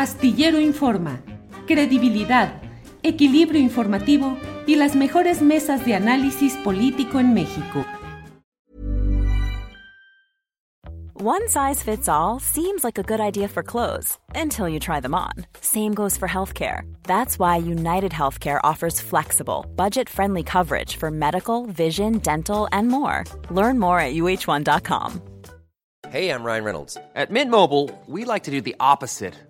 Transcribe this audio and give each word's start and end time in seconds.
Astillero 0.00 0.58
Informa, 0.58 1.20
credibilidad, 1.66 2.62
equilibrio 3.02 3.60
informativo 3.60 4.38
y 4.66 4.76
las 4.76 4.96
mejores 4.96 5.42
mesas 5.42 5.84
de 5.84 5.94
análisis 5.94 6.54
político 6.64 7.20
en 7.20 7.34
México. 7.34 7.84
One 11.12 11.46
size 11.48 11.82
fits 11.82 12.08
all 12.08 12.40
seems 12.40 12.82
like 12.82 12.96
a 12.96 13.02
good 13.02 13.20
idea 13.20 13.46
for 13.46 13.62
clothes 13.62 14.18
until 14.34 14.70
you 14.70 14.80
try 14.80 15.00
them 15.00 15.14
on. 15.14 15.44
Same 15.60 15.92
goes 15.92 16.16
for 16.16 16.26
healthcare. 16.26 16.90
That's 17.02 17.38
why 17.38 17.58
United 17.58 18.10
Healthcare 18.10 18.60
offers 18.64 19.02
flexible, 19.02 19.66
budget 19.76 20.08
friendly 20.08 20.42
coverage 20.42 20.96
for 20.96 21.10
medical, 21.10 21.66
vision, 21.66 22.20
dental, 22.20 22.68
and 22.72 22.88
more. 22.88 23.24
Learn 23.50 23.78
more 23.78 24.00
at 24.00 24.14
uh1.com. 24.14 25.20
Hey, 26.08 26.30
I'm 26.30 26.42
Ryan 26.42 26.64
Reynolds. 26.64 26.96
At 27.14 27.30
Mint 27.30 27.50
Mobile, 27.50 27.90
we 28.06 28.24
like 28.24 28.44
to 28.44 28.50
do 28.50 28.62
the 28.62 28.74
opposite 28.80 29.34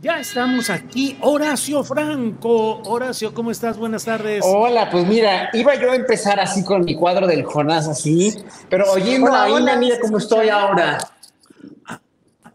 Ya 0.00 0.20
estamos 0.20 0.70
aquí. 0.70 1.16
Horacio 1.22 1.82
Franco. 1.82 2.80
Horacio, 2.84 3.34
¿cómo 3.34 3.50
estás? 3.50 3.76
Buenas 3.76 4.04
tardes. 4.04 4.44
Hola, 4.46 4.88
pues 4.90 5.04
mira, 5.06 5.50
iba 5.52 5.74
yo 5.74 5.90
a 5.90 5.96
empezar 5.96 6.38
así 6.38 6.62
con 6.64 6.84
mi 6.84 6.94
cuadro 6.94 7.26
del 7.26 7.42
Jonás, 7.44 7.88
así, 7.88 8.32
pero 8.70 8.90
oyendo 8.92 9.32
a 9.34 9.50
Ina, 9.50 9.76
mira 9.76 9.98
cómo 10.00 10.18
estoy 10.18 10.48
ahora. 10.50 10.98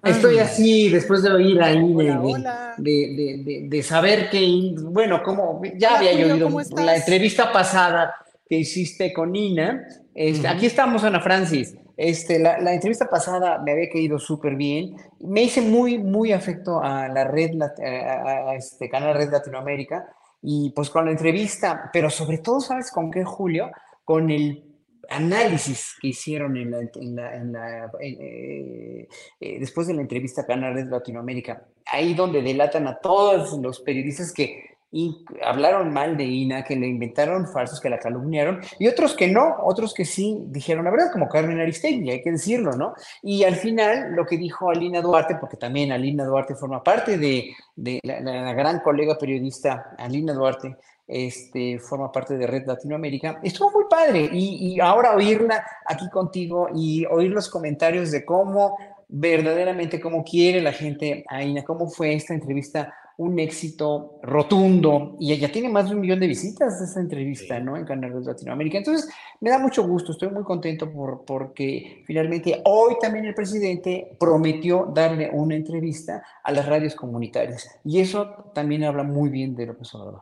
Estoy 0.03 0.39
así 0.39 0.89
después 0.89 1.21
de 1.23 1.31
oír 1.31 1.61
ahí 1.61 1.79
de, 1.93 2.75
de, 2.77 3.61
de- 3.69 3.83
saber 3.83 4.29
que, 4.29 4.73
bueno, 4.81 5.21
como 5.23 5.61
ya 5.77 5.97
había 5.97 6.13
yo 6.13 6.33
oído 6.33 6.49
la 6.77 6.95
entrevista 6.97 7.51
pasada 7.53 8.13
que 8.47 8.57
hiciste 8.57 9.11
con 9.13 9.35
Ina. 9.35 9.85
Este, 10.15 10.47
Aquí 10.47 10.65
estamos, 10.65 11.03
Ana 11.03 11.19
Francis. 11.21 11.75
Este, 11.95 12.39
la, 12.39 12.73
entrevista 12.73 13.07
pasada 13.07 13.61
me 13.63 13.71
había 13.71 13.89
caído 13.89 14.17
súper 14.17 14.55
bien. 14.55 14.95
Me 15.19 15.43
hice 15.43 15.61
muy, 15.61 15.97
muy 15.97 16.31
afecto 16.31 16.81
a 16.81 17.07
la 17.07 17.23
red, 17.25 17.51
a, 17.61 18.55
este 18.55 18.89
canal 18.89 19.15
Red 19.15 19.31
Latinoamérica 19.31 20.07
y 20.41 20.71
pues 20.71 20.89
con 20.89 21.05
la 21.05 21.11
entrevista, 21.11 21.89
pero 21.93 22.09
sobre 22.09 22.39
todo, 22.39 22.59
¿sabes 22.59 22.91
con 22.91 23.11
qué, 23.11 23.23
Julio? 23.23 23.71
Con 24.03 24.29
el 24.29 24.63
análisis 25.09 25.95
que 26.01 26.09
hicieron 26.09 26.57
en 26.57 26.71
la, 26.71 26.79
en 26.95 27.51
la- 27.51 27.91
eh, 28.01 29.07
eh, 29.39 29.59
después 29.59 29.87
de 29.87 29.93
la 29.93 30.01
entrevista 30.01 30.41
a 30.41 30.45
Canal 30.45 30.73
Red 30.73 30.87
Latinoamérica, 30.87 31.67
ahí 31.85 32.13
donde 32.13 32.41
delatan 32.41 32.87
a 32.87 32.97
todos 32.99 33.57
los 33.59 33.81
periodistas 33.81 34.33
que 34.33 34.72
in- 34.93 35.17
hablaron 35.43 35.91
mal 35.91 36.15
de 36.15 36.23
Ina, 36.23 36.63
que 36.63 36.75
le 36.75 36.87
inventaron 36.87 37.47
falsos, 37.47 37.81
que 37.81 37.89
la 37.89 37.99
calumniaron, 37.99 38.61
y 38.79 38.87
otros 38.87 39.13
que 39.15 39.27
no, 39.27 39.57
otros 39.63 39.93
que 39.93 40.05
sí 40.05 40.39
dijeron 40.47 40.85
la 40.85 40.91
verdad, 40.91 41.11
como 41.11 41.27
Carmen 41.27 41.59
Aristegui, 41.59 42.09
hay 42.09 42.21
que 42.21 42.31
decirlo, 42.31 42.71
¿no? 42.77 42.93
Y 43.21 43.43
al 43.43 43.55
final, 43.55 44.13
lo 44.13 44.25
que 44.25 44.37
dijo 44.37 44.69
Alina 44.69 45.01
Duarte, 45.01 45.35
porque 45.35 45.57
también 45.57 45.91
Alina 45.91 46.23
Duarte 46.23 46.55
forma 46.55 46.81
parte 46.81 47.17
de, 47.17 47.53
de 47.75 47.99
la 48.03 48.53
gran 48.53 48.79
colega 48.79 49.17
periodista 49.17 49.95
Alina 49.97 50.33
Duarte, 50.33 50.77
este, 51.05 51.79
forma 51.79 52.09
parte 52.11 52.37
de 52.37 52.47
Red 52.47 52.65
Latinoamérica. 52.65 53.39
Estuvo 53.43 53.71
muy 53.71 53.83
padre 53.89 54.29
y, 54.31 54.75
y 54.75 54.79
ahora 54.79 55.13
oírla 55.15 55.61
aquí 55.85 56.09
contigo 56.09 56.69
y 56.73 57.05
oír 57.05 57.31
los 57.31 57.49
comentarios 57.49 58.09
de 58.09 58.23
cómo 58.23 58.77
verdaderamente, 59.09 59.99
cómo 59.99 60.23
quiere 60.23 60.61
la 60.61 60.71
gente 60.71 61.25
a 61.27 61.43
Ina, 61.43 61.63
cómo 61.63 61.89
fue 61.89 62.13
esta 62.13 62.33
entrevista 62.33 62.93
un 63.17 63.39
éxito 63.39 64.19
rotundo 64.23 65.15
y 65.19 65.33
ella 65.33 65.51
tiene 65.51 65.69
más 65.69 65.89
de 65.89 65.95
un 65.95 66.01
millón 66.01 66.19
de 66.19 66.27
visitas 66.27 66.79
de 66.79 66.85
esta 66.85 66.99
entrevista, 66.99 67.59
¿no? 67.59 67.77
En 67.77 67.85
Canal 67.85 68.13
Red 68.13 68.25
Latinoamérica. 68.25 68.79
Entonces, 68.79 69.09
me 69.39 69.49
da 69.49 69.59
mucho 69.59 69.83
gusto, 69.87 70.11
estoy 70.11 70.29
muy 70.29 70.43
contento 70.43 70.91
por, 70.91 71.23
porque 71.25 72.03
finalmente 72.05 72.61
hoy 72.65 72.95
también 72.99 73.25
el 73.25 73.35
presidente 73.35 74.15
prometió 74.19 74.91
darle 74.93 75.29
una 75.31 75.55
entrevista 75.55 76.23
a 76.43 76.51
las 76.51 76.65
radios 76.65 76.95
comunitarias 76.95 77.69
y 77.83 77.99
eso 77.99 78.51
también 78.53 78.83
habla 78.83 79.03
muy 79.03 79.29
bien 79.29 79.55
de 79.55 79.67
López 79.67 79.93
Obrador. 79.95 80.21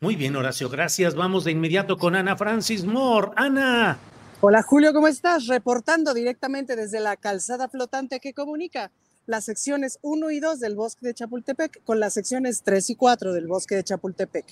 Muy 0.00 0.16
bien, 0.16 0.36
Horacio, 0.36 0.68
gracias. 0.68 1.14
Vamos 1.14 1.44
de 1.44 1.52
inmediato 1.52 1.96
con 1.96 2.14
Ana 2.14 2.36
Francis 2.36 2.84
Moore. 2.84 3.32
Ana. 3.36 3.98
Hola 4.42 4.62
Julio, 4.62 4.92
¿cómo 4.92 5.08
estás? 5.08 5.46
Reportando 5.46 6.12
directamente 6.12 6.76
desde 6.76 7.00
la 7.00 7.16
calzada 7.16 7.68
flotante 7.68 8.20
que 8.20 8.34
comunica 8.34 8.90
las 9.26 9.44
secciones 9.44 9.98
1 10.02 10.30
y 10.30 10.40
2 10.40 10.60
del 10.60 10.74
bosque 10.74 11.06
de 11.06 11.14
Chapultepec 11.14 11.82
con 11.84 12.00
las 12.00 12.14
secciones 12.14 12.62
3 12.62 12.90
y 12.90 12.94
4 12.96 13.32
del 13.32 13.46
bosque 13.46 13.74
de 13.76 13.84
Chapultepec. 13.84 14.44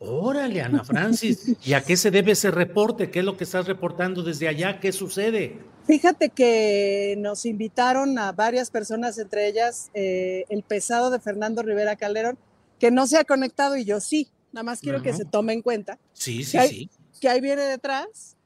Órale, 0.00 0.62
Ana 0.62 0.84
Francis. 0.84 1.56
¿Y 1.64 1.72
a 1.72 1.82
qué 1.82 1.96
se 1.96 2.10
debe 2.10 2.32
ese 2.32 2.50
reporte? 2.50 3.10
¿Qué 3.10 3.18
es 3.18 3.24
lo 3.24 3.36
que 3.36 3.44
estás 3.44 3.66
reportando 3.66 4.22
desde 4.22 4.46
allá? 4.48 4.78
¿Qué 4.80 4.92
sucede? 4.92 5.58
Fíjate 5.86 6.28
que 6.28 7.16
nos 7.18 7.44
invitaron 7.46 8.18
a 8.18 8.30
varias 8.32 8.70
personas, 8.70 9.18
entre 9.18 9.48
ellas 9.48 9.90
eh, 9.94 10.44
el 10.50 10.62
pesado 10.62 11.10
de 11.10 11.18
Fernando 11.18 11.62
Rivera 11.62 11.96
Calderón, 11.96 12.38
que 12.78 12.90
no 12.90 13.06
se 13.06 13.16
ha 13.18 13.24
conectado 13.24 13.76
y 13.76 13.84
yo 13.84 13.98
sí, 14.00 14.28
nada 14.52 14.62
más 14.62 14.80
quiero 14.80 15.02
que 15.02 15.12
se 15.12 15.24
tome 15.24 15.52
en 15.52 15.62
cuenta 15.62 15.98
Sí, 16.12 16.44
sí, 16.44 16.58
sí. 16.68 16.90
que 17.20 17.28
ahí 17.28 17.40
viene 17.40 17.62
detrás 17.62 18.36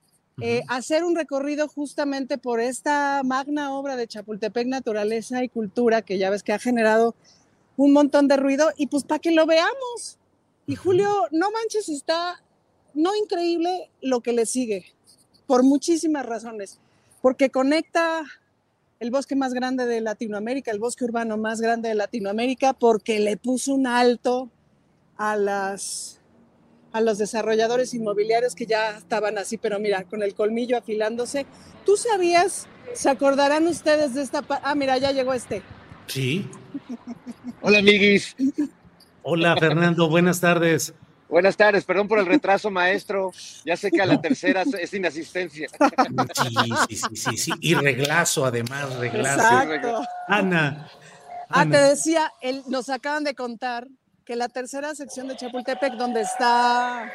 eh, 0.44 0.64
hacer 0.66 1.04
un 1.04 1.14
recorrido 1.14 1.68
justamente 1.68 2.36
por 2.36 2.58
esta 2.58 3.22
magna 3.24 3.72
obra 3.72 3.94
de 3.94 4.08
Chapultepec 4.08 4.66
Naturaleza 4.66 5.44
y 5.44 5.48
Cultura, 5.48 6.02
que 6.02 6.18
ya 6.18 6.30
ves 6.30 6.42
que 6.42 6.52
ha 6.52 6.58
generado 6.58 7.14
un 7.76 7.92
montón 7.92 8.26
de 8.26 8.36
ruido, 8.36 8.70
y 8.76 8.88
pues 8.88 9.04
para 9.04 9.20
que 9.20 9.30
lo 9.30 9.46
veamos. 9.46 10.18
Y. 10.66 10.74
Julio, 10.74 11.08
no 11.30 11.50
manches, 11.52 11.88
está 11.88 12.42
no 12.92 13.14
increíble 13.14 13.88
lo 14.00 14.20
que 14.20 14.32
le 14.32 14.46
sigue, 14.46 14.86
por 15.46 15.62
muchísimas 15.62 16.26
razones, 16.26 16.80
porque 17.20 17.50
conecta 17.50 18.24
el 18.98 19.12
bosque 19.12 19.36
más 19.36 19.54
grande 19.54 19.86
de 19.86 20.00
Latinoamérica, 20.00 20.72
el 20.72 20.80
bosque 20.80 21.04
urbano 21.04 21.36
más 21.36 21.60
grande 21.60 21.88
de 21.88 21.94
Latinoamérica, 21.94 22.72
porque 22.72 23.20
le 23.20 23.36
puso 23.36 23.74
un 23.74 23.86
alto 23.86 24.50
a 25.16 25.36
las 25.36 26.18
a 26.92 27.00
los 27.00 27.18
desarrolladores 27.18 27.94
inmobiliarios 27.94 28.54
que 28.54 28.66
ya 28.66 28.96
estaban 28.96 29.38
así, 29.38 29.56
pero 29.58 29.78
mira, 29.78 30.04
con 30.04 30.22
el 30.22 30.34
colmillo 30.34 30.76
afilándose. 30.76 31.46
¿Tú 31.86 31.96
sabías? 31.96 32.66
¿Se 32.94 33.08
acordarán 33.08 33.66
ustedes 33.66 34.14
de 34.14 34.22
esta? 34.22 34.44
Ah, 34.62 34.74
mira, 34.74 34.98
ya 34.98 35.10
llegó 35.12 35.32
este. 35.32 35.62
Sí. 36.06 36.48
Hola, 37.62 37.78
amiguis. 37.78 38.36
Hola, 39.22 39.56
Fernando, 39.56 40.08
buenas 40.08 40.40
tardes. 40.40 40.92
Buenas 41.28 41.56
tardes, 41.56 41.84
perdón 41.84 42.08
por 42.08 42.18
el 42.18 42.26
retraso, 42.26 42.70
maestro. 42.70 43.32
Ya 43.64 43.74
sé 43.76 43.90
que 43.90 44.02
a 44.02 44.06
la 44.06 44.20
tercera 44.20 44.64
es 44.78 44.90
sin 44.90 45.06
asistencia. 45.06 45.66
Sí, 45.68 46.54
sí, 46.88 46.96
sí, 46.96 47.16
sí, 47.16 47.36
sí. 47.38 47.52
Y 47.62 47.74
reglazo, 47.74 48.44
además, 48.44 48.94
reglazo. 48.96 49.40
Exacto. 49.40 50.02
Ana. 50.28 50.90
Ah, 51.48 51.64
te 51.64 51.78
decía, 51.78 52.30
el- 52.42 52.62
nos 52.68 52.90
acaban 52.90 53.24
de 53.24 53.34
contar 53.34 53.86
que 54.22 54.36
la 54.36 54.48
tercera 54.48 54.94
sección 54.94 55.28
de 55.28 55.36
Chapultepec, 55.36 55.94
donde 55.94 56.22
está 56.22 57.10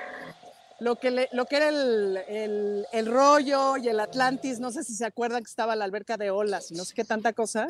lo 0.79 0.95
que, 0.97 1.09
le- 1.11 1.29
lo 1.31 1.45
que 1.45 1.57
era 1.57 1.69
el, 1.69 2.17
el- 2.27 2.85
el 2.91 3.05
rollo 3.07 3.77
y 3.77 3.87
el 3.89 3.99
Atlantis, 3.99 4.59
no 4.59 4.71
sé 4.71 4.83
si 4.83 4.93
se 4.93 5.05
acuerdan 5.05 5.43
que 5.43 5.49
estaba 5.49 5.75
la 5.75 5.85
alberca 5.85 6.17
de 6.17 6.29
olas 6.31 6.71
y 6.71 6.75
no 6.75 6.85
sé 6.85 6.93
qué 6.93 7.03
tanta 7.03 7.33
cosa. 7.33 7.69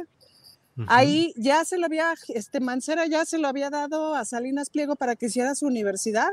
Ahí 0.87 1.33
ya 1.37 1.65
se 1.65 1.77
lo 1.79 1.87
había, 1.87 2.13
este 2.27 2.59
Mancera 2.59 3.07
ya 3.07 3.25
se 3.25 3.39
lo 3.39 3.47
había 3.47 3.69
dado 3.71 4.13
a 4.13 4.25
Salinas 4.25 4.69
Pliego 4.69 4.95
para 4.95 5.15
que 5.15 5.25
hiciera 5.27 5.56
su 5.56 5.65
universidad. 5.65 6.29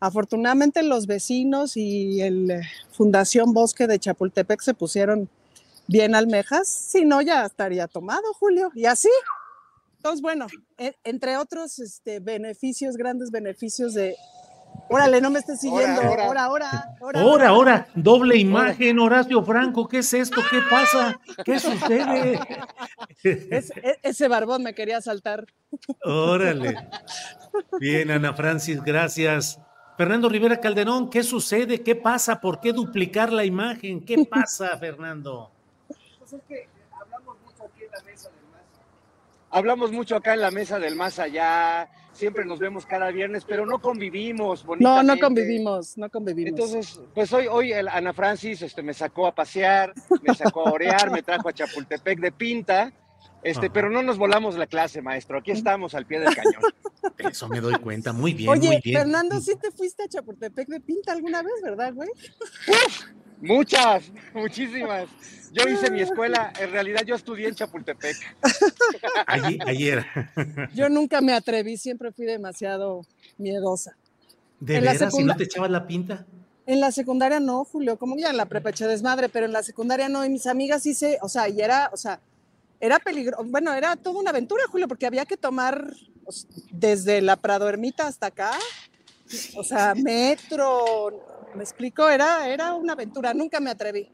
Afortunadamente 0.00 0.82
los 0.82 1.06
vecinos 1.06 1.76
y 1.76 2.20
el 2.22 2.50
eh, 2.50 2.62
Fundación 2.92 3.52
Bosque 3.54 3.86
de 3.86 3.98
Chapultepec 3.98 4.60
se 4.60 4.74
pusieron 4.74 5.28
bien 5.86 6.14
almejas, 6.14 6.66
si 6.68 7.04
no 7.04 7.22
ya 7.22 7.46
estaría 7.46 7.86
tomado, 7.86 8.22
Julio, 8.40 8.70
y 8.74 8.86
así. 8.86 9.08
Entonces, 10.04 10.20
bueno, 10.20 10.46
e- 10.76 10.94
entre 11.02 11.38
otros 11.38 11.78
este, 11.78 12.20
beneficios, 12.20 12.94
grandes 12.98 13.30
beneficios 13.30 13.94
de... 13.94 14.14
Órale, 14.90 15.18
no 15.22 15.30
me 15.30 15.38
estés 15.38 15.60
siguiendo. 15.60 16.02
Ahora, 16.02 16.44
Ahora, 16.44 16.44
ahora. 17.00 17.48
ahora, 17.48 17.88
doble 17.94 18.36
imagen, 18.36 18.98
Horacio 18.98 19.42
Franco, 19.42 19.88
¿qué 19.88 19.98
es 20.00 20.12
esto? 20.12 20.42
¿Qué 20.50 20.58
pasa? 20.68 21.18
¿Qué 21.42 21.58
sucede? 21.58 22.38
Es- 23.22 23.70
e- 23.82 23.98
ese 24.02 24.28
barbón 24.28 24.62
me 24.62 24.74
quería 24.74 25.00
saltar. 25.00 25.46
Órale. 26.04 26.76
Bien, 27.80 28.10
Ana 28.10 28.34
Francis, 28.34 28.82
gracias. 28.84 29.58
Fernando 29.96 30.28
Rivera 30.28 30.60
Calderón, 30.60 31.08
¿qué 31.08 31.22
sucede? 31.22 31.80
¿Qué 31.82 31.96
pasa? 31.96 32.42
¿Por 32.42 32.60
qué 32.60 32.74
duplicar 32.74 33.32
la 33.32 33.46
imagen? 33.46 34.04
¿Qué 34.04 34.26
pasa, 34.26 34.76
Fernando? 34.76 35.50
Hablamos 39.54 39.92
mucho 39.92 40.16
acá 40.16 40.34
en 40.34 40.40
la 40.40 40.50
mesa 40.50 40.78
del 40.78 40.96
más 40.96 41.18
allá, 41.18 41.88
siempre 42.12 42.44
nos 42.44 42.58
vemos 42.58 42.84
cada 42.84 43.10
viernes, 43.10 43.44
pero 43.44 43.64
no 43.64 43.78
convivimos 43.78 44.64
No, 44.80 45.02
no 45.02 45.18
convivimos, 45.18 45.96
no 45.96 46.10
convivimos. 46.10 46.50
Entonces, 46.50 47.00
pues 47.14 47.32
hoy, 47.32 47.46
hoy 47.46 47.72
el 47.72 47.88
Ana 47.88 48.12
Francis 48.12 48.62
este, 48.62 48.82
me 48.82 48.92
sacó 48.92 49.28
a 49.28 49.34
pasear, 49.34 49.94
me 50.22 50.34
sacó 50.34 50.66
a 50.68 50.72
orear, 50.72 51.10
me 51.10 51.22
trajo 51.22 51.48
a 51.48 51.52
Chapultepec 51.52 52.18
de 52.18 52.32
pinta, 52.32 52.92
este, 53.44 53.66
Ajá. 53.66 53.72
pero 53.72 53.90
no 53.90 54.02
nos 54.02 54.16
volamos 54.18 54.56
la 54.56 54.66
clase, 54.66 55.02
maestro. 55.02 55.38
Aquí 55.38 55.50
estamos 55.50 55.94
al 55.94 56.06
pie 56.06 56.18
del 56.20 56.34
cañón. 56.34 56.62
Eso 57.30 57.48
me 57.48 57.60
doy 57.60 57.74
cuenta. 57.74 58.12
Muy 58.12 58.32
bien, 58.32 58.48
Oye, 58.48 58.68
muy 58.68 58.80
bien. 58.82 59.00
Fernando, 59.00 59.40
sí 59.40 59.52
te 59.60 59.70
fuiste 59.70 60.02
a 60.02 60.08
Chapultepec 60.08 60.66
de 60.66 60.80
pinta 60.80 61.12
alguna 61.12 61.42
vez, 61.42 61.52
¿verdad, 61.62 61.92
güey? 61.92 62.08
Muchas, 63.40 64.10
muchísimas. 64.32 65.06
Yo 65.52 65.68
hice 65.68 65.90
mi 65.90 66.00
escuela, 66.00 66.52
en 66.58 66.72
realidad 66.72 67.02
yo 67.06 67.14
estudié 67.14 67.48
en 67.48 67.54
Chapultepec. 67.54 68.16
Ayer, 69.26 69.68
ayer. 69.68 70.06
Yo 70.74 70.88
nunca 70.88 71.20
me 71.20 71.32
atreví, 71.32 71.76
siempre 71.76 72.10
fui 72.12 72.24
demasiado 72.24 73.02
miedosa. 73.38 73.96
¿De 74.58 74.76
En 74.76 74.82
veras? 74.84 75.14
¿Si 75.14 75.22
no 75.22 75.36
te 75.36 75.44
echabas 75.44 75.70
la 75.70 75.86
pinta? 75.86 76.26
En 76.66 76.80
la 76.80 76.90
secundaria 76.92 77.40
no, 77.40 77.64
Julio, 77.64 77.98
como 77.98 78.16
ya 78.16 78.30
en 78.30 78.38
la 78.38 78.46
prepa 78.46 78.70
eché 78.70 78.86
desmadre, 78.86 79.28
pero 79.28 79.44
en 79.44 79.52
la 79.52 79.62
secundaria 79.62 80.08
no, 80.08 80.24
y 80.24 80.30
mis 80.30 80.46
amigas 80.46 80.82
se, 80.82 81.18
o 81.20 81.28
sea, 81.28 81.48
y 81.48 81.60
era, 81.60 81.90
o 81.92 81.96
sea, 81.96 82.20
era 82.84 82.98
peligroso, 82.98 83.42
bueno, 83.46 83.72
era 83.72 83.96
toda 83.96 84.20
una 84.20 84.28
aventura, 84.30 84.62
Julio, 84.70 84.86
porque 84.86 85.06
había 85.06 85.24
que 85.24 85.38
tomar 85.38 85.90
o 86.24 86.30
s- 86.30 86.46
desde 86.70 87.22
la 87.22 87.36
Prado 87.36 87.66
Ermita 87.66 88.06
hasta 88.06 88.26
acá, 88.26 88.58
o 89.56 89.64
sea, 89.64 89.94
metro, 89.94 91.10
me 91.54 91.64
explico, 91.64 92.08
era, 92.10 92.46
era 92.48 92.74
una 92.74 92.92
aventura, 92.92 93.32
nunca 93.32 93.58
me 93.58 93.70
atreví. 93.70 94.06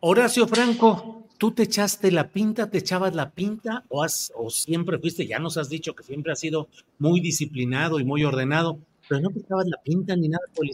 Horacio 0.00 0.46
Franco, 0.46 1.28
¿tú 1.38 1.50
te 1.50 1.64
echaste 1.64 2.12
la 2.12 2.28
pinta, 2.30 2.70
te 2.70 2.78
echabas 2.78 3.14
la 3.16 3.30
pinta 3.30 3.84
o, 3.88 4.04
has, 4.04 4.32
o 4.36 4.48
siempre 4.48 4.98
fuiste, 5.00 5.26
ya 5.26 5.40
nos 5.40 5.56
has 5.56 5.68
dicho 5.68 5.94
que 5.96 6.04
siempre 6.04 6.32
has 6.32 6.38
sido 6.38 6.68
muy 6.98 7.20
disciplinado 7.20 7.98
y 7.98 8.04
muy 8.04 8.22
ordenado, 8.24 8.78
pero 9.08 9.20
no 9.22 9.30
te 9.30 9.40
echabas 9.40 9.66
la 9.66 9.80
pinta 9.82 10.14
ni 10.14 10.28
nada 10.28 10.44
por? 10.54 10.66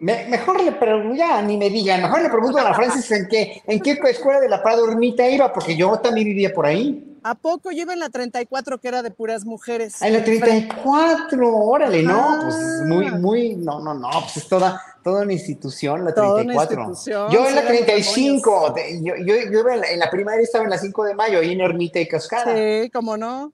Me- 0.00 0.26
mejor 0.28 0.62
le 0.62 0.72
pregunto, 0.72 1.14
ya 1.14 1.40
ni 1.42 1.56
me 1.56 1.70
digan, 1.70 2.02
mejor 2.02 2.22
le 2.22 2.28
pregunto 2.28 2.58
a 2.58 2.62
Ana 2.62 2.74
Francis 2.74 3.10
en 3.12 3.26
qué, 3.28 3.62
en 3.66 3.80
qué 3.80 3.98
escuela 4.10 4.40
de 4.40 4.48
la 4.48 4.62
Prado 4.62 4.88
Ermita 4.90 5.26
iba, 5.28 5.52
porque 5.52 5.76
yo 5.76 5.98
también 5.98 6.26
vivía 6.26 6.52
por 6.52 6.66
ahí. 6.66 7.10
¿A 7.26 7.34
poco 7.34 7.70
yo 7.70 7.82
iba 7.82 7.94
en 7.94 8.00
la 8.00 8.10
34 8.10 8.78
que 8.78 8.88
era 8.88 9.02
de 9.02 9.10
puras 9.10 9.46
mujeres? 9.46 10.02
En 10.02 10.12
la 10.12 10.22
34, 10.22 11.56
órale, 11.56 12.02
no, 12.02 12.20
Ah. 12.20 12.38
pues 12.44 12.56
muy, 12.86 13.10
muy, 13.12 13.56
no, 13.56 13.80
no, 13.80 13.94
no, 13.94 14.10
pues 14.10 14.36
es 14.36 14.46
toda, 14.48 14.78
toda 15.02 15.22
una 15.22 15.32
institución, 15.32 16.04
la 16.04 16.12
Toda 16.12 16.42
una 16.42 16.52
34. 16.54 16.82
institución, 16.82 17.30
yo 17.32 17.38
en 17.48 17.54
la 17.54 17.60
eran 17.62 17.66
35, 17.72 18.70
de- 18.74 19.00
yo, 19.02 19.14
yo, 19.16 19.34
yo 19.50 19.60
iba 19.60 19.72
en 19.74 19.80
la, 19.80 19.86
en 19.90 19.98
la 20.00 20.10
primaria, 20.10 20.42
estaba 20.42 20.64
en 20.64 20.70
la 20.70 20.78
5 20.78 21.02
de 21.04 21.14
mayo, 21.14 21.38
ahí 21.38 21.52
en 21.52 21.62
Ermita 21.62 21.98
y 21.98 22.06
Cascada. 22.06 22.54
Sí, 22.54 22.90
cómo 22.92 23.16
no, 23.16 23.53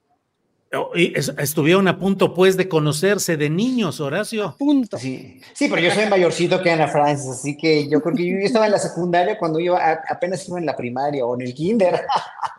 Estuvieron 1.38 1.88
a 1.88 1.98
punto, 1.98 2.32
pues, 2.32 2.56
de 2.56 2.68
conocerse 2.68 3.36
de 3.36 3.50
niños, 3.50 3.98
Horacio. 3.98 4.54
punto. 4.56 4.98
Sí, 4.98 5.40
sí, 5.52 5.68
pero 5.68 5.82
yo 5.82 5.90
soy 5.90 6.06
mayorcito 6.06 6.62
que 6.62 6.70
Ana 6.70 6.86
Francis, 6.86 7.28
así 7.28 7.56
que 7.56 7.88
yo 7.88 8.00
creo 8.00 8.14
que 8.14 8.26
yo, 8.26 8.36
estaba 8.38 8.66
en 8.66 8.72
la 8.72 8.78
secundaria 8.78 9.36
cuando 9.36 9.58
yo 9.58 9.76
a- 9.76 10.00
apenas 10.08 10.46
iba 10.48 10.58
en 10.60 10.66
la 10.66 10.76
primaria 10.76 11.26
o 11.26 11.34
en 11.34 11.40
el 11.46 11.54
kinder. 11.54 12.00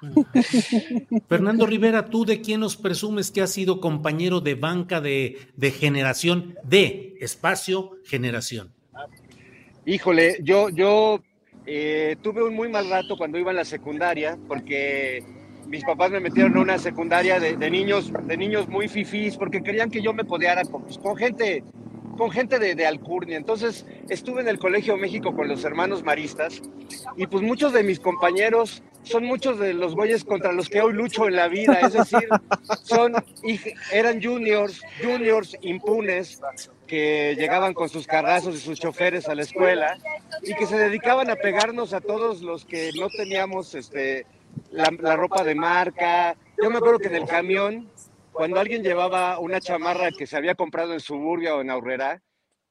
Fernando 1.29 1.65
Rivera, 1.65 2.05
¿tú 2.09 2.25
de 2.25 2.41
quién 2.41 2.59
nos 2.59 2.75
presumes 2.75 3.31
que 3.31 3.41
has 3.41 3.51
sido 3.51 3.79
compañero 3.79 4.41
de 4.41 4.55
banca 4.55 4.99
de, 4.99 5.37
de 5.55 5.71
generación, 5.71 6.55
de 6.63 7.15
espacio 7.21 7.91
generación? 8.05 8.73
Híjole, 9.85 10.37
yo, 10.43 10.69
yo 10.69 11.21
eh, 11.65 12.17
tuve 12.21 12.43
un 12.43 12.55
muy 12.55 12.67
mal 12.69 12.89
rato 12.89 13.17
cuando 13.17 13.37
iba 13.37 13.51
en 13.51 13.57
la 13.57 13.65
secundaria, 13.65 14.37
porque 14.47 15.23
mis 15.71 15.85
papás 15.85 16.11
me 16.11 16.19
metieron 16.19 16.57
a 16.57 16.61
una 16.61 16.77
secundaria 16.77 17.39
de, 17.39 17.71
niños, 17.71 18.11
de 18.25 18.35
niños 18.35 18.67
muy 18.67 18.89
fifís, 18.89 19.37
porque 19.37 19.63
querían 19.63 19.89
que 19.89 20.01
yo 20.01 20.13
me 20.13 20.25
codeara 20.25 20.63
con, 20.65 20.83
pues, 20.83 20.97
con 20.97 21.15
gente, 21.15 21.63
con 22.17 22.29
gente 22.29 22.59
de, 22.59 22.85
alcurnia. 22.85 23.37
Entonces 23.37 23.85
estuve 24.09 24.41
en 24.41 24.49
el 24.49 24.59
Colegio 24.59 24.97
México 24.97 25.33
con 25.33 25.47
los 25.47 25.63
hermanos 25.63 26.03
maristas, 26.03 26.61
y 27.15 27.25
pues 27.25 27.41
muchos 27.41 27.71
de 27.71 27.83
mis 27.83 28.01
compañeros 28.01 28.83
son 29.03 29.23
muchos 29.23 29.59
de 29.59 29.73
los 29.73 29.95
güeyes 29.95 30.25
contra 30.25 30.51
los 30.51 30.69
que 30.69 30.81
hoy 30.81 30.91
lucho 30.91 31.27
en 31.27 31.37
la 31.37 31.47
vida, 31.47 31.79
es 31.81 31.93
decir, 31.93 32.27
eran 33.93 34.21
juniors, 34.21 34.81
juniors 35.01 35.57
impunes, 35.61 36.41
que 36.85 37.37
llegaban 37.39 37.73
con 37.73 37.87
sus 37.87 38.05
carrazos 38.05 38.55
y 38.55 38.59
sus 38.59 38.77
choferes 38.77 39.29
a 39.29 39.35
la 39.35 39.43
escuela 39.43 39.97
y 40.43 40.53
que 40.53 40.65
se 40.65 40.77
dedicaban 40.77 41.29
a 41.29 41.37
pegarnos 41.37 41.93
a 41.93 42.01
todos 42.01 42.41
los 42.41 42.65
que 42.65 42.91
no 42.99 43.07
teníamos 43.07 43.73
este, 43.73 44.25
la, 44.71 45.15
ropa 45.15 45.43
de 45.43 45.55
marca. 45.55 46.35
Yo 46.61 46.69
me 46.69 46.77
acuerdo 46.77 46.99
que 46.99 47.07
en 47.07 47.15
el 47.15 47.25
camión, 47.27 47.89
cuando 48.31 48.59
alguien 48.59 48.83
llevaba 48.83 49.39
una 49.39 49.59
chamarra 49.59 50.11
que 50.11 50.27
se 50.27 50.37
había 50.37 50.55
comprado 50.55 50.93
en 50.93 50.99
Suburbia 50.99 51.55
o 51.55 51.61
en 51.61 51.69
Aurrera, 51.69 52.21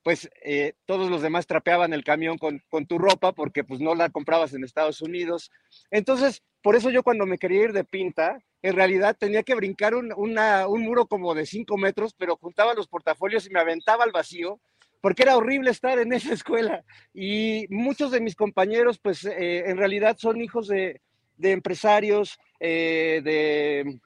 pues 0.03 0.31
eh, 0.43 0.73
todos 0.87 1.11
los 1.11 1.21
demás 1.21 1.47
trapeaban 1.47 1.93
el 1.93 2.05
camión 2.05 2.39
con, 2.39 2.63
con 2.71 2.87
tu 2.87 2.99
ropa 2.99 3.33
porque 3.33 3.65
pues 3.65 3.81
no 3.81 3.95
la 3.95 4.09
comprabas 4.09 4.55
en 4.55 4.65
Estados 4.65 5.03
Unidos. 5.03 5.51
Entonces, 5.91 6.43
por 6.63 6.75
eso 6.75 6.91
yo 6.91 7.03
cuando 7.03 7.27
me 7.27 7.37
quería 7.39 7.65
ir 7.65 7.73
de 7.73 7.85
pinta, 7.85 8.39
en 8.63 8.77
realidad 8.77 9.17
tenía 9.19 9.43
que 9.43 9.55
brincar 9.55 9.95
un, 9.95 10.13
una- 10.17 10.67
un 10.69 10.83
muro 10.83 11.07
como 11.07 11.35
de 11.35 11.45
cinco 11.45 11.77
metros, 11.77 12.15
pero 12.17 12.37
juntaba 12.37 12.75
los 12.75 12.89
portafolios 12.89 13.47
y 13.47 13.51
me 13.51 13.61
aventaba 13.61 14.05
al 14.05 14.13
vacío, 14.13 14.59
porque 15.03 15.23
era 15.23 15.37
horrible 15.37 15.71
estar 15.71 15.99
en 15.99 16.13
esa 16.15 16.33
escuela. 16.33 16.83
Y 17.13 17.67
muchos 17.69 18.11
de 18.11 18.21
mis 18.21 18.37
compañeros, 18.37 18.99
pues 18.99 19.25
eh, 19.27 19.65
en 19.69 19.77
realidad 19.77 20.17
son 20.19 20.41
hijos 20.41 20.67
de, 20.69 21.01
de 21.41 21.53
empresarios, 21.53 22.39
eh, 22.61 23.21
de 23.25 24.01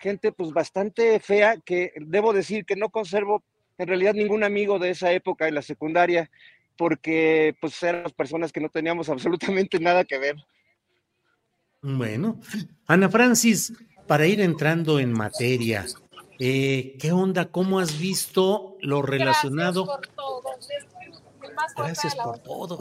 gente 0.00 0.32
pues 0.32 0.52
bastante 0.52 1.20
fea, 1.20 1.58
que 1.64 1.92
debo 1.96 2.32
decir 2.32 2.64
que 2.64 2.76
no 2.76 2.88
conservo 2.88 3.42
en 3.76 3.88
realidad 3.88 4.14
ningún 4.14 4.42
amigo 4.44 4.78
de 4.78 4.90
esa 4.90 5.12
época 5.12 5.46
en 5.46 5.54
la 5.54 5.62
secundaria, 5.62 6.30
porque 6.76 7.54
pues 7.60 7.82
eran 7.82 8.10
personas 8.16 8.52
que 8.52 8.60
no 8.60 8.68
teníamos 8.68 9.08
absolutamente 9.10 9.78
nada 9.78 10.04
que 10.04 10.18
ver. 10.18 10.36
Bueno, 11.80 12.40
Ana 12.86 13.08
Francis, 13.08 13.72
para 14.06 14.26
ir 14.26 14.40
entrando 14.40 14.98
en 14.98 15.12
materia, 15.12 15.86
eh, 16.40 16.96
¿qué 16.98 17.12
onda? 17.12 17.50
¿Cómo 17.50 17.78
has 17.78 17.98
visto 17.98 18.76
lo 18.80 19.02
relacionado? 19.02 19.84
Gracias 19.84 20.08
por 20.08 20.16
todo, 20.16 20.42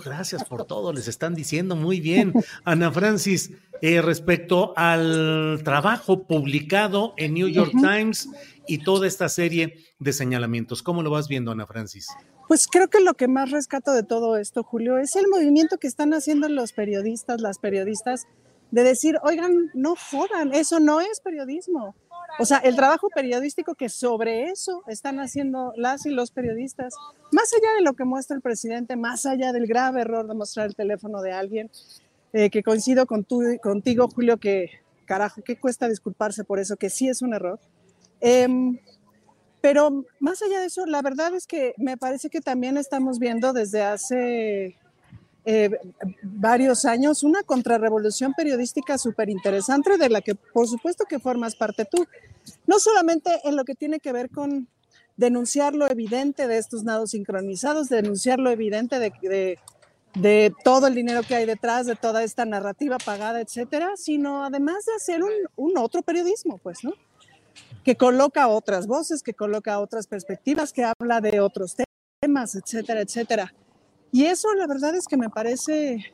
gracias 0.04 0.44
por 0.46 0.66
todo, 0.66 0.94
les 0.94 1.08
están 1.08 1.36
diciendo 1.36 1.76
muy 1.76 2.00
bien. 2.00 2.34
Ana 2.64 2.92
Francis, 2.92 3.52
eh, 3.82 4.02
respecto 4.02 4.74
al 4.76 5.62
trabajo 5.64 6.24
publicado 6.24 7.14
en 7.18 7.34
New 7.34 7.48
York 7.48 7.72
Times 7.72 8.30
y 8.68 8.80
toda 8.80 9.08
esta 9.08 9.30
serie 9.30 9.78
de 10.00 10.14
señalamientos, 10.14 10.84
¿cómo 10.84 11.04
lo 11.04 11.10
vas 11.10 11.28
viendo, 11.28 11.52
Ana 11.52 11.66
Francis? 11.66 12.08
Pues 12.48 12.68
creo 12.68 12.88
que 12.88 13.02
lo 13.02 13.14
que 13.14 13.28
más 13.28 13.52
rescato 13.52 13.92
de 13.92 14.04
todo 14.04 14.38
esto, 14.38 14.64
Julio, 14.64 14.98
es 14.98 15.16
el 15.16 15.28
movimiento 15.28 15.78
que 15.78 15.88
están 15.88 16.14
haciendo 16.14 16.48
los 16.48 16.72
periodistas, 16.72 17.42
las 17.42 17.60
periodistas, 17.60 18.26
de 18.72 18.84
decir, 18.84 19.18
oigan, 19.24 19.70
no 19.74 19.96
jodan, 19.96 20.54
eso 20.54 20.80
no 20.80 21.02
es 21.02 21.20
periodismo. 21.22 21.96
O 22.40 22.46
sea, 22.46 22.58
el 22.60 22.76
trabajo 22.76 23.10
periodístico 23.10 23.76
que 23.76 23.90
sobre 23.90 24.50
eso 24.50 24.84
están 24.88 25.20
haciendo 25.20 25.74
las 25.76 26.06
y 26.06 26.12
los 26.12 26.32
periodistas, 26.32 26.94
más 27.32 27.54
allá 27.54 27.74
de 27.76 27.82
lo 27.82 27.94
que 27.94 28.06
muestra 28.06 28.36
el 28.36 28.42
presidente, 28.42 28.96
más 28.96 29.26
allá 29.26 29.52
del 29.52 29.68
grave 29.68 30.02
error 30.02 30.28
de 30.28 30.36
mostrar 30.36 30.68
el 30.68 30.76
teléfono 30.76 31.22
de 31.22 31.32
alguien, 31.32 31.72
eh, 32.34 32.50
que 32.50 32.62
coincido 32.62 33.06
con 33.06 33.24
tu, 33.24 33.42
contigo, 33.62 34.08
Julio, 34.08 34.38
que 34.38 34.70
carajo, 35.06 35.42
¿qué 35.42 35.58
cuesta 35.58 35.88
disculparse 35.88 36.44
por 36.44 36.60
eso? 36.60 36.78
Que 36.78 36.90
sí 36.90 37.08
es 37.08 37.22
un 37.22 37.34
error. 37.34 37.60
Em, 38.20 38.78
pero 39.62 40.06
más 40.20 40.42
allá 40.42 40.60
de 40.60 40.68
eso, 40.68 40.86
la 40.86 41.02
verdad 41.02 41.34
es 41.34 41.48
que 41.48 41.74
me 41.78 41.98
parece 41.98 42.30
que 42.30 42.42
también 42.42 42.78
estamos 42.78 43.18
viendo 43.20 43.54
desde 43.54 43.84
hace 43.84 44.78
eh, 45.50 45.70
varios 46.22 46.84
años 46.84 47.24
una 47.24 47.42
contrarrevolución 47.42 48.34
periodística 48.34 48.98
súper 48.98 49.30
interesante 49.30 49.98
de 49.98 50.10
la 50.10 50.20
que 50.20 50.36
por 50.36 50.68
supuesto 50.68 51.06
que 51.06 51.20
formas 51.20 51.56
parte 51.56 51.86
tú. 51.86 52.06
No 52.66 52.80
solamente 52.80 53.32
en 53.46 53.56
lo 53.56 53.64
que 53.64 53.74
tiene 53.74 54.02
que 54.02 54.12
ver 54.12 54.30
con 54.30 54.68
denunciar 55.16 55.74
lo 55.74 55.90
evidente 55.90 56.50
de 56.50 56.58
estos 56.58 56.84
nados 56.84 57.12
sincronizados, 57.12 57.88
denunciar 57.88 58.40
lo 58.40 58.50
evidente 58.50 59.00
de, 59.00 59.58
de, 60.16 60.54
todo 60.66 60.88
el 60.88 60.96
dinero 60.96 61.22
que 61.24 61.36
hay 61.36 61.46
detrás, 61.46 61.86
de 61.86 61.96
toda 61.96 62.24
esta 62.24 62.44
narrativa 62.44 62.98
pagada, 62.98 63.40
etcétera, 63.40 63.94
sino 63.96 64.44
además 64.44 64.84
de 64.86 64.96
hacer 64.98 65.24
un, 65.24 65.32
un 65.56 65.78
otro 65.78 66.02
periodismo, 66.02 66.58
pues, 66.58 66.84
¿no? 66.84 66.92
que 67.86 67.96
coloca 67.96 68.50
otras 68.50 68.86
voces, 68.86 69.24
que 69.24 69.34
coloca 69.34 69.80
otras 69.80 70.08
perspectivas, 70.08 70.74
que 70.74 70.84
habla 70.84 71.22
de 71.22 71.40
otros 71.40 71.78
temas, 72.20 72.54
etcétera, 72.56 73.00
etcétera. 73.00 73.54
Y 74.12 74.26
eso 74.26 74.54
la 74.54 74.68
verdad 74.68 74.96
es 74.96 75.08
que 75.08 75.18
me 75.18 75.30
parece 75.30 76.14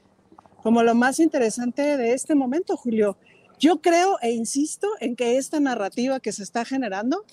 como 0.62 0.82
lo 0.82 0.96
más 0.96 1.20
interesante 1.20 1.98
de 1.98 2.14
este 2.14 2.36
momento, 2.36 2.78
Julio. 2.78 3.18
Yo 3.60 3.82
creo 3.82 4.18
e 4.22 4.32
insisto 4.32 4.88
en 5.00 5.16
que 5.16 5.38
esta 5.38 5.60
narrativa 5.60 6.20
que 6.20 6.32
se 6.32 6.44
está 6.44 6.66
generando 6.66 7.26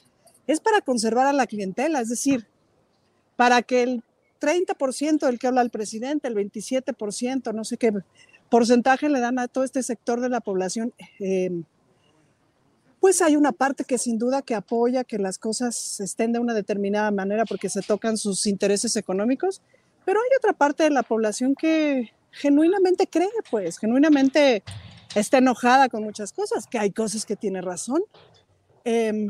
es 0.47 0.61
para 0.61 0.81
conservar 0.81 1.26
a 1.26 1.33
la 1.33 1.47
clientela, 1.47 2.00
es 2.00 2.09
decir, 2.09 2.47
para 3.37 3.62
que 3.62 3.83
el 3.83 4.05
30% 4.40 5.21
del 5.21 5.38
que 5.38 5.47
habla 5.47 5.62
el 5.62 5.71
presidente, 5.71 6.29
el 6.29 6.35
27%, 6.35 7.55
no 7.55 7.64
sé 7.64 7.76
qué 7.76 7.93
porcentaje 8.50 9.09
le 9.09 9.21
dan 9.21 9.38
a 9.38 9.49
todo 9.49 9.64
este 9.64 9.83
sector 9.83 10.21
de 10.21 10.29
la 10.29 10.40
población, 10.40 10.93
eh, 11.21 11.62
pues 12.99 13.23
hay 13.23 13.37
una 13.37 13.52
parte 13.52 13.85
que 13.85 13.97
sin 13.97 14.19
duda 14.19 14.43
que 14.43 14.55
apoya 14.55 15.05
que 15.05 15.19
las 15.19 15.38
cosas 15.38 16.00
estén 16.00 16.33
de 16.33 16.38
una 16.38 16.52
determinada 16.52 17.11
manera 17.11 17.45
porque 17.47 17.71
se 17.71 17.81
tocan 17.81 18.19
sus 18.19 18.47
intereses 18.47 18.97
económicos, 18.97 19.62
pero 20.04 20.21
hay 20.21 20.28
otra 20.37 20.52
parte 20.52 20.85
de 20.85 20.90
la 20.90 21.02
población 21.02 21.54
que 21.54 22.12
genuinamente 22.30 23.07
cree, 23.07 23.28
pues, 23.50 23.78
genuinamente 23.78 24.62
está 25.14 25.38
enojada 25.38 25.88
con 25.88 26.02
muchas 26.02 26.33
cosas, 26.33 26.66
que 26.66 26.78
hay 26.78 26.92
cosas 26.92 27.26
que 27.26 27.37
tiene 27.37 27.61
razón, 27.61 28.02
em, 28.85 29.28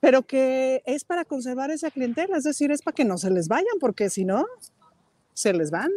pero 0.00 0.22
que 0.22 0.82
es 0.86 1.04
para 1.04 1.24
conservar 1.24 1.70
esa 1.70 1.90
clientela, 1.90 2.36
es 2.36 2.44
decir, 2.44 2.70
es 2.70 2.82
para 2.82 2.94
que 2.94 3.04
no 3.04 3.18
se 3.18 3.30
les 3.30 3.48
vayan, 3.48 3.78
porque 3.80 4.10
si 4.10 4.24
no, 4.24 4.46
se 5.32 5.52
les 5.52 5.70
van. 5.70 5.90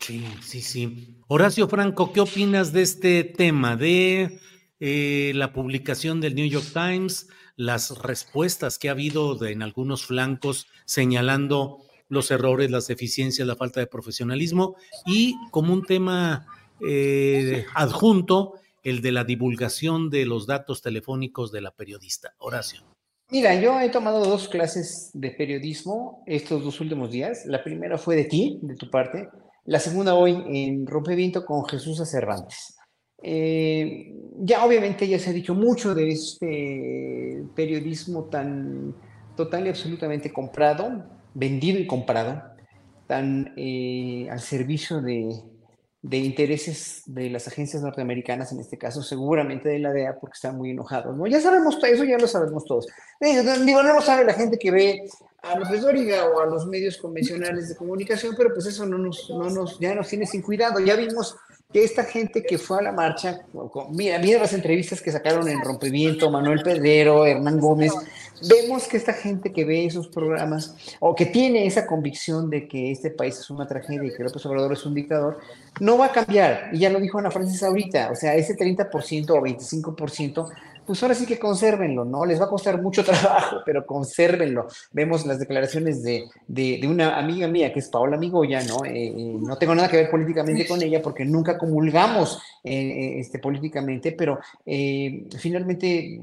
Sí, 0.00 0.24
sí, 0.42 0.60
sí. 0.60 1.16
Horacio 1.28 1.68
Franco, 1.68 2.12
¿qué 2.12 2.20
opinas 2.20 2.72
de 2.72 2.82
este 2.82 3.24
tema 3.24 3.76
de 3.76 4.38
eh, 4.80 5.32
la 5.34 5.52
publicación 5.52 6.20
del 6.20 6.34
New 6.34 6.46
York 6.46 6.66
Times, 6.74 7.28
las 7.56 7.96
respuestas 7.98 8.78
que 8.78 8.88
ha 8.88 8.92
habido 8.92 9.42
en 9.46 9.62
algunos 9.62 10.04
flancos 10.04 10.66
señalando 10.84 11.83
los 12.08 12.30
errores, 12.30 12.70
las 12.70 12.86
deficiencias, 12.86 13.46
la 13.46 13.56
falta 13.56 13.80
de 13.80 13.86
profesionalismo 13.86 14.76
y 15.06 15.36
como 15.50 15.72
un 15.72 15.84
tema 15.84 16.46
eh, 16.86 17.64
adjunto 17.74 18.54
el 18.82 19.00
de 19.00 19.12
la 19.12 19.24
divulgación 19.24 20.10
de 20.10 20.26
los 20.26 20.46
datos 20.46 20.82
telefónicos 20.82 21.50
de 21.50 21.62
la 21.62 21.70
periodista. 21.70 22.34
Horacio. 22.38 22.82
Mira, 23.30 23.58
yo 23.58 23.80
he 23.80 23.88
tomado 23.88 24.24
dos 24.24 24.48
clases 24.48 25.10
de 25.14 25.30
periodismo 25.30 26.22
estos 26.26 26.62
dos 26.62 26.80
últimos 26.80 27.10
días. 27.10 27.46
La 27.46 27.64
primera 27.64 27.96
fue 27.96 28.16
de 28.16 28.24
ti, 28.24 28.58
de 28.62 28.76
tu 28.76 28.90
parte. 28.90 29.28
La 29.64 29.80
segunda 29.80 30.14
hoy 30.14 30.36
en 30.46 30.86
Rompeviento 30.86 31.44
con 31.46 31.64
Jesús 31.66 31.98
Cervantes. 32.08 32.76
Eh, 33.22 34.12
ya 34.40 34.62
obviamente 34.66 35.08
ya 35.08 35.18
se 35.18 35.30
ha 35.30 35.32
dicho 35.32 35.54
mucho 35.54 35.94
de 35.94 36.10
este 36.10 37.42
periodismo 37.56 38.24
tan 38.24 38.94
total 39.34 39.66
y 39.66 39.70
absolutamente 39.70 40.30
comprado, 40.30 41.02
vendido 41.34 41.78
y 41.78 41.86
comprado, 41.86 42.42
tan 43.06 43.52
eh, 43.56 44.28
al 44.30 44.40
servicio 44.40 45.02
de, 45.02 45.42
de 46.04 46.18
intereses 46.18 47.02
de 47.06 47.30
las 47.30 47.48
agencias 47.48 47.82
norteamericanas, 47.82 48.52
en 48.52 48.60
este 48.60 48.76
caso 48.76 49.02
seguramente 49.02 49.70
de 49.70 49.78
la 49.78 49.90
DEA, 49.90 50.18
porque 50.20 50.34
están 50.34 50.56
muy 50.56 50.70
enojados. 50.70 51.16
¿no? 51.16 51.26
Ya 51.26 51.40
sabemos 51.40 51.78
eso, 51.82 52.04
ya 52.04 52.18
lo 52.18 52.28
sabemos 52.28 52.66
todos. 52.66 52.86
Digo, 53.20 53.82
no 53.82 53.94
lo 53.94 54.02
sabe 54.02 54.24
la 54.24 54.34
gente 54.34 54.58
que 54.58 54.70
ve 54.70 55.08
a 55.42 55.58
López 55.58 55.80
Dóriga 55.80 56.26
o 56.26 56.40
a 56.40 56.46
los 56.46 56.66
medios 56.66 56.98
convencionales 56.98 57.70
de 57.70 57.76
comunicación, 57.76 58.34
pero 58.36 58.52
pues 58.52 58.66
eso 58.66 58.84
no 58.84 58.98
nos, 58.98 59.30
no 59.30 59.48
nos, 59.48 59.78
ya 59.78 59.94
nos 59.94 60.08
tiene 60.08 60.26
sin 60.26 60.42
cuidado. 60.42 60.78
Ya 60.80 60.94
vimos 60.94 61.36
que 61.72 61.82
esta 61.82 62.04
gente 62.04 62.42
que 62.42 62.58
fue 62.58 62.80
a 62.80 62.82
la 62.82 62.92
marcha, 62.92 63.40
mira, 63.90 64.18
mira 64.18 64.40
las 64.40 64.52
entrevistas 64.52 65.00
que 65.00 65.10
sacaron 65.10 65.48
en 65.48 65.62
Rompeviento, 65.62 66.30
Manuel 66.30 66.62
Pedrero, 66.62 67.24
Hernán 67.24 67.58
Gómez, 67.58 67.92
vemos 68.42 68.86
que 68.88 68.96
esta 68.96 69.12
gente 69.12 69.52
que 69.52 69.64
ve 69.64 69.86
esos 69.86 70.08
programas 70.08 70.74
o 71.00 71.14
que 71.14 71.26
tiene 71.26 71.66
esa 71.66 71.86
convicción 71.86 72.50
de 72.50 72.68
que 72.68 72.90
este 72.90 73.10
país 73.10 73.38
es 73.38 73.50
una 73.50 73.66
tragedia 73.66 74.04
y 74.04 74.14
que 74.14 74.22
López 74.22 74.44
Obrador 74.46 74.72
es 74.72 74.84
un 74.84 74.94
dictador, 74.94 75.38
no 75.80 75.98
va 75.98 76.06
a 76.06 76.12
cambiar. 76.12 76.70
Y 76.72 76.80
ya 76.80 76.90
lo 76.90 77.00
dijo 77.00 77.18
Ana 77.18 77.30
Francis 77.30 77.62
ahorita, 77.62 78.10
o 78.10 78.14
sea, 78.14 78.34
ese 78.34 78.56
30% 78.56 79.30
o 79.30 79.40
25% 79.40 80.50
pues 80.86 81.02
ahora 81.02 81.14
sí 81.14 81.26
que 81.26 81.38
consérvenlo, 81.38 82.04
¿no? 82.04 82.24
Les 82.24 82.40
va 82.40 82.46
a 82.46 82.48
costar 82.48 82.80
mucho 82.80 83.04
trabajo, 83.04 83.58
pero 83.64 83.86
consérvenlo. 83.86 84.66
Vemos 84.92 85.26
las 85.26 85.38
declaraciones 85.38 86.02
de, 86.02 86.24
de, 86.46 86.86
una 86.86 87.18
amiga 87.18 87.48
mía, 87.48 87.72
que 87.72 87.80
es 87.80 87.88
Paola 87.88 88.16
Migoya, 88.16 88.62
¿no? 88.64 88.84
Eh, 88.84 89.06
eh, 89.06 89.36
no 89.38 89.56
tengo 89.56 89.74
nada 89.74 89.88
que 89.88 89.96
ver 89.96 90.10
políticamente 90.10 90.66
con 90.66 90.82
ella 90.82 91.00
porque 91.02 91.24
nunca 91.24 91.58
comulgamos 91.58 92.42
eh, 92.62 93.18
este, 93.18 93.38
políticamente, 93.38 94.12
pero 94.12 94.38
finalmente 95.38 96.20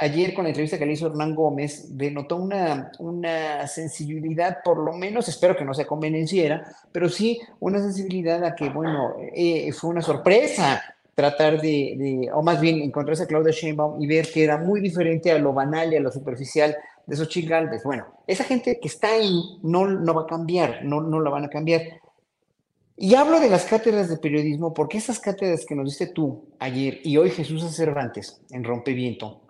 ayer 0.00 0.34
con 0.34 0.44
la 0.44 0.50
entrevista 0.50 0.78
que 0.78 0.86
le 0.86 0.92
hizo 0.92 1.06
Hernán 1.06 1.34
Gómez, 1.34 1.96
denotó 1.96 2.36
una, 2.36 2.90
una 2.98 3.66
sensibilidad, 3.66 4.58
por 4.64 4.78
lo 4.78 4.92
menos, 4.92 5.28
espero 5.28 5.56
que 5.56 5.64
no 5.64 5.74
sea 5.74 5.86
convenenciera, 5.86 6.66
pero 6.92 7.08
sí 7.08 7.40
una 7.60 7.78
sensibilidad 7.78 8.42
a 8.44 8.54
que, 8.54 8.68
bueno, 8.68 9.14
fue 9.72 9.90
una 9.90 10.02
sorpresa 10.02 10.82
tratar 11.16 11.62
de, 11.62 12.28
o 12.34 12.42
más 12.42 12.60
bien 12.60 12.82
encontrarse 12.82 13.22
a 13.22 13.26
Claudia 13.26 13.50
Sheinbaum 13.50 14.00
y 14.00 14.06
ver 14.06 14.30
que 14.30 14.44
era 14.44 14.58
muy 14.58 14.82
diferente 14.82 15.32
a 15.32 15.38
lo 15.38 15.54
banal 15.54 15.90
y 15.92 15.96
a 15.96 16.00
lo 16.00 16.12
superficial 16.12 16.76
de 17.06 17.14
esos 17.14 17.30
chingaldes. 17.30 17.82
Bueno, 17.84 18.06
esa 18.26 18.44
gente 18.44 18.78
que 18.78 18.86
está 18.86 19.14
ahí 19.14 19.58
no, 19.62 19.86
no 19.86 20.14
va 20.14 20.22
a 20.22 20.26
cambiar, 20.26 20.84
no, 20.84 21.00
no 21.00 21.18
la 21.20 21.30
van 21.30 21.44
a 21.44 21.48
cambiar. 21.48 21.80
Y 22.98 23.14
hablo 23.14 23.40
de 23.40 23.48
las 23.48 23.64
cátedras 23.64 24.10
de 24.10 24.18
periodismo 24.18 24.74
porque 24.74 24.98
esas 24.98 25.18
cátedras 25.18 25.64
que 25.64 25.74
nos 25.74 25.86
diste 25.86 26.08
tú 26.08 26.44
ayer 26.58 27.00
y 27.02 27.16
hoy 27.16 27.30
Jesús 27.30 27.64
Cervantes 27.74 28.42
en 28.50 28.62
Rompeviento, 28.62 29.40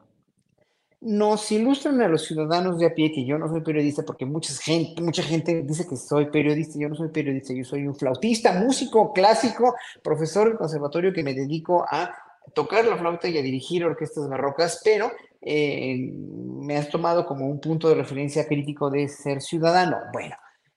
nos 1.07 1.53
ilustran 1.53 2.01
a 2.01 2.09
los 2.09 2.25
ciudadanos 2.25 2.81
de 2.81 2.87
a 2.87 2.95
pie 2.95 3.13
que 3.13 3.25
yo 3.25 3.39
no 3.39 3.49
soy 3.49 3.61
periodista 3.61 4.03
porque 4.05 4.27
mucha 4.27 4.53
gente, 4.55 5.01
mucha 5.01 5.23
gente 5.23 5.63
dice 5.63 5.87
que 5.87 5.97
soy 5.97 6.27
periodista, 6.27 6.81
yo 6.81 6.89
no 6.89 6.97
soy 6.97 7.11
periodista, 7.11 7.55
yo 7.55 7.63
soy 7.65 7.87
un 7.87 7.95
flautista, 7.95 8.53
músico 8.53 9.13
clásico, 9.13 9.77
profesor 10.03 10.49
del 10.49 10.59
conservatorio 10.59 11.13
que 11.13 11.23
me 11.23 11.33
dedico 11.33 11.87
a 11.89 12.13
tocar 12.55 12.85
la 12.85 12.97
flauta 12.97 13.29
y 13.29 13.39
a 13.39 13.43
dirigir 13.43 13.85
orquestas 13.85 14.29
barrocas, 14.29 14.81
pero 14.83 15.13
eh, 15.41 16.13
me 16.13 16.77
has 16.77 16.89
tomado 16.89 17.25
como 17.25 17.47
un 17.47 17.61
punto 17.61 17.89
de 17.89 17.95
referencia 17.95 18.49
crítico 18.49 18.91
de 18.91 19.07
ser 19.07 19.41
ciudadano. 19.41 19.99
Bueno, 20.13 20.35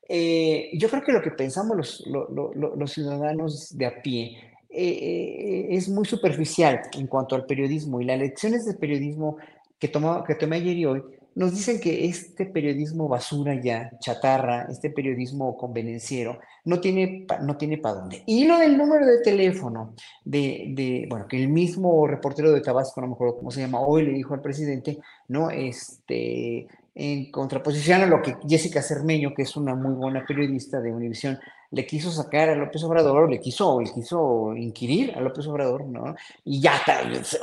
eh, 0.08 0.70
yo 0.74 0.90
creo 0.90 1.02
que 1.02 1.12
lo 1.12 1.24
que 1.24 1.32
pensamos 1.32 1.76
los, 1.76 2.04
los, 2.06 2.92
ciudadanos 2.92 3.76
de 3.76 3.86
a 3.88 4.00
pie 4.04 4.38
eh, 4.70 5.68
es 5.72 5.90
muy 5.90 6.06
superficial 6.06 6.82
en 6.94 7.08
cuanto 7.08 7.36
al 7.36 7.48
periodismo 7.48 8.00
y 8.00 8.06
las 8.06 8.20
lecciones 8.20 8.66
de 8.66 8.76
periodismo 8.76 9.38
que, 9.80 9.88
tomó, 9.88 10.24
que 10.24 10.36
tomé 10.36 10.58
ayer 10.58 10.78
y 10.78 10.86
hoy, 10.86 11.04
nos 11.36 11.54
dicen 11.54 11.80
que 11.80 12.06
este 12.06 12.46
periodismo 12.46 13.08
basura 13.08 13.60
ya, 13.62 13.92
chatarra, 14.00 14.68
este 14.70 14.90
periodismo 14.90 15.56
convenenciero, 15.56 16.40
no 16.66 16.82
tiene, 16.82 17.26
no 17.42 17.56
tiene 17.56 17.78
para 17.78 17.96
dónde. 17.96 18.24
Y 18.26 18.46
lo 18.46 18.58
del 18.58 18.78
número 18.78 19.06
de 19.06 19.22
teléfono, 19.22 19.94
de, 20.26 20.66
de, 20.76 21.08
bueno, 21.10 21.28
que 21.28 21.38
el 21.42 21.48
mismo 21.48 22.06
reportero 22.08 22.52
de 22.52 22.62
Tabasco, 22.62 23.00
no 23.00 23.08
me 23.08 23.14
acuerdo 23.14 23.38
cómo 23.38 23.52
se 23.52 23.62
llama, 23.62 23.80
hoy 23.80 24.04
le 24.04 24.12
dijo 24.12 24.34
al 24.34 24.42
presidente, 24.42 25.00
¿no? 25.30 25.50
Este, 25.50 26.68
en 26.96 27.32
contraposición 27.32 28.02
a 28.02 28.08
lo 28.08 28.22
que 28.22 28.36
Jessica 28.48 28.82
Cermeño, 28.82 29.34
que 29.34 29.44
es 29.44 29.56
una 29.56 29.76
muy 29.76 29.94
buena 29.94 30.26
periodista 30.26 30.82
de 30.82 30.92
Univisión, 30.92 31.40
le 31.72 31.86
quiso 31.86 32.10
sacar 32.12 32.50
a 32.50 32.56
López 32.56 32.84
Obrador, 32.84 33.30
le 33.30 33.40
quiso, 33.40 33.80
le 33.80 33.92
quiso 33.92 34.56
inquirir 34.56 35.12
a 35.16 35.22
López 35.22 35.46
Obrador, 35.48 35.86
¿no? 35.86 36.16
Y 36.44 36.62
ya, 36.62 36.82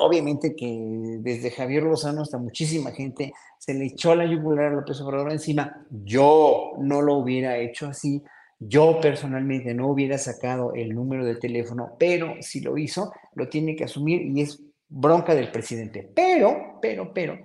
obviamente 0.00 0.56
que 0.56 1.18
desde 1.21 1.50
Javier 1.50 1.85
Lozano 1.85 2.23
hasta 2.23 2.38
muchísima 2.38 2.90
gente 2.90 3.33
se 3.59 3.75
le 3.75 3.87
echó 3.87 4.14
la 4.14 4.26
yugular 4.26 4.66
a 4.66 4.71
López 4.71 5.00
Obrador 5.00 5.30
encima. 5.30 5.87
Yo 5.90 6.73
no 6.78 7.02
lo 7.02 7.14
hubiera 7.14 7.59
hecho 7.59 7.87
así, 7.87 8.23
yo 8.59 9.00
personalmente 9.00 9.75
no 9.75 9.88
hubiera 9.88 10.18
sacado 10.18 10.73
el 10.75 10.95
número 10.95 11.25
de 11.25 11.37
teléfono, 11.37 11.92
pero 11.99 12.35
si 12.40 12.61
lo 12.61 12.76
hizo, 12.78 13.12
lo 13.35 13.49
tiene 13.49 13.76
que 13.76 13.85
asumir 13.85 14.23
y 14.23 14.40
es 14.40 14.61
bronca 14.88 15.35
del 15.35 15.50
presidente. 15.52 16.11
Pero, 16.14 16.78
pero, 16.80 17.12
pero, 17.12 17.38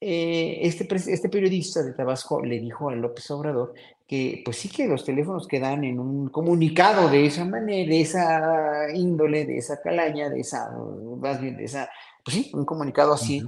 eh, 0.00 0.58
este, 0.62 0.86
este 0.94 1.28
periodista 1.30 1.82
de 1.82 1.94
Tabasco 1.94 2.44
le 2.44 2.60
dijo 2.60 2.90
a 2.90 2.94
López 2.94 3.30
Obrador 3.30 3.72
que 4.06 4.42
pues 4.44 4.58
sí 4.58 4.68
que 4.68 4.86
los 4.86 5.04
teléfonos 5.04 5.48
que 5.48 5.58
dan 5.58 5.82
en 5.82 5.98
un 5.98 6.28
comunicado 6.28 7.08
de 7.08 7.26
esa 7.26 7.44
manera, 7.44 7.90
de 7.90 8.00
esa 8.00 8.92
índole, 8.94 9.44
de 9.44 9.58
esa 9.58 9.80
calaña, 9.82 10.30
de 10.30 10.40
esa, 10.40 10.70
más 11.18 11.40
bien 11.40 11.56
de 11.56 11.64
esa, 11.64 11.88
pues 12.24 12.36
sí, 12.36 12.50
un 12.54 12.64
comunicado 12.64 13.14
así, 13.14 13.42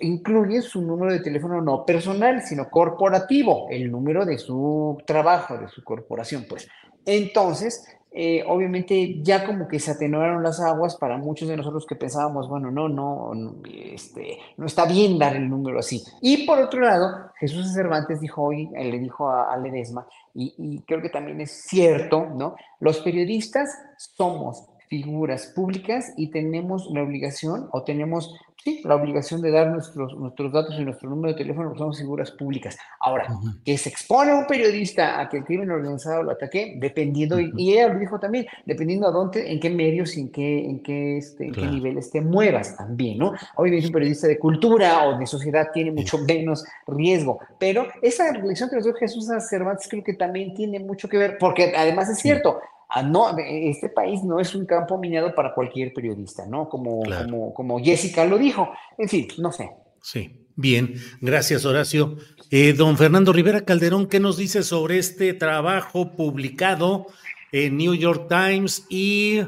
incluye 0.00 0.62
su 0.62 0.80
número 0.80 1.12
de 1.12 1.20
teléfono 1.20 1.60
no 1.60 1.84
personal, 1.84 2.42
sino 2.42 2.70
corporativo, 2.70 3.66
el 3.70 3.90
número 3.90 4.24
de 4.24 4.38
su 4.38 4.96
trabajo, 5.06 5.58
de 5.58 5.68
su 5.68 5.84
corporación, 5.84 6.46
pues. 6.48 6.68
Entonces, 7.04 7.86
eh, 8.10 8.42
obviamente 8.46 9.22
ya 9.22 9.46
como 9.46 9.68
que 9.68 9.78
se 9.78 9.90
atenuaron 9.90 10.42
las 10.42 10.60
aguas 10.60 10.96
para 10.96 11.18
muchos 11.18 11.48
de 11.48 11.56
nosotros 11.56 11.86
que 11.86 11.96
pensábamos, 11.96 12.48
bueno, 12.48 12.70
no, 12.70 12.88
no, 12.88 13.32
este, 13.64 14.38
no 14.56 14.66
está 14.66 14.86
bien 14.86 15.18
dar 15.18 15.36
el 15.36 15.48
número 15.48 15.78
así. 15.78 16.02
Y 16.20 16.46
por 16.46 16.58
otro 16.58 16.80
lado, 16.80 17.30
Jesús 17.38 17.72
Cervantes 17.72 18.20
dijo 18.20 18.42
hoy, 18.42 18.68
le 18.70 18.98
dijo 18.98 19.28
a, 19.28 19.52
a 19.52 19.56
Ledesma, 19.58 20.06
y 20.34 20.80
creo 20.82 21.02
que 21.02 21.08
también 21.08 21.40
es 21.40 21.50
cierto, 21.50 22.26
¿no? 22.26 22.54
Los 22.78 23.00
periodistas 23.00 23.70
somos 23.96 24.68
figuras 24.88 25.46
públicas 25.54 26.12
y 26.16 26.30
tenemos 26.30 26.88
la 26.90 27.02
obligación 27.02 27.68
o 27.72 27.82
tenemos 27.82 28.34
sí, 28.62 28.80
la 28.84 28.96
obligación 28.96 29.40
de 29.40 29.50
dar 29.50 29.68
nuestros, 29.68 30.16
nuestros 30.16 30.52
datos 30.52 30.74
y 30.78 30.84
nuestro 30.84 31.08
número 31.08 31.32
de 31.32 31.38
teléfono 31.38 31.68
porque 31.68 31.78
somos 31.78 31.98
figuras 31.98 32.30
públicas. 32.32 32.76
Ahora, 33.00 33.28
que 33.64 33.76
se 33.78 33.88
expone 33.88 34.34
un 34.34 34.46
periodista 34.46 35.20
a 35.20 35.28
que 35.28 35.38
el 35.38 35.44
crimen 35.44 35.70
organizado 35.70 36.22
lo 36.22 36.32
ataque, 36.32 36.74
dependiendo, 36.78 37.38
y, 37.40 37.72
ella 37.72 37.88
lo 37.88 37.98
dijo 37.98 38.18
también, 38.18 38.46
dependiendo 38.66 39.08
a 39.08 39.10
dónde, 39.10 39.50
en 39.50 39.60
qué 39.60 39.70
medios 39.70 40.16
y 40.16 40.22
en 40.22 40.32
qué, 40.32 40.64
en 40.64 40.82
qué, 40.82 41.18
este, 41.18 41.46
en 41.46 41.52
qué 41.52 41.66
niveles 41.66 42.10
te 42.10 42.20
muevas 42.20 42.76
también, 42.76 43.18
¿no? 43.18 43.34
Obviamente 43.56 43.86
un 43.86 43.92
periodista 43.92 44.26
de 44.26 44.38
cultura 44.38 45.08
o 45.08 45.18
de 45.18 45.26
sociedad 45.26 45.68
tiene 45.72 45.92
mucho 45.92 46.18
menos 46.18 46.64
riesgo, 46.86 47.38
pero 47.58 47.86
esa 48.02 48.32
reflexión 48.32 48.68
que 48.68 48.76
nos 48.76 48.84
dio 48.84 48.94
Jesús 48.94 49.28
Cervantes 49.48 49.86
creo 49.88 50.02
que 50.02 50.14
también 50.14 50.54
tiene 50.54 50.80
mucho 50.80 51.08
que 51.08 51.18
ver, 51.18 51.36
porque 51.38 51.72
además 51.76 52.08
es 52.08 52.18
cierto, 52.18 52.60
Ah, 52.88 53.02
no, 53.02 53.36
este 53.38 53.90
país 53.90 54.22
no 54.24 54.40
es 54.40 54.54
un 54.54 54.64
campo 54.64 54.96
minado 54.96 55.34
para 55.34 55.52
cualquier 55.52 55.92
periodista, 55.92 56.46
¿no? 56.46 56.68
Como, 56.70 57.02
como, 57.02 57.52
como 57.52 57.78
Jessica 57.84 58.24
lo 58.24 58.38
dijo. 58.38 58.70
En 58.96 59.08
fin, 59.08 59.28
no 59.38 59.52
sé. 59.52 59.70
Sí, 60.00 60.46
bien, 60.56 60.94
gracias 61.20 61.66
Horacio. 61.66 62.16
Eh, 62.50 62.72
don 62.72 62.96
Fernando 62.96 63.34
Rivera 63.34 63.66
Calderón, 63.66 64.06
¿qué 64.06 64.20
nos 64.20 64.38
dice 64.38 64.62
sobre 64.62 64.98
este 64.98 65.34
trabajo 65.34 66.12
publicado 66.16 67.08
en 67.52 67.76
New 67.76 67.94
York 67.94 68.26
Times 68.26 68.86
y 68.88 69.42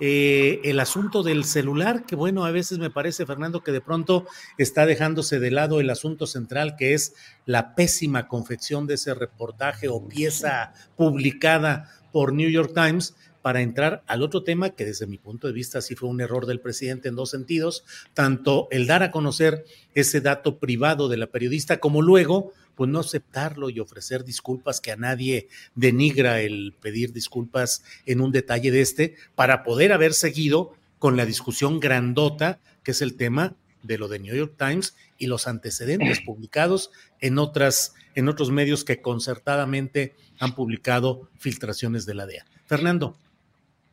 eh, 0.00 0.60
el 0.64 0.80
asunto 0.80 1.22
del 1.22 1.44
celular? 1.44 2.06
Que 2.06 2.16
bueno, 2.16 2.44
a 2.44 2.50
veces 2.50 2.80
me 2.80 2.90
parece, 2.90 3.24
Fernando, 3.24 3.62
que 3.62 3.70
de 3.70 3.80
pronto 3.80 4.26
está 4.58 4.84
dejándose 4.84 5.38
de 5.38 5.52
lado 5.52 5.78
el 5.78 5.90
asunto 5.90 6.26
central, 6.26 6.74
que 6.76 6.94
es 6.94 7.14
la 7.46 7.76
pésima 7.76 8.26
confección 8.26 8.88
de 8.88 8.94
ese 8.94 9.14
reportaje 9.14 9.86
o 9.86 10.08
pieza 10.08 10.72
publicada 10.96 11.88
por 12.12 12.32
New 12.32 12.48
York 12.48 12.72
Times 12.74 13.14
para 13.42 13.62
entrar 13.62 14.02
al 14.06 14.22
otro 14.22 14.42
tema 14.42 14.70
que 14.70 14.84
desde 14.84 15.06
mi 15.06 15.18
punto 15.18 15.46
de 15.46 15.52
vista 15.52 15.80
sí 15.80 15.94
fue 15.94 16.08
un 16.08 16.20
error 16.20 16.46
del 16.46 16.60
presidente 16.60 17.08
en 17.08 17.16
dos 17.16 17.30
sentidos, 17.30 17.84
tanto 18.14 18.68
el 18.70 18.86
dar 18.86 19.02
a 19.02 19.10
conocer 19.10 19.64
ese 19.94 20.20
dato 20.20 20.58
privado 20.58 21.08
de 21.08 21.16
la 21.16 21.28
periodista 21.28 21.78
como 21.78 22.02
luego 22.02 22.52
pues 22.74 22.88
no 22.88 23.00
aceptarlo 23.00 23.68
y 23.68 23.80
ofrecer 23.80 24.24
disculpas 24.24 24.80
que 24.80 24.92
a 24.92 24.96
nadie 24.96 25.48
denigra 25.74 26.40
el 26.40 26.74
pedir 26.80 27.12
disculpas 27.12 27.82
en 28.06 28.20
un 28.20 28.32
detalle 28.32 28.70
de 28.70 28.80
este 28.80 29.16
para 29.34 29.64
poder 29.64 29.92
haber 29.92 30.14
seguido 30.14 30.72
con 30.98 31.16
la 31.16 31.26
discusión 31.26 31.80
grandota 31.80 32.58
que 32.82 32.92
es 32.92 33.02
el 33.02 33.16
tema 33.16 33.54
de 33.82 33.98
lo 33.98 34.08
de 34.08 34.18
New 34.18 34.34
York 34.34 34.54
Times 34.56 34.96
y 35.18 35.26
los 35.26 35.46
antecedentes 35.46 36.20
publicados 36.26 36.90
en 37.20 37.38
otras 37.38 37.94
en 38.14 38.28
otros 38.28 38.50
medios 38.50 38.84
que 38.84 39.00
concertadamente 39.00 40.14
han 40.38 40.54
publicado 40.54 41.28
filtraciones 41.38 42.06
de 42.06 42.14
la 42.14 42.26
DEA. 42.26 42.44
Fernando. 42.66 43.16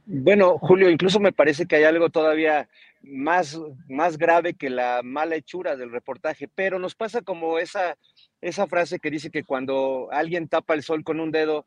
Bueno, 0.06 0.58
Julio, 0.58 0.89
incluso 0.89 1.20
me 1.20 1.34
parece 1.34 1.65
que 1.65 1.75
hay 1.75 1.84
algo 1.84 2.10
todavía 2.10 2.70
más, 3.03 3.60
más 3.89 4.17
grave 4.17 4.53
que 4.53 4.70
la 4.70 5.01
mala 5.03 5.36
hechura 5.36 5.75
del 5.75 5.91
reportaje, 5.91 6.48
pero 6.48 6.79
nos 6.79 6.96
pasa 6.96 7.22
como 7.22 7.60
esa, 7.60 7.98
esa 8.41 8.67
frase 8.67 9.00
que 9.00 9.12
dice 9.12 9.29
que 9.29 9.44
cuando 9.44 10.08
alguien 10.12 10.48
tapa 10.48 10.74
el 10.74 10.84
sol 10.84 11.03
con 11.03 11.20
un 11.20 11.32
dedo, 11.32 11.65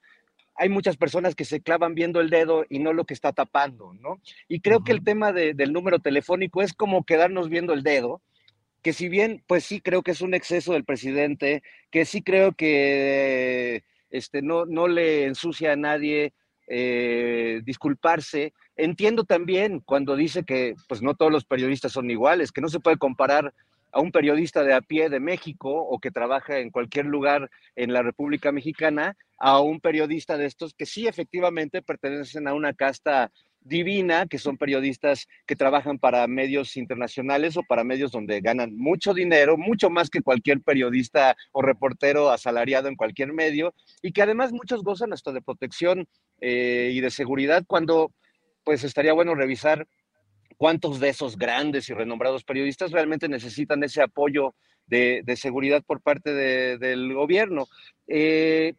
hay 0.60 0.68
muchas 0.68 0.98
personas 0.98 1.34
que 1.34 1.46
se 1.46 1.62
clavan 1.62 1.94
viendo 1.94 2.20
el 2.20 2.28
dedo 2.28 2.66
y 2.68 2.80
no 2.80 2.92
lo 2.92 3.06
que 3.06 3.14
está 3.14 3.32
tapando, 3.32 3.94
¿no? 3.94 4.20
Y 4.46 4.60
creo 4.60 4.84
que 4.84 4.92
el 4.92 5.02
tema 5.02 5.32
del 5.32 5.72
número 5.72 6.00
telefónico 6.00 6.60
es 6.60 6.74
como 6.74 7.04
quedarnos 7.04 7.48
viendo 7.48 7.72
el 7.72 7.82
dedo, 7.82 8.20
que 8.82 8.92
si 8.92 9.08
bien, 9.08 9.42
pues 9.46 9.64
sí 9.64 9.80
creo 9.80 10.02
que 10.02 10.10
es 10.10 10.20
un 10.20 10.34
exceso 10.34 10.74
del 10.74 10.84
presidente, 10.84 11.62
que 11.90 12.04
sí 12.04 12.20
creo 12.20 12.52
que 12.52 13.84
este, 14.10 14.42
no, 14.42 14.66
no 14.66 14.86
le 14.86 15.24
ensucia 15.24 15.72
a 15.72 15.76
nadie, 15.76 16.34
eh, 16.66 17.62
disculparse. 17.64 18.52
Entiendo 18.76 19.24
también 19.24 19.80
cuando 19.80 20.14
dice 20.14 20.44
que 20.44 20.74
pues 20.88 21.00
no 21.00 21.14
todos 21.14 21.32
los 21.32 21.46
periodistas 21.46 21.92
son 21.92 22.10
iguales, 22.10 22.52
que 22.52 22.60
no 22.60 22.68
se 22.68 22.80
puede 22.80 22.98
comparar 22.98 23.54
a 23.92 24.00
un 24.00 24.12
periodista 24.12 24.62
de 24.62 24.75
a 24.75 24.80
pie 24.80 25.09
de 25.09 25.20
México 25.20 25.70
o 25.70 25.99
que 25.99 26.11
trabaja 26.11 26.59
en 26.59 26.70
cualquier 26.70 27.06
lugar 27.06 27.50
en 27.76 27.92
la 27.92 28.02
República 28.02 28.52
Mexicana 28.52 29.16
a 29.38 29.61
un 29.61 29.80
periodista 29.80 30.37
de 30.37 30.47
estos 30.47 30.75
que 30.75 30.87
sí 30.87 31.06
efectivamente 31.06 31.82
pertenecen 31.82 32.47
a 32.47 32.54
una 32.54 32.75
casta 32.75 33.30
divina, 33.62 34.26
que 34.26 34.38
son 34.38 34.56
periodistas 34.56 35.26
que 35.47 35.56
trabajan 35.56 35.99
para 35.99 36.26
medios 36.26 36.76
internacionales 36.76 37.56
o 37.56 37.62
para 37.62 37.85
medios 37.85 38.11
donde 38.11 38.40
ganan 38.40 38.76
mucho 38.76 39.12
dinero, 39.12 39.56
mucho 39.59 39.90
más 39.90 40.09
que 40.09 40.23
cualquier 40.23 40.62
periodista 40.62 41.37
o 41.52 41.62
reportero 41.62 42.30
asalariado 42.30 42.88
en 42.88 42.97
cualquier 42.97 43.32
medio, 43.32 43.75
y 44.02 44.12
que 44.12 44.23
además 44.23 44.52
muchos 44.52 44.82
gozan 44.82 45.12
hasta 45.12 45.32
de 45.32 45.42
protección 45.42 46.09
eh, 46.40 46.90
y 46.92 47.00
de 47.00 47.11
seguridad 47.11 47.64
cuando 47.66 48.12
pues 48.64 48.85
estaría 48.85 49.12
bueno 49.12 49.35
revisar 49.35 49.87
cuántos 50.60 51.00
de 51.00 51.08
esos 51.08 51.38
grandes 51.38 51.88
y 51.88 51.94
renombrados 51.94 52.44
periodistas 52.44 52.90
realmente 52.90 53.30
necesitan 53.30 53.82
ese 53.82 54.02
apoyo 54.02 54.54
de, 54.86 55.24
seguridad 55.34 55.82
por 55.82 56.02
parte 56.02 56.34
del 56.34 57.14
gobierno. 57.14 57.66
Eh, 58.06 58.74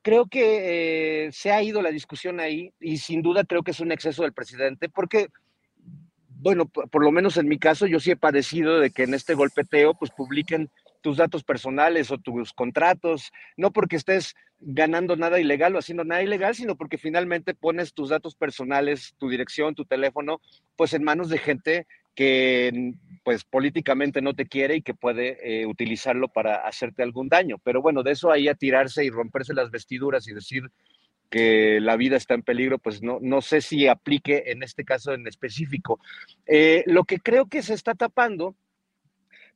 creo 0.00 0.24
que 0.24 1.26
eh, 1.26 1.32
se 1.32 1.52
ha 1.52 1.62
ido 1.62 1.82
la 1.82 1.90
discusión 1.90 2.40
ahí 2.40 2.72
y 2.80 2.96
sin 2.96 3.20
duda 3.20 3.44
creo 3.44 3.62
que 3.62 3.72
es 3.72 3.80
un 3.80 3.92
exceso 3.92 4.22
del 4.22 4.32
presidente 4.32 4.88
porque, 4.88 5.28
bueno, 6.30 6.64
por, 6.64 7.04
lo 7.04 7.12
menos 7.12 7.36
en 7.36 7.46
mi 7.46 7.58
caso 7.58 7.86
yo 7.86 8.00
sí 8.00 8.12
he 8.12 8.16
padecido 8.16 8.80
de 8.80 8.88
que 8.88 9.02
en 9.02 9.12
este 9.12 9.34
golpeteo 9.34 9.92
pues 9.92 10.10
publiquen 10.12 10.70
tus 11.08 11.16
datos 11.16 11.42
personales 11.42 12.10
o 12.10 12.18
tus 12.18 12.52
contratos, 12.52 13.32
no 13.56 13.72
porque 13.72 13.96
estés 13.96 14.34
ganando 14.60 15.16
nada 15.16 15.40
ilegal 15.40 15.74
o 15.74 15.78
haciendo 15.78 16.04
nada 16.04 16.22
ilegal, 16.22 16.54
sino 16.54 16.76
porque 16.76 16.98
finalmente 16.98 17.54
pones 17.54 17.94
tus 17.94 18.10
datos 18.10 18.34
personales, 18.34 19.14
tu 19.16 19.30
dirección, 19.30 19.74
tu 19.74 19.86
teléfono, 19.86 20.42
pues 20.76 20.92
en 20.92 21.04
manos 21.04 21.30
de 21.30 21.38
gente 21.38 21.86
que 22.14 22.92
pues 23.24 23.44
políticamente 23.44 24.20
no 24.20 24.34
te 24.34 24.44
quiere 24.44 24.76
y 24.76 24.82
que 24.82 24.92
puede 24.92 25.38
eh, 25.40 25.64
utilizarlo 25.64 26.28
para 26.28 26.56
hacerte 26.56 27.02
algún 27.02 27.30
daño. 27.30 27.56
Pero 27.64 27.80
bueno, 27.80 28.02
de 28.02 28.12
eso 28.12 28.30
ahí 28.30 28.48
a 28.48 28.54
tirarse 28.54 29.02
y 29.02 29.08
romperse 29.08 29.54
las 29.54 29.70
vestiduras 29.70 30.28
y 30.28 30.34
decir 30.34 30.64
que 31.30 31.80
la 31.80 31.96
vida 31.96 32.18
está 32.18 32.34
en 32.34 32.42
peligro, 32.42 32.78
pues 32.78 33.02
no, 33.02 33.16
no 33.22 33.40
sé 33.40 33.62
si 33.62 33.86
aplique 33.86 34.44
en 34.48 34.62
este 34.62 34.84
caso 34.84 35.14
en 35.14 35.26
específico. 35.26 36.00
Eh, 36.46 36.84
lo 36.84 37.04
que 37.04 37.18
creo 37.18 37.46
que 37.46 37.62
se 37.62 37.72
está 37.72 37.94
tapando, 37.94 38.56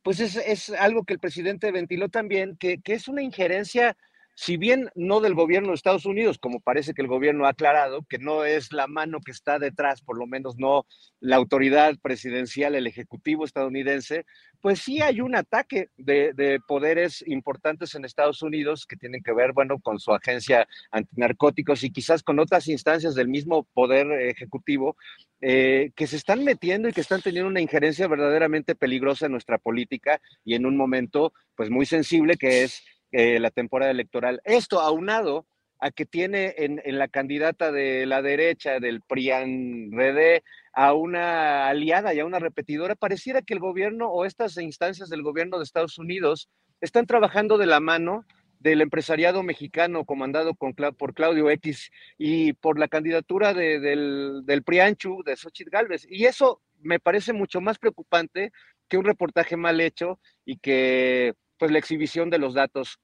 pues 0.03 0.19
es, 0.19 0.35
es, 0.35 0.69
algo 0.71 1.05
que 1.05 1.13
el 1.13 1.19
presidente 1.19 1.71
ventiló 1.71 2.09
también, 2.09 2.57
que, 2.57 2.81
que 2.81 2.93
es 2.93 3.07
una 3.07 3.23
injerencia 3.23 3.97
si 4.35 4.57
bien 4.57 4.89
no 4.95 5.21
del 5.21 5.35
gobierno 5.35 5.69
de 5.69 5.75
Estados 5.75 6.05
Unidos, 6.05 6.37
como 6.39 6.59
parece 6.59 6.93
que 6.93 7.01
el 7.01 7.07
gobierno 7.07 7.45
ha 7.45 7.49
aclarado, 7.49 8.03
que 8.09 8.17
no 8.17 8.45
es 8.45 8.71
la 8.73 8.87
mano 8.87 9.19
que 9.21 9.31
está 9.31 9.59
detrás, 9.59 10.01
por 10.01 10.17
lo 10.17 10.25
menos 10.25 10.57
no 10.57 10.85
la 11.19 11.35
autoridad 11.35 11.95
presidencial, 12.01 12.75
el 12.75 12.87
ejecutivo 12.87 13.45
estadounidense, 13.45 14.25
pues 14.61 14.79
sí 14.79 15.01
hay 15.01 15.21
un 15.21 15.35
ataque 15.35 15.89
de, 15.97 16.59
poderes 16.67 17.23
importantes 17.27 17.95
en 17.95 18.05
Estados 18.05 18.41
Unidos 18.41 18.85
que 18.87 18.95
tienen 18.95 19.21
que 19.21 19.33
ver, 19.33 19.51
bueno, 19.51 19.79
con 19.79 19.99
su 19.99 20.13
agencia 20.13 20.67
antinarcóticos 20.91 21.83
y 21.83 21.91
quizás 21.91 22.23
con 22.23 22.39
otras 22.39 22.67
instancias 22.67 23.13
del 23.13 23.27
mismo 23.27 23.67
poder 23.73 24.09
ejecutivo 24.21 24.95
eh, 25.41 25.91
que 25.95 26.07
se 26.07 26.15
están 26.15 26.45
metiendo 26.45 26.87
y 26.87 26.93
que 26.93 27.01
están 27.01 27.21
teniendo 27.21 27.49
una 27.49 27.59
injerencia 27.59 28.07
verdaderamente 28.07 28.75
peligrosa 28.75 29.25
en 29.25 29.33
nuestra 29.33 29.57
política 29.57 30.21
y 30.45 30.55
en 30.55 30.65
un 30.65 30.77
momento, 30.77 31.33
pues 31.55 31.69
muy 31.69 31.85
sensible 31.85 32.37
que 32.37 32.63
es 32.63 32.81
eh, 33.13 33.39
la 33.39 33.51
temporada 33.51 33.91
electoral. 33.91 34.41
Esto 34.43 34.81
aunado 34.81 35.45
a 35.79 35.91
que 35.91 36.05
tiene 36.05 36.55
en, 36.57 36.81
la 36.97 37.07
candidata 37.07 37.71
de 37.71 38.07
la 38.07 38.23
derecha, 38.23 38.79
del 38.79 39.01
PRIAN-RD, 39.01 40.41
a 40.73 40.93
una 40.93 41.67
aliada 41.67 42.13
y 42.15 42.19
a 42.21 42.25
una 42.25 42.39
repetidora, 42.39 42.95
pareciera 42.95 43.43
que 43.43 43.53
el 43.53 43.59
gobierno 43.59 44.09
o 44.09 44.25
estas 44.25 44.57
instancias 44.57 45.09
del 45.09 45.21
gobierno 45.21 45.57
de 45.57 45.63
Estados 45.63 45.99
Unidos 45.99 46.49
están 46.81 47.05
trabajando 47.05 47.59
de 47.59 47.67
la 47.67 47.79
mano 47.79 48.25
del 48.59 48.81
empresariado 48.81 49.43
mexicano 49.43 50.05
comandado 50.05 50.55
por 50.55 51.13
Claudio 51.13 51.51
X 51.51 51.91
y 52.17 52.53
por 52.53 52.79
la 52.79 52.87
candidatura 52.87 53.53
del, 53.53 54.41
del 54.45 54.63
PRIANCHU, 54.63 55.21
de 55.23 55.35
Xochitl 55.35 55.69
Galvez. 55.69 56.07
Y 56.09 56.25
eso 56.25 56.61
me 56.81 56.99
parece 56.99 57.31
mucho 57.31 57.61
más 57.61 57.77
preocupante 57.77 58.51
que 58.87 58.97
un 58.97 59.05
reportaje 59.05 59.55
mal 59.55 59.81
hecho 59.81 60.19
y 60.45 60.57
que 60.57 61.33
pues 61.63 61.71
la 61.71 61.79
exhibición 61.79 62.29
de 62.29 62.39
los 62.39 62.55
datos 62.55 62.99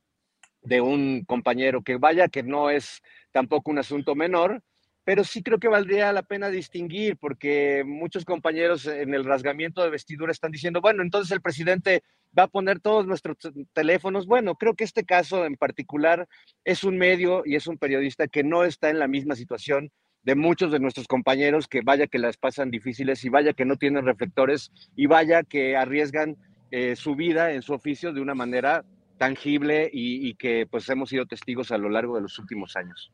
de 0.63 0.81
un 0.81 1.23
compañero, 1.23 1.81
que 1.81 1.95
vaya 1.95 2.27
que 2.27 2.43
no 2.43 2.69
es 2.69 3.01
tampoco 3.31 3.71
un 3.71 3.77
asunto 3.77 4.15
menor, 4.15 4.61
pero 5.05 5.23
sí 5.23 5.41
creo 5.41 5.59
que 5.59 5.69
valdría 5.69 6.11
la 6.11 6.23
pena 6.23 6.49
distinguir, 6.49 7.15
porque 7.15 7.83
muchos 7.85 8.25
compañeros 8.25 8.85
en 8.85 9.13
el 9.13 9.23
rasgamiento 9.23 9.81
de 9.81 9.91
vestidura 9.91 10.33
están 10.33 10.51
diciendo, 10.51 10.81
bueno, 10.81 11.03
entonces 11.03 11.31
el 11.31 11.39
presidente 11.39 12.03
va 12.37 12.43
a 12.43 12.47
poner 12.49 12.81
todos 12.81 13.07
nuestros 13.07 13.37
teléfonos. 13.71 14.27
Bueno, 14.27 14.55
creo 14.55 14.75
que 14.75 14.83
este 14.83 15.05
caso 15.05 15.45
en 15.45 15.55
particular 15.55 16.27
es 16.65 16.83
un 16.83 16.97
medio 16.97 17.43
y 17.45 17.55
es 17.55 17.65
un 17.65 17.77
periodista 17.77 18.27
que 18.27 18.43
no 18.43 18.65
está 18.65 18.89
en 18.89 18.99
la 18.99 19.07
misma 19.07 19.35
situación 19.35 19.89
de 20.23 20.35
muchos 20.35 20.69
de 20.73 20.81
nuestros 20.81 21.07
compañeros 21.07 21.69
que 21.69 21.79
vaya 21.79 22.07
que 22.07 22.19
las 22.19 22.35
pasan 22.35 22.71
difíciles 22.71 23.23
y 23.23 23.29
vaya 23.29 23.53
que 23.53 23.63
no 23.63 23.77
tienen 23.77 24.05
reflectores 24.05 24.69
y 24.97 25.05
vaya 25.05 25.43
que 25.43 25.77
arriesgan 25.77 26.35
eh, 26.71 26.95
su 26.95 27.15
vida 27.15 27.51
en 27.53 27.61
su 27.61 27.73
oficio 27.73 28.13
de 28.13 28.21
una 28.21 28.35
manera 28.35 28.85
tangible 29.17 29.89
y, 29.91 30.33
que 30.35 30.65
pues 30.69 30.87
hemos 30.89 31.09
sido 31.09 31.25
testigos 31.25 31.71
a 31.71 31.77
lo 31.77 31.89
largo 31.89 32.15
de 32.15 32.21
los 32.21 32.39
últimos 32.39 32.75
años. 32.75 33.11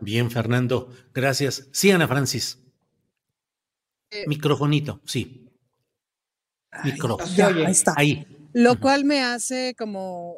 Bien, 0.00 0.30
Fernando, 0.30 0.90
gracias. 1.14 1.68
Sí, 1.72 1.90
Ana 1.90 2.08
Francis. 2.08 2.58
Eh, 4.10 4.24
Microfonito, 4.26 5.00
sí. 5.04 5.48
Micrófono. 6.84 7.24
ahí 7.46 7.70
está. 7.70 7.94
Ahí. 7.96 8.26
Lo 8.52 8.80
cual 8.80 9.04
me 9.04 9.22
hace 9.22 9.74
como, 9.78 10.34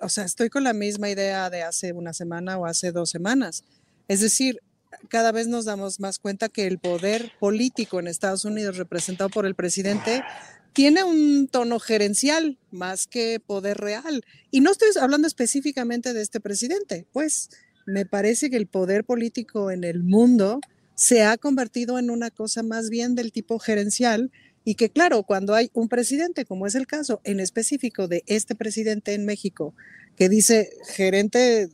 o 0.00 0.08
sea, 0.08 0.24
estoy 0.24 0.48
con 0.48 0.62
la 0.62 0.74
misma 0.74 1.10
idea 1.10 1.50
de 1.50 1.62
hace 1.62 1.92
una 1.92 2.12
semana 2.12 2.58
o 2.58 2.66
hace 2.66 2.92
dos 2.92 3.10
semanas. 3.10 3.64
Es 4.08 4.20
decir, 4.20 4.60
cada 5.08 5.32
vez 5.32 5.48
nos 5.48 5.64
damos 5.64 6.00
más 6.00 6.18
cuenta 6.18 6.48
que 6.48 6.66
el 6.66 6.78
poder 6.78 7.32
político 7.38 8.00
en 8.00 8.08
Estados 8.08 8.44
Unidos 8.44 8.76
representado 8.76 9.30
por 9.30 9.46
el 9.46 9.54
presidente 9.54 10.22
tiene 10.72 11.04
un 11.04 11.48
tono 11.48 11.78
gerencial 11.80 12.58
más 12.70 13.06
que 13.06 13.40
poder 13.40 13.78
real. 13.78 14.24
Y 14.50 14.60
no 14.60 14.70
estoy 14.70 14.88
hablando 15.00 15.26
específicamente 15.26 16.12
de 16.12 16.22
este 16.22 16.40
presidente, 16.40 17.06
pues 17.12 17.50
me 17.86 18.06
parece 18.06 18.50
que 18.50 18.56
el 18.56 18.66
poder 18.66 19.04
político 19.04 19.70
en 19.70 19.84
el 19.84 20.02
mundo 20.02 20.60
se 20.94 21.22
ha 21.22 21.38
convertido 21.38 21.98
en 21.98 22.10
una 22.10 22.30
cosa 22.30 22.62
más 22.62 22.90
bien 22.90 23.14
del 23.14 23.32
tipo 23.32 23.58
gerencial 23.58 24.30
y 24.64 24.74
que 24.74 24.90
claro, 24.90 25.22
cuando 25.22 25.54
hay 25.54 25.70
un 25.72 25.88
presidente, 25.88 26.44
como 26.44 26.66
es 26.66 26.74
el 26.74 26.86
caso 26.86 27.20
en 27.24 27.40
específico 27.40 28.08
de 28.08 28.22
este 28.26 28.54
presidente 28.54 29.14
en 29.14 29.24
México, 29.24 29.74
que 30.16 30.28
dice 30.28 30.70
gerente 30.88 31.70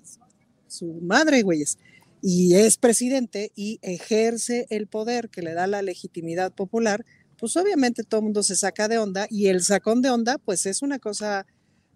su 0.68 1.00
madre, 1.02 1.42
güeyes, 1.42 1.78
y 2.22 2.54
es 2.54 2.76
presidente 2.76 3.50
y 3.54 3.78
ejerce 3.82 4.66
el 4.70 4.86
poder 4.86 5.28
que 5.28 5.42
le 5.42 5.54
da 5.54 5.66
la 5.66 5.82
legitimidad 5.82 6.52
popular, 6.52 7.04
pues 7.38 7.56
obviamente 7.56 8.02
todo 8.02 8.20
el 8.20 8.24
mundo 8.24 8.42
se 8.42 8.56
saca 8.56 8.88
de 8.88 8.98
onda 8.98 9.26
y 9.30 9.46
el 9.46 9.62
sacón 9.62 10.02
de 10.02 10.10
onda 10.10 10.38
pues 10.38 10.66
es 10.66 10.82
una 10.82 10.98
cosa 10.98 11.46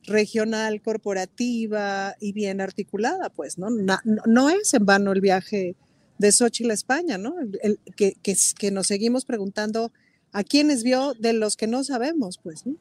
regional, 0.04 0.80
corporativa 0.80 2.14
y 2.20 2.32
bien 2.32 2.60
articulada, 2.60 3.30
pues, 3.30 3.58
¿no? 3.58 3.68
No, 3.70 4.50
es 4.50 4.74
en 4.74 4.86
vano 4.86 5.12
el 5.12 5.20
viaje 5.20 5.76
de 6.18 6.32
Xochitl 6.32 6.70
a 6.70 6.74
España, 6.74 7.18
¿no? 7.18 7.34
El, 7.62 7.78
que, 7.96 8.14
que, 8.22 8.70
nos 8.70 8.86
seguimos 8.86 9.24
preguntando 9.24 9.92
a 10.32 10.42
quiénes 10.42 10.82
vio 10.82 11.14
de 11.14 11.32
los 11.32 11.56
que 11.56 11.66
no 11.66 11.84
sabemos, 11.84 12.38
pues, 12.42 12.66
¿no? 12.66 12.76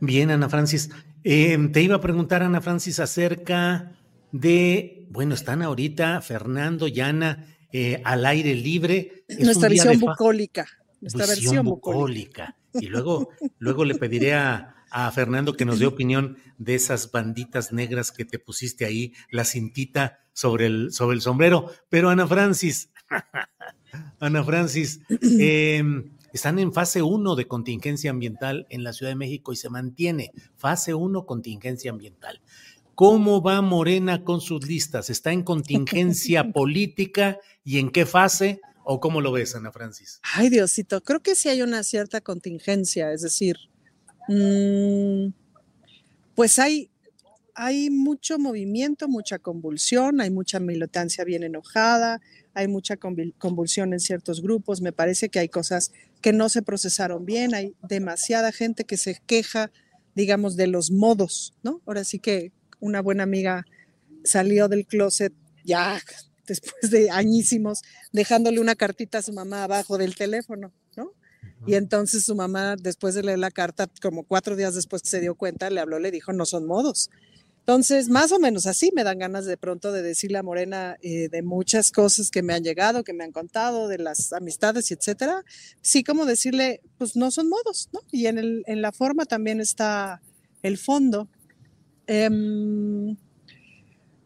Bien, 0.00 0.30
Ana 0.30 0.48
Francis. 0.48 0.90
Eh, 1.24 1.56
te 1.72 1.82
iba 1.82 1.96
a 1.96 2.00
preguntar, 2.00 2.42
Ana 2.42 2.60
Francis, 2.60 2.98
acerca 2.98 3.92
de, 4.32 5.06
bueno, 5.10 5.34
están 5.34 5.62
ahorita 5.62 6.20
Fernando 6.20 6.88
y 6.88 7.00
Ana 7.00 7.46
eh, 7.72 8.02
al 8.04 8.26
aire 8.26 8.54
libre. 8.54 9.24
Nuestra 9.38 9.68
visión 9.68 9.98
bucólica. 10.00 10.66
Nuestra 11.02 11.26
versión 11.26 11.66
bucólica. 11.66 12.56
Y 12.72 12.86
luego, 12.86 13.28
luego 13.58 13.84
le 13.84 13.96
pediré 13.96 14.32
a, 14.32 14.76
a 14.90 15.10
Fernando 15.10 15.54
que 15.54 15.64
nos 15.64 15.78
dé 15.78 15.86
opinión 15.86 16.36
de 16.58 16.74
esas 16.74 17.10
banditas 17.10 17.72
negras 17.72 18.12
que 18.12 18.24
te 18.24 18.38
pusiste 18.38 18.84
ahí, 18.84 19.12
la 19.30 19.44
cintita 19.44 20.20
sobre 20.32 20.66
el, 20.66 20.92
sobre 20.92 21.16
el 21.16 21.22
sombrero. 21.22 21.70
Pero 21.88 22.10
Ana 22.10 22.26
Francis, 22.26 22.90
Ana 24.20 24.44
Francis, 24.44 25.00
em, 25.40 26.12
están 26.32 26.58
en 26.58 26.72
fase 26.72 27.02
1 27.02 27.34
de 27.36 27.48
contingencia 27.48 28.10
ambiental 28.10 28.66
en 28.70 28.84
la 28.84 28.92
Ciudad 28.92 29.10
de 29.10 29.16
México 29.16 29.52
y 29.52 29.56
se 29.56 29.70
mantiene 29.70 30.32
fase 30.56 30.94
1 30.94 31.26
contingencia 31.26 31.90
ambiental. 31.90 32.40
¿Cómo 32.94 33.42
va 33.42 33.62
Morena 33.62 34.22
con 34.22 34.42
sus 34.42 34.66
listas? 34.66 35.08
¿Está 35.08 35.32
en 35.32 35.42
contingencia 35.42 36.44
política 36.52 37.38
y 37.64 37.78
en 37.78 37.90
qué 37.90 38.04
fase? 38.04 38.60
¿O 38.84 39.00
cómo 39.00 39.20
lo 39.20 39.32
ves, 39.32 39.54
Ana 39.54 39.72
Francis? 39.72 40.20
Ay, 40.34 40.48
Diosito, 40.48 41.02
creo 41.02 41.20
que 41.20 41.34
sí 41.34 41.48
hay 41.48 41.62
una 41.62 41.82
cierta 41.82 42.20
contingencia, 42.20 43.12
es 43.12 43.22
decir, 43.22 43.56
Mm, 44.28 45.32
pues 46.34 46.58
hay, 46.58 46.90
hay 47.54 47.90
mucho 47.90 48.38
movimiento, 48.38 49.08
mucha 49.08 49.38
convulsión, 49.38 50.20
hay 50.20 50.30
mucha 50.30 50.60
militancia 50.60 51.24
bien 51.24 51.42
enojada, 51.42 52.20
hay 52.54 52.68
mucha 52.68 52.96
convulsión 52.96 53.92
en 53.92 54.00
ciertos 54.00 54.42
grupos, 54.42 54.80
me 54.80 54.92
parece 54.92 55.28
que 55.28 55.38
hay 55.38 55.48
cosas 55.48 55.92
que 56.20 56.32
no 56.32 56.48
se 56.48 56.62
procesaron 56.62 57.24
bien, 57.24 57.54
hay 57.54 57.74
demasiada 57.82 58.52
gente 58.52 58.84
que 58.84 58.96
se 58.96 59.20
queja, 59.26 59.70
digamos, 60.14 60.56
de 60.56 60.66
los 60.66 60.90
modos, 60.90 61.54
¿no? 61.62 61.80
Ahora 61.86 62.04
sí 62.04 62.18
que 62.18 62.52
una 62.78 63.00
buena 63.00 63.24
amiga 63.24 63.64
salió 64.24 64.68
del 64.68 64.86
closet 64.86 65.32
ya 65.64 66.00
después 66.60 66.90
de 66.90 67.10
añísimos, 67.10 67.82
dejándole 68.12 68.60
una 68.60 68.74
cartita 68.74 69.18
a 69.18 69.22
su 69.22 69.32
mamá 69.32 69.64
abajo 69.64 69.98
del 69.98 70.14
teléfono, 70.14 70.72
¿no? 70.96 71.12
Y 71.66 71.74
entonces 71.74 72.24
su 72.24 72.34
mamá, 72.34 72.76
después 72.76 73.14
de 73.14 73.22
leer 73.22 73.38
la 73.38 73.50
carta, 73.50 73.88
como 74.00 74.24
cuatro 74.24 74.56
días 74.56 74.74
después 74.74 75.02
que 75.02 75.10
se 75.10 75.20
dio 75.20 75.34
cuenta, 75.34 75.70
le 75.70 75.80
habló, 75.80 75.98
le 75.98 76.10
dijo, 76.10 76.32
no 76.32 76.44
son 76.44 76.66
modos. 76.66 77.08
Entonces, 77.60 78.08
más 78.08 78.32
o 78.32 78.40
menos 78.40 78.66
así 78.66 78.90
me 78.92 79.04
dan 79.04 79.20
ganas 79.20 79.46
de 79.46 79.56
pronto 79.56 79.92
de 79.92 80.02
decirle 80.02 80.38
a 80.38 80.42
Morena 80.42 80.96
eh, 81.00 81.28
de 81.28 81.42
muchas 81.42 81.92
cosas 81.92 82.28
que 82.28 82.42
me 82.42 82.54
han 82.54 82.64
llegado, 82.64 83.04
que 83.04 83.12
me 83.12 83.22
han 83.22 83.30
contado, 83.30 83.86
de 83.86 83.98
las 83.98 84.32
amistades 84.32 84.90
y 84.90 84.94
etcétera. 84.94 85.44
Sí, 85.80 86.02
como 86.02 86.26
decirle, 86.26 86.80
pues 86.98 87.14
no 87.14 87.30
son 87.30 87.48
modos, 87.48 87.88
¿no? 87.92 88.00
Y 88.10 88.26
en, 88.26 88.38
el, 88.38 88.64
en 88.66 88.82
la 88.82 88.90
forma 88.90 89.26
también 89.26 89.60
está 89.60 90.20
el 90.64 90.76
fondo. 90.76 91.28
Em, 92.08 93.16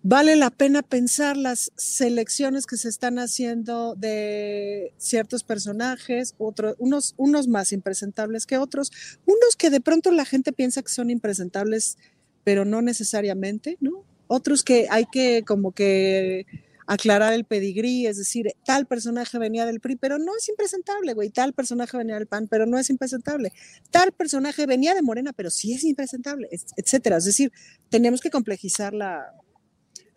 vale 0.09 0.37
la 0.37 0.51
pena 0.51 0.83
pensar 0.83 1.37
las 1.37 1.73
selecciones 1.75 2.67
que 2.67 2.77
se 2.77 2.89
están 2.89 3.19
haciendo 3.19 3.97
de 3.97 4.93
ciertos 4.99 5.43
personajes, 5.43 6.37
otros, 6.39 6.77
unos, 6.79 7.15
unos 7.17 7.49
más 7.49 7.73
impresentables 7.73 8.47
que 8.47 8.57
otros, 8.57 8.93
unos 9.27 9.57
que 9.59 9.69
de 9.69 9.81
pronto 9.81 10.13
la 10.13 10.25
gente 10.25 10.53
piensa 10.53 10.83
que 10.83 10.93
son 10.93 11.11
impresentables, 11.11 11.99
pero 12.45 12.65
no 12.65 12.83
necesariamente, 12.83 13.79
¿no? 13.81 14.05
Otros 14.29 14.63
que 14.63 14.87
hay 14.91 15.07
que 15.07 15.43
como 15.45 15.73
que 15.73 16.47
aclarar 16.87 17.33
el 17.33 17.45
pedigrí, 17.45 18.07
es 18.07 18.17
decir, 18.17 18.53
tal 18.65 18.87
personaje 18.87 19.41
venía 19.41 19.67
del 19.67 19.81
PRI, 19.81 19.97
pero 19.97 20.21
no 20.21 20.37
es 20.39 20.49
impresentable, 20.49 21.15
güey, 21.15 21.31
tal 21.31 21.53
personaje 21.53 21.97
venía 21.97 22.15
del 22.15 22.29
PAN, 22.29 22.47
pero 22.47 22.65
no 22.65 22.79
es 22.79 22.91
impresentable, 22.91 23.53
tal 23.91 24.13
personaje 24.13 24.67
venía 24.67 24.95
de 24.95 25.03
Morena, 25.03 25.33
pero 25.33 25.51
sí 25.51 25.75
es 25.75 25.83
impresentable, 25.83 26.49
etcétera. 26.77 27.17
Es 27.17 27.25
decir, 27.25 27.51
tenemos 27.89 28.21
que 28.21 28.31
complejizar 28.31 28.95
la, 28.95 29.33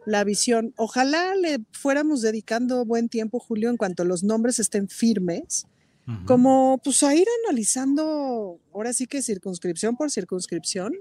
la 0.06 0.24
visión. 0.24 0.74
Ojalá 0.78 1.36
le 1.36 1.60
fuéramos 1.72 2.22
dedicando 2.22 2.86
buen 2.86 3.10
tiempo, 3.10 3.40
Julio, 3.40 3.70
en 3.70 3.78
cuanto 3.78 4.04
los 4.06 4.24
nombres 4.24 4.60
estén 4.60 4.88
firmes, 4.88 5.66
como 6.26 6.82
pues 6.84 7.04
a 7.04 7.14
ir 7.14 7.28
analizando, 7.46 8.60
ahora 8.74 8.94
sí 8.94 9.06
que 9.06 9.22
circunscripción 9.22 9.96
por 9.96 10.10
circunscripción, 10.10 10.94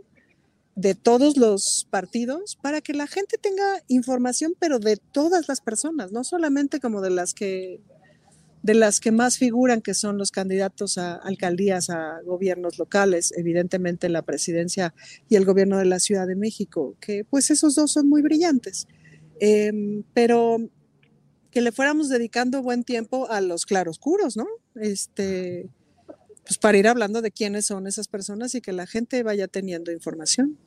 de 0.74 0.94
todos 0.94 1.38
los 1.38 1.88
partidos, 1.90 2.56
para 2.60 2.82
que 2.82 2.92
la 2.92 3.06
gente 3.06 3.38
tenga 3.38 3.82
información, 3.88 4.54
pero 4.58 4.78
de 4.78 4.96
todas 4.96 5.48
las 5.48 5.62
personas, 5.62 6.12
no 6.12 6.24
solamente 6.24 6.78
como 6.78 7.00
de 7.00 7.10
las 7.10 7.32
que 7.32 7.80
de 8.68 8.74
las 8.74 9.00
que 9.00 9.12
más 9.12 9.38
figuran, 9.38 9.80
que 9.80 9.94
son 9.94 10.18
los 10.18 10.30
candidatos 10.30 10.98
a 10.98 11.14
alcaldías, 11.14 11.88
a 11.88 12.20
gobiernos 12.22 12.78
locales, 12.78 13.32
evidentemente 13.34 14.10
la 14.10 14.20
presidencia 14.20 14.92
y 15.26 15.36
el 15.36 15.46
gobierno 15.46 15.78
de 15.78 15.86
la 15.86 15.98
Ciudad 15.98 16.26
de 16.26 16.36
México, 16.36 16.94
que 17.00 17.24
pues 17.24 17.50
esos 17.50 17.74
dos 17.74 17.92
son 17.92 18.10
muy 18.10 18.20
brillantes. 18.20 18.86
Em, 19.40 20.02
pero 20.12 20.58
que 21.50 21.62
le 21.62 21.72
fuéramos 21.72 22.10
dedicando 22.10 22.60
buen 22.62 22.84
tiempo 22.84 23.30
a 23.30 23.40
los 23.40 23.64
claroscuros, 23.64 24.36
¿no? 24.36 24.46
Este, 24.74 25.70
pues 26.44 26.58
para 26.58 26.76
ir 26.76 26.88
hablando 26.88 27.22
de 27.22 27.30
quiénes 27.30 27.64
son 27.64 27.86
esas 27.86 28.06
personas 28.06 28.54
y 28.54 28.60
que 28.60 28.72
la 28.72 28.86
gente 28.86 29.22
vaya 29.22 29.48
teniendo 29.48 29.92
información. 29.92 30.58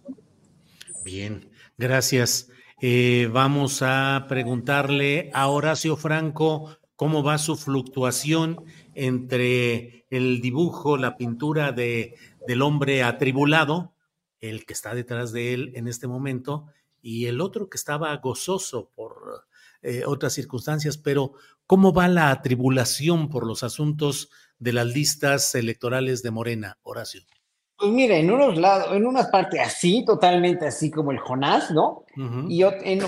Bien, 1.05 1.51
gracias. 1.77 2.47
Eh, 2.81 3.29
vamos 3.31 3.83
a 3.83 4.25
preguntarle 4.27 5.29
a 5.35 5.49
Horacio 5.49 5.97
Franco 5.97 6.80
cómo 7.01 7.23
va 7.23 7.39
su 7.39 7.55
fluctuación 7.55 8.63
entre 8.93 10.05
el 10.11 10.39
dibujo, 10.39 10.97
la 10.97 11.17
pintura 11.17 11.71
de, 11.71 12.13
del 12.47 12.61
hombre 12.61 13.01
atribulado, 13.01 13.95
el 14.39 14.67
que 14.67 14.73
está 14.73 14.93
detrás 14.93 15.31
de 15.31 15.55
él 15.55 15.71
en 15.73 15.87
este 15.87 16.05
momento, 16.05 16.67
y 17.01 17.25
el 17.25 17.41
otro 17.41 17.71
que 17.71 17.77
estaba 17.77 18.15
gozoso 18.17 18.91
por 18.93 19.47
eh, 19.81 20.03
otras 20.05 20.33
circunstancias, 20.33 20.99
pero 20.99 21.33
¿cómo 21.65 21.91
va 21.91 22.07
la 22.07 22.29
atribulación 22.29 23.29
por 23.29 23.47
los 23.47 23.63
asuntos 23.63 24.29
de 24.59 24.73
las 24.73 24.85
listas 24.85 25.55
electorales 25.55 26.21
de 26.21 26.29
Morena, 26.29 26.77
Horacio? 26.83 27.23
Pues 27.81 27.93
mira, 27.93 28.15
en 28.15 28.29
unos 28.29 28.59
lados, 28.59 28.95
en 28.95 29.07
una 29.07 29.31
parte 29.31 29.59
así, 29.59 30.05
totalmente 30.05 30.67
así 30.67 30.91
como 30.91 31.11
el 31.11 31.17
Jonás, 31.17 31.71
¿no? 31.71 32.03
Y 32.47 32.63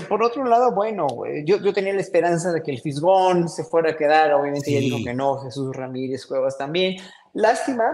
por 0.08 0.24
otro 0.24 0.44
lado, 0.44 0.74
bueno, 0.74 1.06
yo, 1.44 1.58
yo, 1.58 1.72
tenía 1.72 1.92
la 1.92 2.00
esperanza 2.00 2.50
de 2.50 2.60
que 2.60 2.72
el 2.72 2.80
Fisgón 2.80 3.48
se 3.48 3.62
fuera 3.62 3.92
a 3.92 3.96
quedar, 3.96 4.32
obviamente 4.32 4.72
ya 4.72 4.80
dijo 4.80 4.98
que 5.04 5.14
no, 5.14 5.38
Jesús 5.38 5.76
Ramírez 5.76 6.26
Cuevas 6.26 6.58
también. 6.58 6.96
Lástima, 7.34 7.84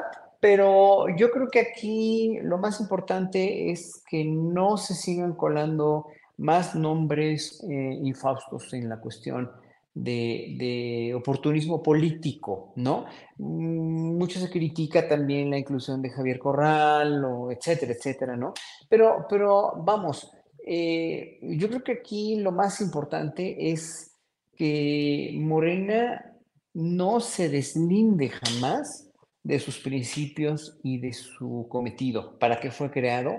pero 0.40 1.14
yo 1.18 1.30
creo 1.30 1.48
que 1.48 1.60
aquí 1.60 2.38
lo 2.44 2.56
más 2.56 2.80
importante 2.80 3.70
es 3.70 4.02
que 4.08 4.24
no 4.24 4.78
se 4.78 4.94
sigan 4.94 5.34
colando 5.34 6.06
más 6.38 6.74
nombres 6.74 7.62
eh, 7.68 7.98
infaustos 8.02 8.72
en 8.72 8.88
la 8.88 8.98
cuestión 9.00 9.50
de, 9.94 11.12
oportunismo 11.14 11.83
político, 11.83 12.72
¿no? 12.76 13.07
Mm, 13.38 14.16
mucho 14.18 14.38
se 14.38 14.50
critica 14.50 15.09
también 15.09 15.50
la 15.50 15.59
inclusión 15.59 16.00
de 16.03 16.11
Javier 16.11 16.38
Corral, 16.38 17.24
o 17.24 17.50
etcétera, 17.50 17.92
etcétera, 17.92 18.37
¿no? 18.37 18.53
Pero, 18.88 19.26
pero 19.29 19.72
vamos, 19.85 20.31
eh, 20.66 21.38
yo 21.42 21.68
creo 21.68 21.83
que 21.83 21.92
aquí 21.92 22.37
lo 22.37 22.53
más 22.53 22.81
importante 22.81 23.70
es 23.70 24.18
que 24.57 25.33
Morena 25.40 26.37
no 26.74 27.20
se 27.20 27.48
deslinde 27.48 28.29
jamás 28.29 29.11
de 29.42 29.59
sus 29.59 29.79
principios 29.79 30.79
y 30.83 31.00
de 31.00 31.12
su 31.12 31.66
cometido, 31.68 32.38
para 32.38 32.61
qué 32.61 32.70
fue 32.70 32.90
creado 32.90 33.33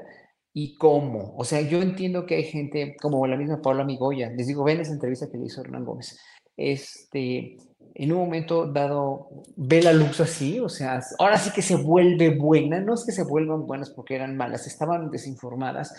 y 0.53 0.75
cómo. 0.75 1.35
O 1.37 1.43
sea, 1.43 1.61
yo 1.61 1.81
entiendo 1.81 2.25
que 2.25 2.35
hay 2.35 2.43
gente 2.43 2.95
como 2.99 3.25
la 3.27 3.37
misma 3.37 3.61
Paula 3.61 3.83
Migoya, 3.83 4.31
les 4.31 4.47
digo, 4.47 4.63
ven 4.63 4.79
esa 4.79 4.93
entrevista 4.93 5.29
que 5.31 5.37
le 5.37 5.45
hizo 5.45 5.61
Hernán 5.61 5.85
Gómez, 5.85 6.19
este, 6.61 7.57
en 7.95 8.11
un 8.11 8.19
momento 8.19 8.67
dado 8.67 9.29
ve 9.55 9.81
la 9.81 9.93
luz 9.93 10.19
así, 10.19 10.59
o 10.59 10.69
sea, 10.69 11.01
ahora 11.19 11.37
sí 11.37 11.51
que 11.51 11.61
se 11.61 11.75
vuelve 11.75 12.29
buena, 12.37 12.79
no 12.79 12.93
es 12.93 13.05
que 13.05 13.11
se 13.11 13.23
vuelvan 13.23 13.65
buenas 13.65 13.89
porque 13.89 14.15
eran 14.15 14.37
malas, 14.37 14.67
estaban 14.67 15.09
desinformadas, 15.09 15.93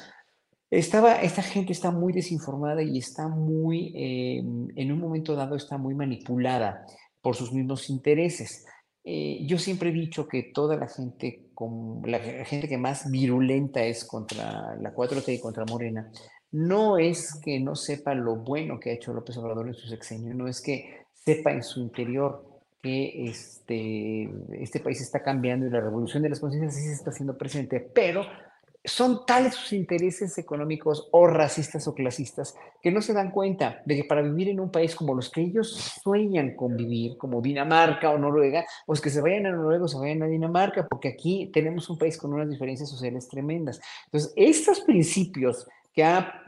estaba, 0.70 1.16
esta 1.16 1.42
gente 1.42 1.72
está 1.72 1.90
muy 1.90 2.12
desinformada 2.12 2.83
y 2.83 2.98
está 2.98 3.29
muy, 3.29 3.92
eh, 3.94 4.38
en 4.38 4.92
un 4.92 4.98
momento 4.98 5.37
dado, 5.37 5.55
está 5.55 5.77
muy 5.77 5.94
manipulada 5.94 6.87
por 7.20 7.37
sus 7.37 7.53
mismos 7.53 7.90
intereses. 7.90 8.64
Eh, 9.05 9.44
yo 9.46 9.59
siempre 9.59 9.90
he 9.90 9.92
dicho 9.92 10.27
que 10.27 10.44
toda 10.55 10.77
la 10.77 10.88
gente, 10.88 11.51
con, 11.55 12.01
la, 12.07 12.20
gente 12.20 12.68
que 12.68 12.79
más 12.79 13.11
virulenta 13.11 13.83
es 13.85 14.05
contra 14.05 14.77
la 14.77 14.94
4T 14.94 15.35
y 15.35 15.40
contra 15.40 15.64
Morena, 15.66 16.11
no 16.53 16.99
es 16.99 17.41
que 17.43 17.59
no 17.61 17.75
sepa 17.75 18.15
lo 18.15 18.37
bueno 18.37 18.79
que 18.79 18.91
ha 18.91 18.95
hecho 18.95 19.12
López 19.12 19.37
Obrador 19.38 19.69
en 19.69 19.75
su 19.75 19.88
sexenio, 19.88 20.35
no 20.35 20.49
es 20.49 20.61
que 20.61 21.07
sepa 21.12 21.51
en 21.51 21.62
su 21.62 21.81
interior 21.81 22.45
que 22.83 23.27
este, 23.27 24.29
este 24.53 24.81
país 24.81 25.01
está 25.01 25.23
cambiando 25.23 25.67
y 25.67 25.71
la 25.71 25.81
revolución 25.81 26.23
de 26.23 26.31
las 26.31 26.41
conciencias 26.41 26.75
sí 26.75 26.88
se 26.88 26.95
está 26.95 27.11
haciendo 27.11 27.38
presente, 27.38 27.81
pero 27.81 28.27
son 28.85 29.25
tales 29.25 29.55
sus 29.55 29.73
intereses 29.73 30.37
económicos 30.38 31.09
o 31.12 31.29
racistas 31.29 31.87
o 31.87 31.95
clasistas 31.95 32.57
que 32.83 32.91
no 32.91 33.01
se 33.01 33.12
dan 33.12 33.31
cuenta 33.31 33.81
de 33.85 33.95
que 33.95 34.05
para 34.05 34.23
vivir 34.23 34.49
en 34.49 34.59
un 34.59 34.73
país 34.73 34.97
como 34.97 35.15
los 35.15 35.31
que 35.31 35.43
ellos 35.43 36.01
sueñan 36.03 36.57
con 36.57 36.77
vivir, 36.77 37.17
como 37.17 37.41
Dinamarca 37.41 38.11
o 38.11 38.19
Noruega, 38.19 38.65
pues 38.85 39.01
que 39.01 39.11
se 39.11 39.21
vayan 39.21 39.47
a 39.47 39.53
Noruega 39.53 39.85
o 39.85 39.88
se 39.88 39.99
vayan 39.99 40.25
a 40.25 40.27
Dinamarca, 40.27 40.88
porque 40.88 41.09
aquí 41.09 41.51
tenemos 41.53 41.88
un 41.88 41.99
país 41.99 42.19
con 42.19 42.35
unas 42.35 42.51
diferencias 42.51 42.91
sociales 42.91 43.29
tremendas. 43.29 43.81
Entonces, 44.07 44.33
estos 44.35 44.81
principios 44.81 45.69
que 45.95 46.03
ha 46.03 46.41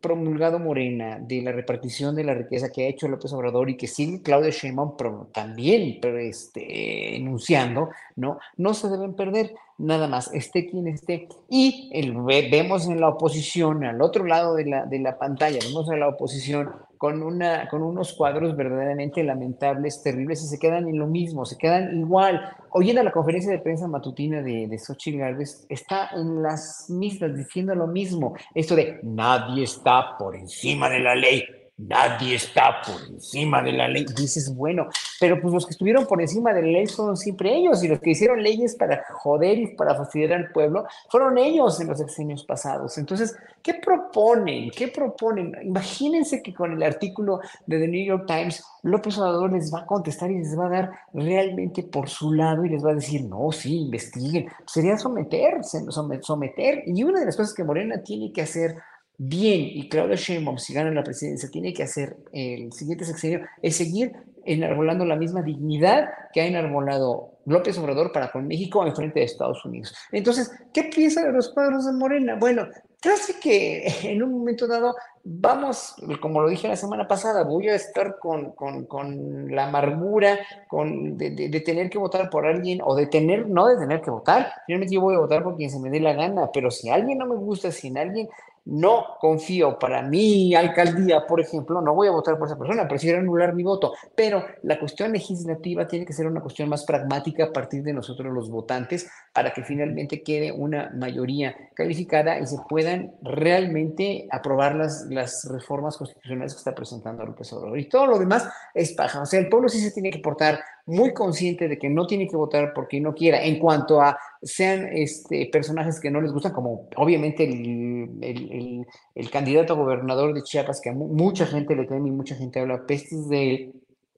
promulgado 0.00 0.60
Morena 0.60 1.18
de 1.18 1.42
la 1.42 1.50
repartición 1.50 2.14
de 2.14 2.22
la 2.22 2.34
riqueza 2.34 2.70
que 2.70 2.84
ha 2.84 2.88
hecho 2.88 3.08
López 3.08 3.32
Obrador 3.32 3.68
y 3.68 3.76
que 3.76 3.88
sigue 3.88 4.22
Claudia 4.22 4.50
Sheinbaum 4.50 4.96
también 5.32 5.98
pero 6.00 6.18
este, 6.18 7.16
enunciando, 7.16 7.90
¿no? 8.14 8.38
No 8.56 8.74
se 8.74 8.88
deben 8.88 9.14
perder, 9.14 9.54
nada 9.78 10.06
más, 10.06 10.32
esté 10.32 10.66
quien 10.66 10.86
esté. 10.86 11.28
Y 11.48 11.90
el, 11.92 12.14
vemos 12.22 12.86
en 12.86 13.00
la 13.00 13.08
oposición, 13.08 13.84
al 13.84 14.02
otro 14.02 14.24
lado 14.24 14.54
de 14.54 14.66
la, 14.66 14.86
de 14.86 15.00
la 15.00 15.18
pantalla, 15.18 15.58
vemos 15.62 15.90
a 15.90 15.96
la 15.96 16.08
oposición 16.08 16.70
con, 17.04 17.22
una, 17.22 17.68
con 17.68 17.82
unos 17.82 18.14
cuadros 18.14 18.56
verdaderamente 18.56 19.22
lamentables, 19.22 20.02
terribles, 20.02 20.42
y 20.42 20.46
se 20.46 20.58
quedan 20.58 20.88
en 20.88 20.98
lo 20.98 21.06
mismo, 21.06 21.44
se 21.44 21.58
quedan 21.58 21.94
igual. 21.98 22.40
Oyendo 22.70 23.02
la 23.02 23.12
conferencia 23.12 23.52
de 23.52 23.58
prensa 23.58 23.86
matutina 23.86 24.40
de, 24.40 24.66
de 24.68 24.78
Xochitl 24.78 25.18
Gálvez, 25.18 25.66
está 25.68 26.08
en 26.14 26.42
las 26.42 26.86
mismas, 26.88 27.36
diciendo 27.36 27.74
lo 27.74 27.88
mismo, 27.88 28.34
esto 28.54 28.74
de 28.74 29.00
nadie 29.02 29.64
está 29.64 30.16
por 30.16 30.34
encima 30.34 30.88
de 30.88 31.00
la 31.00 31.14
ley 31.14 31.44
nadie 31.76 32.36
está 32.36 32.80
por 32.82 33.00
encima 33.08 33.62
de 33.62 33.72
la 33.72 33.88
ley. 33.88 34.04
Dices, 34.16 34.54
bueno, 34.54 34.88
pero 35.18 35.40
pues 35.40 35.52
los 35.52 35.66
que 35.66 35.72
estuvieron 35.72 36.06
por 36.06 36.20
encima 36.20 36.52
de 36.52 36.62
la 36.62 36.68
ley 36.68 36.86
fueron 36.86 37.16
siempre 37.16 37.54
ellos 37.54 37.82
y 37.82 37.88
los 37.88 38.00
que 38.00 38.10
hicieron 38.10 38.42
leyes 38.42 38.76
para 38.76 39.04
joder 39.12 39.58
y 39.58 39.66
para 39.74 39.94
fastidiar 39.94 40.32
al 40.34 40.52
pueblo 40.52 40.86
fueron 41.10 41.38
ellos 41.38 41.80
en 41.80 41.88
los 41.88 41.98
sexenios 41.98 42.44
pasados. 42.44 42.96
Entonces, 42.98 43.36
¿qué 43.62 43.74
proponen? 43.74 44.70
¿Qué 44.70 44.88
proponen? 44.88 45.56
Imagínense 45.62 46.42
que 46.42 46.54
con 46.54 46.72
el 46.72 46.82
artículo 46.82 47.40
de 47.66 47.78
The 47.78 47.88
New 47.88 48.04
York 48.04 48.26
Times, 48.26 48.62
López 48.82 49.18
Obrador 49.18 49.52
les 49.52 49.72
va 49.72 49.80
a 49.80 49.86
contestar 49.86 50.30
y 50.30 50.38
les 50.38 50.58
va 50.58 50.66
a 50.66 50.70
dar 50.70 50.90
realmente 51.12 51.82
por 51.82 52.08
su 52.08 52.32
lado 52.32 52.64
y 52.64 52.68
les 52.68 52.84
va 52.84 52.90
a 52.90 52.94
decir, 52.94 53.24
no, 53.24 53.50
sí, 53.50 53.78
investiguen. 53.82 54.46
Sería 54.66 54.96
someterse, 54.96 55.84
someter. 56.20 56.84
Y 56.86 57.02
una 57.02 57.20
de 57.20 57.26
las 57.26 57.36
cosas 57.36 57.54
que 57.54 57.64
Morena 57.64 58.02
tiene 58.02 58.32
que 58.32 58.42
hacer 58.42 58.76
bien 59.18 59.60
y 59.62 59.88
Claudia 59.88 60.16
Sheinbaum, 60.16 60.58
si 60.58 60.74
gana 60.74 60.90
la 60.90 61.04
presidencia, 61.04 61.50
tiene 61.50 61.72
que 61.72 61.82
hacer 61.82 62.16
el 62.32 62.72
siguiente 62.72 63.04
sexenio, 63.04 63.40
es 63.62 63.76
seguir 63.76 64.12
enarbolando 64.44 65.04
la 65.04 65.16
misma 65.16 65.42
dignidad 65.42 66.08
que 66.32 66.40
ha 66.40 66.46
enarbolado 66.46 67.38
López 67.46 67.78
Obrador 67.78 68.12
para 68.12 68.30
con 68.30 68.46
México 68.46 68.86
en 68.86 68.94
frente 68.94 69.20
de 69.20 69.26
Estados 69.26 69.64
Unidos. 69.64 69.94
Entonces, 70.12 70.50
¿qué 70.72 70.84
piensan 70.84 71.32
los 71.32 71.50
cuadros 71.52 71.86
de 71.86 71.92
Morena? 71.92 72.36
Bueno, 72.36 72.66
casi 73.00 73.34
que 73.34 73.86
en 74.02 74.22
un 74.22 74.32
momento 74.32 74.66
dado 74.66 74.94
vamos, 75.24 75.96
como 76.20 76.42
lo 76.42 76.48
dije 76.48 76.68
la 76.68 76.76
semana 76.76 77.08
pasada, 77.08 77.44
voy 77.44 77.68
a 77.68 77.74
estar 77.74 78.18
con, 78.18 78.52
con, 78.52 78.84
con 78.84 79.54
la 79.54 79.68
amargura 79.68 80.38
con, 80.68 81.16
de, 81.16 81.30
de, 81.30 81.60
tener 81.60 81.88
que 81.88 81.98
votar 81.98 82.28
por 82.28 82.46
alguien 82.46 82.80
o 82.84 82.94
de 82.94 83.06
tener, 83.06 83.48
no 83.48 83.66
de 83.66 83.78
tener 83.78 84.02
que 84.02 84.10
votar, 84.10 84.52
finalmente 84.66 84.94
yo 84.94 85.00
voy 85.00 85.14
a 85.14 85.20
votar 85.20 85.42
por 85.42 85.56
quien 85.56 85.70
se 85.70 85.80
me 85.80 85.88
dé 85.88 86.00
la 86.00 86.12
gana, 86.12 86.50
pero 86.52 86.70
si 86.70 86.90
alguien 86.90 87.16
no 87.16 87.26
me 87.26 87.36
gusta, 87.36 87.72
si 87.72 87.88
en 87.88 87.96
alguien 87.96 88.28
no 88.66 89.16
confío 89.20 89.78
para 89.78 90.02
mi 90.02 90.54
alcaldía, 90.54 91.26
por 91.26 91.40
ejemplo, 91.40 91.80
no 91.80 91.94
voy 91.94 92.08
a 92.08 92.12
votar 92.12 92.38
por 92.38 92.48
esa 92.48 92.58
persona, 92.58 92.88
prefiero 92.88 93.18
anular 93.18 93.54
mi 93.54 93.62
voto. 93.62 93.92
Pero 94.14 94.44
la 94.62 94.78
cuestión 94.78 95.12
legislativa 95.12 95.86
tiene 95.86 96.06
que 96.06 96.12
ser 96.12 96.26
una 96.26 96.40
cuestión 96.40 96.68
más 96.68 96.84
pragmática 96.84 97.44
a 97.44 97.52
partir 97.52 97.82
de 97.82 97.92
nosotros 97.92 98.32
los 98.32 98.48
votantes 98.48 99.10
para 99.32 99.52
que 99.52 99.62
finalmente 99.62 100.22
quede 100.22 100.52
una 100.52 100.90
mayoría 100.94 101.54
calificada 101.74 102.38
y 102.38 102.46
se 102.46 102.56
puedan 102.68 103.14
realmente 103.22 104.26
aprobar 104.30 104.74
las, 104.74 105.06
las 105.10 105.46
reformas 105.50 105.96
constitucionales 105.96 106.54
que 106.54 106.58
está 106.58 106.74
presentando 106.74 107.24
López 107.24 107.52
Obrador. 107.52 107.78
Y 107.78 107.88
todo 107.88 108.06
lo 108.06 108.18
demás 108.18 108.48
es 108.72 108.92
paja. 108.92 109.20
O 109.20 109.26
sea, 109.26 109.40
el 109.40 109.48
pueblo 109.48 109.68
sí 109.68 109.80
se 109.80 109.90
tiene 109.90 110.10
que 110.10 110.20
portar 110.20 110.60
muy 110.86 111.14
consciente 111.14 111.68
de 111.68 111.78
que 111.78 111.88
no 111.88 112.06
tiene 112.06 112.28
que 112.28 112.36
votar 112.36 112.72
porque 112.74 113.00
no 113.00 113.14
quiera, 113.14 113.42
en 113.42 113.58
cuanto 113.58 114.00
a 114.00 114.18
sean 114.42 114.88
este, 114.92 115.46
personajes 115.46 116.00
que 116.00 116.10
no 116.10 116.20
les 116.20 116.32
gustan, 116.32 116.52
como 116.52 116.88
obviamente 116.96 117.44
el, 117.44 118.86
el, 119.14 119.30
candidato 119.30 119.72
a 119.72 119.76
gobernador 119.76 120.34
de 120.34 120.42
Chiapas, 120.42 120.80
que 120.80 120.90
a 120.90 120.92
mucha 120.92 121.46
gente 121.46 121.74
le 121.74 121.86
teme 121.86 122.08
y 122.08 122.12
mucha 122.12 122.34
gente 122.34 122.60
habla 122.60 122.86
pestes 122.86 123.28
de 123.28 123.72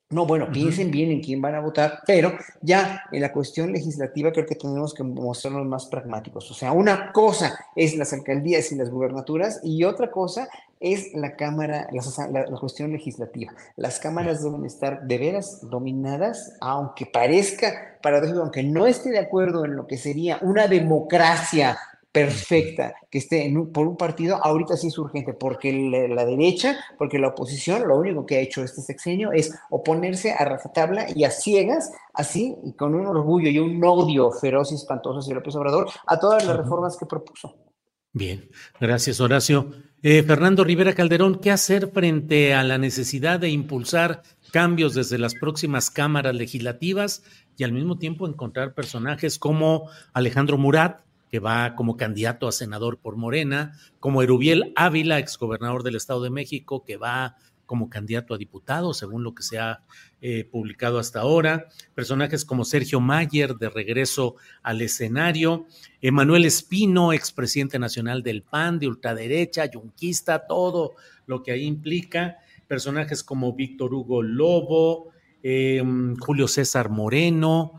no, 0.08 0.24
bueno, 0.24 0.52
piensen 0.52 0.92
bien 0.92 1.10
en 1.10 1.20
quién 1.20 1.42
van 1.42 1.56
a 1.56 1.60
votar, 1.60 2.00
pero 2.06 2.32
ya 2.60 3.02
en 3.10 3.20
la 3.20 3.32
cuestión 3.32 3.72
legislativa 3.72 4.30
creo 4.30 4.46
que 4.46 4.54
tenemos 4.54 4.94
que 4.94 5.02
mostrarnos 5.02 5.66
más 5.66 5.86
pragmáticos. 5.86 6.48
O 6.50 6.54
sea, 6.54 6.70
una 6.70 7.12
cosa 7.12 7.58
es 7.74 7.96
las 7.96 8.12
alcaldías 8.12 8.70
y 8.70 8.76
las 8.76 8.88
gubernaturas 8.88 9.60
y 9.64 9.82
otra 9.82 10.12
cosa 10.12 10.48
es 10.78 11.12
la 11.14 11.34
Cámara, 11.34 11.88
la, 11.90 12.44
la, 12.48 12.58
cuestión 12.58 12.92
legislativa. 12.92 13.52
Las 13.76 13.98
cámaras 13.98 14.44
deben 14.44 14.64
estar 14.64 15.02
de 15.02 15.18
veras 15.18 15.68
dominadas, 15.68 16.56
aunque 16.60 17.06
parezca 17.06 17.98
paradójico, 18.00 18.42
aunque 18.42 18.62
no 18.62 18.86
esté 18.86 19.10
de 19.10 19.18
acuerdo 19.18 19.64
en 19.64 19.74
lo 19.74 19.88
que 19.88 19.96
sería 19.96 20.38
una 20.42 20.68
democracia 20.68 21.78
perfecta 22.16 22.94
que 23.10 23.18
esté 23.18 23.54
por 23.74 23.86
un 23.86 23.98
partido, 23.98 24.42
ahorita 24.42 24.74
sí 24.78 24.86
es 24.86 24.96
urgente, 24.96 25.34
porque 25.34 25.70
la, 26.08 26.24
derecha, 26.24 26.74
porque 26.96 27.18
la 27.18 27.28
oposición, 27.28 27.86
lo 27.86 27.98
único 27.98 28.24
que 28.24 28.36
ha 28.36 28.40
hecho 28.40 28.64
este 28.64 28.80
sexenio 28.80 29.32
es 29.32 29.54
oponerse 29.68 30.32
a 30.32 30.42
rajatabla 30.46 31.08
y 31.14 31.24
a 31.24 31.30
ciegas, 31.30 31.92
así, 32.14 32.56
y 32.64 32.72
con 32.72 32.94
un 32.94 33.04
orgullo 33.06 33.50
y 33.50 33.58
un 33.58 33.84
odio 33.84 34.32
feroz 34.32 34.72
y 34.72 34.76
espantoso 34.76 35.18
hacia 35.18 35.34
López 35.34 35.56
Obrador, 35.56 35.90
a 36.06 36.18
todas 36.18 36.46
las 36.46 36.56
reformas 36.56 36.96
que 36.96 37.04
propuso. 37.04 37.54
Bien, 38.14 38.48
gracias 38.80 39.20
Horacio. 39.20 39.72
Eh, 40.02 40.22
Fernando 40.22 40.64
Rivera 40.64 40.94
Calderón, 40.94 41.38
¿qué 41.38 41.50
hacer 41.50 41.90
frente 41.90 42.54
a 42.54 42.64
la 42.64 42.78
necesidad 42.78 43.40
de 43.40 43.50
impulsar 43.50 44.22
cambios 44.52 44.94
desde 44.94 45.18
las 45.18 45.34
próximas 45.34 45.90
cámaras 45.90 46.34
legislativas 46.34 47.22
y 47.58 47.64
al 47.64 47.72
mismo 47.72 47.98
tiempo 47.98 48.26
encontrar 48.26 48.72
personajes 48.72 49.38
como 49.38 49.90
Alejandro 50.14 50.56
Murat, 50.56 51.02
que 51.36 51.40
va 51.40 51.74
como 51.74 51.98
candidato 51.98 52.48
a 52.48 52.52
senador 52.52 52.98
por 52.98 53.16
Morena, 53.16 53.78
como 54.00 54.22
Erubiel 54.22 54.72
Ávila, 54.74 55.18
exgobernador 55.18 55.82
del 55.82 55.96
Estado 55.96 56.22
de 56.22 56.30
México, 56.30 56.82
que 56.82 56.96
va 56.96 57.36
como 57.66 57.90
candidato 57.90 58.32
a 58.32 58.38
diputado, 58.38 58.94
según 58.94 59.22
lo 59.22 59.34
que 59.34 59.42
se 59.42 59.58
ha 59.58 59.82
eh, 60.22 60.44
publicado 60.44 60.98
hasta 60.98 61.20
ahora. 61.20 61.68
Personajes 61.94 62.46
como 62.46 62.64
Sergio 62.64 63.00
Mayer, 63.00 63.56
de 63.56 63.68
regreso 63.68 64.36
al 64.62 64.80
escenario. 64.80 65.66
Emanuel 66.00 66.46
Espino, 66.46 67.12
expresidente 67.12 67.78
nacional 67.78 68.22
del 68.22 68.42
PAN, 68.42 68.78
de 68.78 68.88
ultraderecha, 68.88 69.66
yunquista, 69.66 70.46
todo 70.46 70.94
lo 71.26 71.42
que 71.42 71.52
ahí 71.52 71.64
implica. 71.66 72.38
Personajes 72.66 73.22
como 73.22 73.52
Víctor 73.52 73.92
Hugo 73.92 74.22
Lobo, 74.22 75.10
em, 75.42 76.16
Julio 76.16 76.48
César 76.48 76.88
Moreno, 76.88 77.78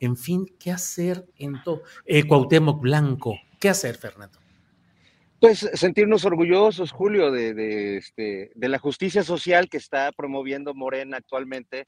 En 0.00 0.16
fin, 0.16 0.46
¿qué 0.58 0.72
hacer 0.72 1.26
en 1.36 1.62
todo? 1.62 1.82
Eh, 2.06 2.26
Cuauhtémoc 2.26 2.80
Blanco, 2.80 3.38
¿qué 3.60 3.68
hacer, 3.68 3.96
Fernando? 3.96 4.38
Pues 5.38 5.70
sentirnos 5.74 6.24
orgullosos, 6.24 6.90
Julio, 6.90 7.30
de, 7.30 7.54
de, 7.54 7.98
este, 7.98 8.50
de 8.54 8.68
la 8.68 8.78
justicia 8.78 9.22
social 9.22 9.68
que 9.68 9.76
está 9.76 10.10
promoviendo 10.12 10.74
Morena 10.74 11.18
actualmente 11.18 11.86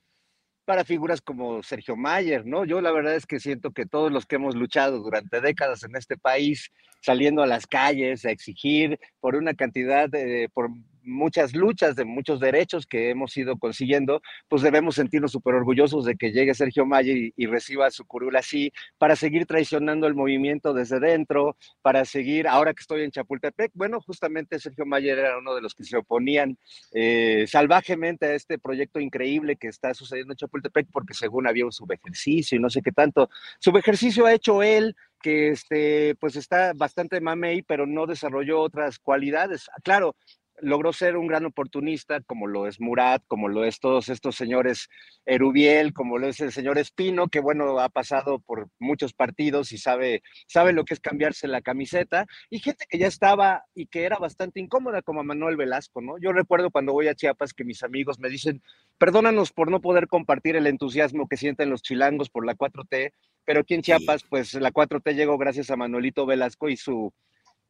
para 0.65 0.85
figuras 0.85 1.21
como 1.21 1.63
Sergio 1.63 1.97
Mayer, 1.97 2.47
¿no? 2.47 2.65
Yo 2.65 2.81
la 2.81 2.93
verdad 2.93 3.17
es 3.17 3.27
que 3.27 3.41
siento 3.41 3.73
que 3.73 3.87
todos 3.87 4.13
los 4.13 4.27
que 4.27 4.37
hemos 4.37 4.55
luchado 4.55 5.01
durante 5.01 5.41
décadas 5.41 5.83
en 5.83 5.97
este 5.97 6.17
país, 6.17 6.71
saliendo 7.01 7.43
a 7.43 7.47
las 7.47 7.67
calles 7.67 8.25
a 8.25 8.31
exigir 8.31 8.99
por 9.21 9.35
una 9.37 9.55
cantidad 9.55 10.09
de, 10.09 10.49
por 10.55 10.71
muchas 11.05 11.55
luchas, 11.55 11.97
de 11.97 12.05
muchos 12.05 12.41
derechos 12.41 12.87
que 12.87 13.11
hemos 13.11 13.37
ido 13.37 13.57
consiguiendo, 13.59 14.23
pues 14.49 14.63
debemos 14.63 14.95
sentirnos 14.97 15.33
súper 15.33 15.55
orgullosos 15.55 16.05
de 16.05 16.17
que 16.17 16.33
llegue 16.33 16.55
Sergio 16.55 16.87
Mayer 16.87 17.17
y, 17.17 17.35
y, 17.37 17.47
reciba 17.47 17.91
su 17.91 18.05
curul 18.05 18.37
así, 18.37 18.73
para 18.99 19.17
seguir 19.17 19.47
traicionando 19.47 20.07
el 20.07 20.15
movimiento 20.15 20.73
desde 20.73 21.01
dentro, 21.01 21.57
para 21.83 22.05
seguir, 22.05 22.49
ahora 22.49 22.75
que 22.75 22.81
estoy 22.81 23.03
en 23.03 23.11
Chapultepec, 23.11 23.73
bueno, 23.75 24.01
justamente 24.01 24.59
Sergio 24.59 24.87
Mayer 24.87 25.19
era 25.19 25.39
uno 25.39 25.55
de 25.55 25.61
los 25.61 25.75
que 25.75 25.85
se 25.85 25.97
oponían 25.97 26.59
eh, 26.93 27.47
salvajemente 27.49 28.27
a 28.27 28.35
este 28.35 28.59
proyecto 28.59 29.01
increíble 29.01 29.57
que 29.57 29.69
está 29.69 29.95
sucediendo 29.95 30.33
en 30.33 30.37
Chapultepec, 30.37 30.89
porque 30.93 31.15
según 31.15 31.47
había 31.47 31.65
un 31.65 31.73
subejercicio 31.73 32.57
y 32.57 32.61
no 32.61 32.71
sé 32.71 32.83
qué 32.83 32.93
tanto. 32.93 33.29
Subejercicio 33.59 34.27
ha 34.27 34.35
hecho 34.35 34.63
él, 34.63 34.95
que 35.23 35.51
este, 35.51 36.17
pues 36.17 36.37
está 36.37 36.73
bastante 36.75 37.21
mamey, 37.21 37.63
pero 37.63 37.87
no 37.87 38.07
desarrolló 38.07 38.61
otras 38.61 38.99
cualidades. 38.99 39.71
Claro, 39.83 40.17
logró 40.61 40.93
ser 40.93 41.17
un 41.17 41.27
gran 41.27 41.45
oportunista, 41.45 42.21
como 42.21 42.47
lo 42.47 42.67
es 42.67 42.81
Murat, 42.81 43.23
como 43.27 43.49
lo 43.49 43.65
es 43.65 43.81
todos 43.81 44.09
estos 44.09 44.37
señores 44.37 44.89
Erubiel, 45.27 45.93
como 45.93 46.19
lo 46.19 46.29
es 46.29 46.41
el 46.41 46.53
señor 46.53 46.79
Espino, 46.79 47.29
que 47.29 47.41
bueno, 47.41 47.79
ha 47.81 47.89
pasado 47.89 48.39
por 48.39 48.69
muchos 48.79 49.13
partidos 49.13 49.73
y 49.73 49.79
sabe, 49.79 50.23
sabe 50.47 50.73
lo 50.73 50.85
que 50.85 50.95
es 50.95 51.01
cambiarse 51.01 51.49
la 51.49 51.63
camiseta, 51.63 52.27
y 52.51 52.61
gente 52.61 52.87
que 52.89 52.99
ya 52.99 53.07
estaba 53.07 53.65
y 53.75 53.87
que 53.87 54.05
era 54.05 54.19
bastante 54.19 54.61
incómoda, 54.61 55.03
como 55.03 55.25
Manuel 55.25 55.57
Velasco, 55.57 56.01
¿no? 56.01 56.19
Yo 56.19 56.33
recuerdo 56.33 56.71
cuando 56.71 56.93
voy 56.93 57.09
a 57.09 57.15
Chiapas 57.15 57.55
que 57.55 57.65
mis 57.65 57.83
amigos 57.83 58.19
me 58.19 58.29
dicen, 58.29 58.63
perdónanos 58.99 59.53
por 59.53 59.71
no 59.71 59.81
poder 59.81 60.07
compartir 60.07 60.57
el 60.57 60.67
entusiasmo 60.67 61.29
que 61.29 61.37
sienten 61.37 61.71
los 61.71 61.83
chilangos 61.83 62.31
por 62.31 62.47
la 62.47 62.55
4T, 62.55 63.13
pero 63.45 63.61
aquí 63.61 63.75
en 63.75 63.83
Chiapas, 63.83 64.25
pues 64.29 64.55
la 64.55 64.71
4T 64.71 65.15
llegó 65.15 65.39
gracias 65.39 65.71
a 65.71 65.77
Manuelito 65.77 66.27
Velasco 66.27 66.69
y 66.69 66.77
su, 66.77 67.13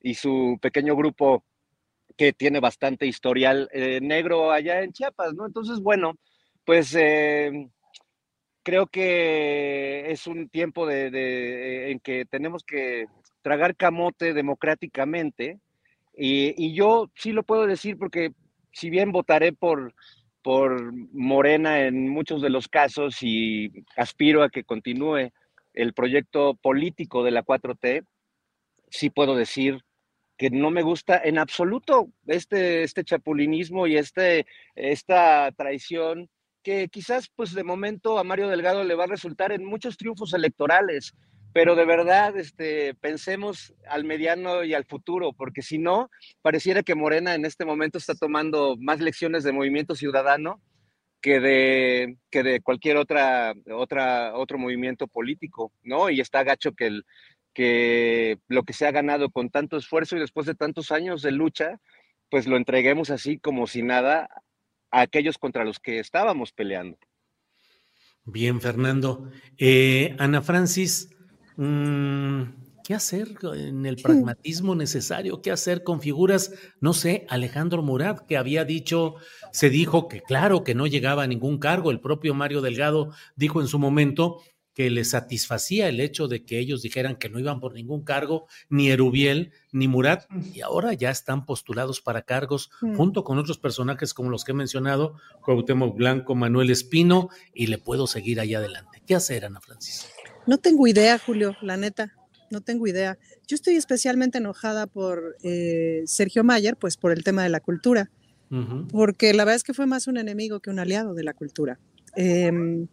y 0.00 0.14
su 0.14 0.58
pequeño 0.60 0.94
grupo 0.96 1.44
que 2.16 2.32
tiene 2.32 2.60
bastante 2.60 3.06
historial 3.06 3.68
eh, 3.72 4.00
negro 4.00 4.50
allá 4.50 4.82
en 4.82 4.92
Chiapas, 4.92 5.34
¿no? 5.34 5.46
Entonces, 5.46 5.80
bueno, 5.80 6.14
pues 6.64 6.94
eh, 6.94 7.68
creo 8.62 8.86
que 8.86 10.10
es 10.10 10.26
un 10.26 10.48
tiempo 10.48 10.86
de, 10.86 11.90
en 11.90 12.00
que 12.00 12.24
tenemos 12.24 12.62
que 12.64 13.06
tragar 13.42 13.76
camote 13.76 14.34
democráticamente 14.34 15.58
y, 16.14 16.54
y, 16.56 16.74
yo 16.74 17.10
sí 17.16 17.32
lo 17.32 17.42
puedo 17.42 17.66
decir 17.66 17.96
porque 17.98 18.32
si 18.70 18.90
bien 18.90 19.12
votaré 19.12 19.52
por, 19.52 19.94
por 20.42 20.92
Morena 21.12 21.80
en 21.80 22.08
muchos 22.08 22.42
de 22.42 22.50
los 22.50 22.68
casos 22.68 23.22
y 23.22 23.84
aspiro 23.96 24.42
a 24.42 24.50
que 24.50 24.64
continúe 24.64 25.30
el 25.72 25.94
proyecto 25.94 26.54
político 26.54 27.24
de 27.24 27.30
la 27.30 27.44
4T, 27.44 28.04
sí 28.90 29.10
puedo 29.10 29.34
decir 29.34 29.82
que 30.42 30.50
no 30.50 30.72
me 30.72 30.82
gusta 30.82 31.20
en 31.22 31.38
absoluto 31.38 32.10
este, 32.26 32.82
este 32.82 33.04
chapulinismo 33.04 33.86
y 33.86 33.96
este, 33.96 34.44
esta 34.74 35.52
traición 35.52 36.28
que 36.64 36.88
quizás 36.88 37.30
pues 37.36 37.54
de 37.54 37.62
momento 37.62 38.18
a 38.18 38.24
Mario 38.24 38.48
Delgado 38.48 38.82
le 38.82 38.96
va 38.96 39.04
a 39.04 39.06
resultar 39.06 39.52
en 39.52 39.64
muchos 39.64 39.96
triunfos 39.96 40.34
electorales, 40.34 41.14
pero 41.52 41.76
de 41.76 41.84
verdad 41.84 42.36
este, 42.36 42.94
pensemos 42.94 43.72
al 43.88 44.04
mediano 44.04 44.64
y 44.64 44.74
al 44.74 44.84
futuro, 44.84 45.32
porque 45.32 45.62
si 45.62 45.78
no, 45.78 46.10
pareciera 46.40 46.82
que 46.82 46.96
Morena 46.96 47.36
en 47.36 47.44
este 47.44 47.64
momento 47.64 47.98
está 47.98 48.16
tomando 48.16 48.76
más 48.80 48.98
lecciones 48.98 49.44
de 49.44 49.52
movimiento 49.52 49.94
ciudadano 49.94 50.60
que 51.20 51.38
de, 51.38 52.16
que 52.32 52.42
de 52.42 52.60
cualquier 52.62 52.96
otra, 52.96 53.54
otra, 53.72 54.34
otro 54.34 54.58
movimiento 54.58 55.06
político, 55.06 55.72
¿no? 55.84 56.10
Y 56.10 56.20
está 56.20 56.42
gacho 56.42 56.72
que 56.72 56.86
el, 56.88 57.04
que 57.52 58.38
lo 58.48 58.64
que 58.64 58.72
se 58.72 58.86
ha 58.86 58.90
ganado 58.90 59.30
con 59.30 59.50
tanto 59.50 59.76
esfuerzo 59.76 60.16
y 60.16 60.20
después 60.20 60.46
de 60.46 60.54
tantos 60.54 60.90
años 60.92 61.22
de 61.22 61.32
lucha, 61.32 61.80
pues 62.30 62.46
lo 62.46 62.56
entreguemos 62.56 63.10
así 63.10 63.38
como 63.38 63.66
si 63.66 63.82
nada 63.82 64.28
a 64.90 65.00
aquellos 65.02 65.38
contra 65.38 65.64
los 65.64 65.78
que 65.78 65.98
estábamos 65.98 66.52
peleando. 66.52 66.98
Bien, 68.24 68.60
Fernando. 68.60 69.30
Eh, 69.58 70.14
Ana 70.18 70.42
Francis, 70.42 71.10
mmm, 71.56 72.42
¿qué 72.84 72.94
hacer 72.94 73.36
en 73.54 73.84
el 73.84 73.96
pragmatismo 73.96 74.74
necesario? 74.74 75.42
¿Qué 75.42 75.50
hacer 75.50 75.82
con 75.82 76.00
figuras, 76.00 76.52
no 76.80 76.92
sé, 76.92 77.26
Alejandro 77.28 77.82
Murat, 77.82 78.20
que 78.26 78.36
había 78.36 78.64
dicho, 78.64 79.16
se 79.50 79.70
dijo 79.70 80.08
que 80.08 80.20
claro, 80.20 80.62
que 80.62 80.74
no 80.74 80.86
llegaba 80.86 81.24
a 81.24 81.26
ningún 81.26 81.58
cargo, 81.58 81.90
el 81.90 82.00
propio 82.00 82.34
Mario 82.34 82.60
Delgado 82.60 83.12
dijo 83.36 83.60
en 83.60 83.68
su 83.68 83.78
momento 83.78 84.40
que 84.74 84.90
les 84.90 85.10
satisfacía 85.10 85.88
el 85.88 86.00
hecho 86.00 86.28
de 86.28 86.44
que 86.44 86.58
ellos 86.58 86.82
dijeran 86.82 87.16
que 87.16 87.28
no 87.28 87.38
iban 87.38 87.60
por 87.60 87.74
ningún 87.74 88.04
cargo, 88.04 88.46
ni 88.68 88.90
Erubiel 88.90 89.52
ni 89.70 89.88
Murat, 89.88 90.24
y 90.54 90.60
ahora 90.60 90.92
ya 90.92 91.10
están 91.10 91.44
postulados 91.46 92.00
para 92.00 92.22
cargos 92.22 92.70
mm. 92.80 92.96
junto 92.96 93.24
con 93.24 93.38
otros 93.38 93.58
personajes 93.58 94.14
como 94.14 94.30
los 94.30 94.44
que 94.44 94.52
he 94.52 94.54
mencionado, 94.54 95.16
Cuauhtémoc 95.44 95.96
Blanco, 95.96 96.34
Manuel 96.34 96.70
Espino, 96.70 97.28
y 97.54 97.66
le 97.66 97.78
puedo 97.78 98.06
seguir 98.06 98.40
ahí 98.40 98.54
adelante. 98.54 99.02
¿Qué 99.06 99.14
hacer, 99.14 99.44
Ana 99.44 99.60
Francis? 99.60 100.08
No 100.46 100.58
tengo 100.58 100.86
idea, 100.86 101.18
Julio, 101.18 101.56
la 101.62 101.76
neta, 101.76 102.14
no 102.50 102.60
tengo 102.60 102.86
idea. 102.86 103.18
Yo 103.46 103.54
estoy 103.54 103.76
especialmente 103.76 104.38
enojada 104.38 104.86
por 104.86 105.36
eh, 105.42 106.02
Sergio 106.06 106.44
Mayer, 106.44 106.76
pues 106.76 106.96
por 106.96 107.12
el 107.12 107.24
tema 107.24 107.42
de 107.42 107.48
la 107.48 107.60
cultura, 107.60 108.10
uh 108.50 108.56
-huh. 108.56 108.88
porque 108.88 109.32
la 109.34 109.44
verdad 109.44 109.56
es 109.56 109.64
que 109.64 109.74
fue 109.74 109.86
más 109.86 110.06
un 110.06 110.16
enemigo 110.16 110.60
que 110.60 110.70
un 110.70 110.78
aliado 110.78 111.14
de 111.14 111.24
la 111.24 111.34
cultura. 111.34 111.78
Eh, 112.16 112.86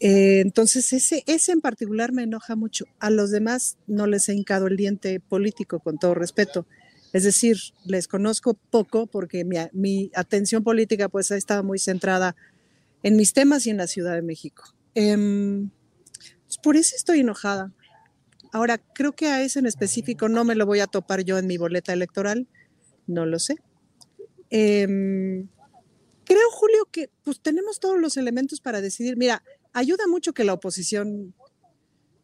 eh, 0.00 0.40
entonces, 0.40 0.92
ese, 0.94 1.22
ese 1.26 1.52
en 1.52 1.60
particular 1.60 2.12
me 2.12 2.22
enoja 2.22 2.56
mucho. 2.56 2.86
A 2.98 3.10
los 3.10 3.30
demás 3.30 3.76
no 3.86 4.06
les 4.06 4.28
he 4.28 4.34
hincado 4.34 4.66
el 4.66 4.76
diente 4.76 5.20
político, 5.20 5.78
con 5.78 5.98
todo 5.98 6.14
respeto. 6.14 6.66
Es 7.12 7.24
decir, 7.24 7.58
les 7.84 8.08
conozco 8.08 8.54
poco 8.54 9.06
porque 9.06 9.44
mi, 9.44 10.10
atención 10.14 10.64
política 10.64 11.08
pues 11.08 11.30
ha 11.32 11.36
estado 11.36 11.62
muy 11.62 11.78
centrada 11.78 12.34
en 13.02 13.16
mis 13.16 13.34
temas 13.34 13.66
y 13.66 13.70
en 13.70 13.76
la 13.76 13.86
Ciudad 13.86 14.14
de 14.14 14.22
México. 14.22 14.64
Eh, 14.94 15.68
pues 16.46 16.58
por 16.62 16.76
eso 16.76 16.96
estoy 16.96 17.20
enojada. 17.20 17.72
Ahora, 18.52 18.78
creo 18.78 19.12
que 19.12 19.26
a 19.26 19.42
ese 19.42 19.58
en 19.58 19.66
específico 19.66 20.28
no 20.28 20.44
me 20.44 20.54
lo 20.54 20.66
voy 20.66 20.80
a 20.80 20.86
topar 20.86 21.24
yo 21.24 21.38
en 21.38 21.46
mi 21.46 21.58
boleta 21.58 21.92
electoral, 21.92 22.48
no 23.06 23.26
lo 23.26 23.38
sé. 23.38 23.56
Eh, 24.50 25.44
creo, 26.24 26.50
Julio, 26.52 26.88
que 26.90 27.10
pues 27.22 27.40
tenemos 27.40 27.80
todos 27.80 28.00
los 28.00 28.16
elementos 28.16 28.60
para 28.60 28.80
decidir. 28.80 29.16
Mira, 29.16 29.42
ayuda 29.72 30.06
mucho 30.06 30.32
que 30.32 30.44
la 30.44 30.52
oposición, 30.52 31.34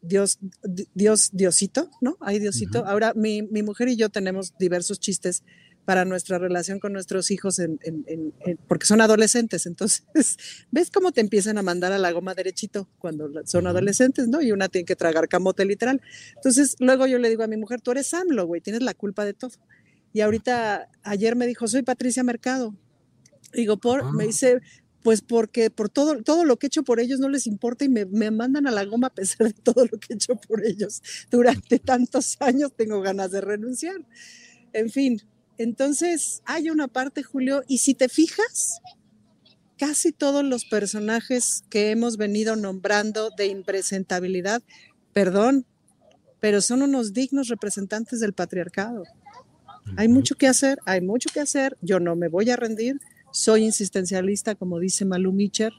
Dios, 0.02 0.38
Dios, 0.94 1.30
Diosito, 1.32 1.90
¿no? 2.00 2.16
Hay 2.20 2.38
Diosito. 2.38 2.80
Uh 2.80 2.84
-huh. 2.84 2.90
Ahora, 2.90 3.12
mi, 3.14 3.42
mi, 3.42 3.62
mujer 3.62 3.88
y 3.88 3.96
yo 3.96 4.08
tenemos 4.08 4.56
diversos 4.58 5.00
chistes 5.00 5.42
para 5.86 6.04
nuestra 6.04 6.38
relación 6.38 6.80
con 6.80 6.92
nuestros 6.92 7.30
hijos, 7.30 7.60
en, 7.60 7.78
en, 7.82 8.04
en, 8.06 8.56
porque 8.68 8.86
son 8.86 9.00
adolescentes. 9.00 9.66
Entonces, 9.66 10.04
¿ves 10.72 10.90
cómo 10.90 11.12
te 11.12 11.20
empiezan 11.20 11.58
a 11.58 11.62
mandar 11.62 11.92
a 11.92 11.98
la 11.98 12.10
goma 12.10 12.34
derechito 12.34 12.88
cuando 12.98 13.30
son 13.46 13.66
adolescentes, 13.68 14.26
¿no? 14.28 14.42
Y 14.42 14.52
una 14.52 14.68
tiene 14.68 14.84
que 14.84 14.96
tragar 14.96 15.28
camote 15.28 15.64
literal. 15.64 16.02
Entonces, 16.34 16.74
luego 16.80 17.06
yo 17.06 17.18
le 17.18 17.28
digo 17.28 17.44
a 17.44 17.46
mi 17.46 17.56
mujer, 17.56 17.80
tú 17.80 17.92
eres 17.92 18.12
AMLO, 18.12 18.46
güey, 18.46 18.60
tienes 18.60 18.82
la 18.82 18.94
culpa 18.94 19.24
de 19.24 19.32
todo. 19.32 19.52
Y 20.12 20.22
ahorita, 20.22 20.88
ayer 21.02 21.36
me 21.36 21.46
dijo, 21.46 21.68
soy 21.68 21.82
Patricia 21.82 22.24
Mercado. 22.24 22.74
Digo, 23.52 23.76
por, 23.76 24.12
me 24.12 24.26
dice, 24.26 24.60
pues 25.06 25.22
porque 25.22 25.70
por 25.70 25.88
todo, 25.88 26.20
todo 26.24 26.44
lo 26.44 26.58
que 26.58 26.66
he 26.66 26.68
hecho 26.68 26.82
por 26.82 26.98
ellos 26.98 27.20
no 27.20 27.28
les 27.28 27.46
importa 27.46 27.84
y 27.84 27.88
me, 27.88 28.06
me, 28.06 28.32
mandan 28.32 28.66
a 28.66 28.72
la 28.72 28.84
goma 28.84 29.06
a 29.06 29.14
pesar 29.14 29.46
de 29.46 29.52
todo 29.52 29.84
lo 29.84 30.00
que 30.00 30.08
he 30.10 30.16
hecho 30.16 30.34
por 30.34 30.66
ellos. 30.66 31.00
Durante 31.30 31.78
tantos 31.78 32.36
años 32.40 32.72
tengo 32.76 33.00
ganas 33.02 33.30
de 33.30 33.40
renunciar. 33.40 34.04
En 34.72 34.90
fin, 34.90 35.22
entonces 35.58 36.42
hay 36.44 36.70
una 36.70 36.88
parte, 36.88 37.22
Julio, 37.22 37.62
y 37.68 37.78
si 37.78 37.94
te 37.94 38.08
fijas, 38.08 38.80
casi 39.78 40.10
todos 40.10 40.44
los 40.44 40.64
personajes 40.64 41.62
que 41.70 41.92
hemos 41.92 42.16
venido 42.16 42.56
nombrando 42.56 43.30
de 43.30 43.46
impresentabilidad, 43.46 44.60
perdón, 45.12 45.66
pero 46.40 46.60
son 46.60 46.82
unos 46.82 47.12
dignos 47.12 47.46
representantes 47.46 48.18
del 48.18 48.32
patriarcado. 48.32 49.04
Hay 49.96 50.08
mucho 50.08 50.34
que 50.34 50.48
hacer, 50.48 50.80
hay 50.84 51.00
mucho 51.00 51.30
que 51.32 51.38
hacer, 51.38 51.76
yo 51.80 52.00
no 52.00 52.16
me 52.16 52.26
voy 52.26 52.50
a 52.50 52.56
rendir, 52.56 52.98
soy 53.36 53.64
insistencialista, 53.64 54.54
como 54.54 54.78
dice 54.78 55.04
Malu 55.04 55.30
Mitcher, 55.32 55.72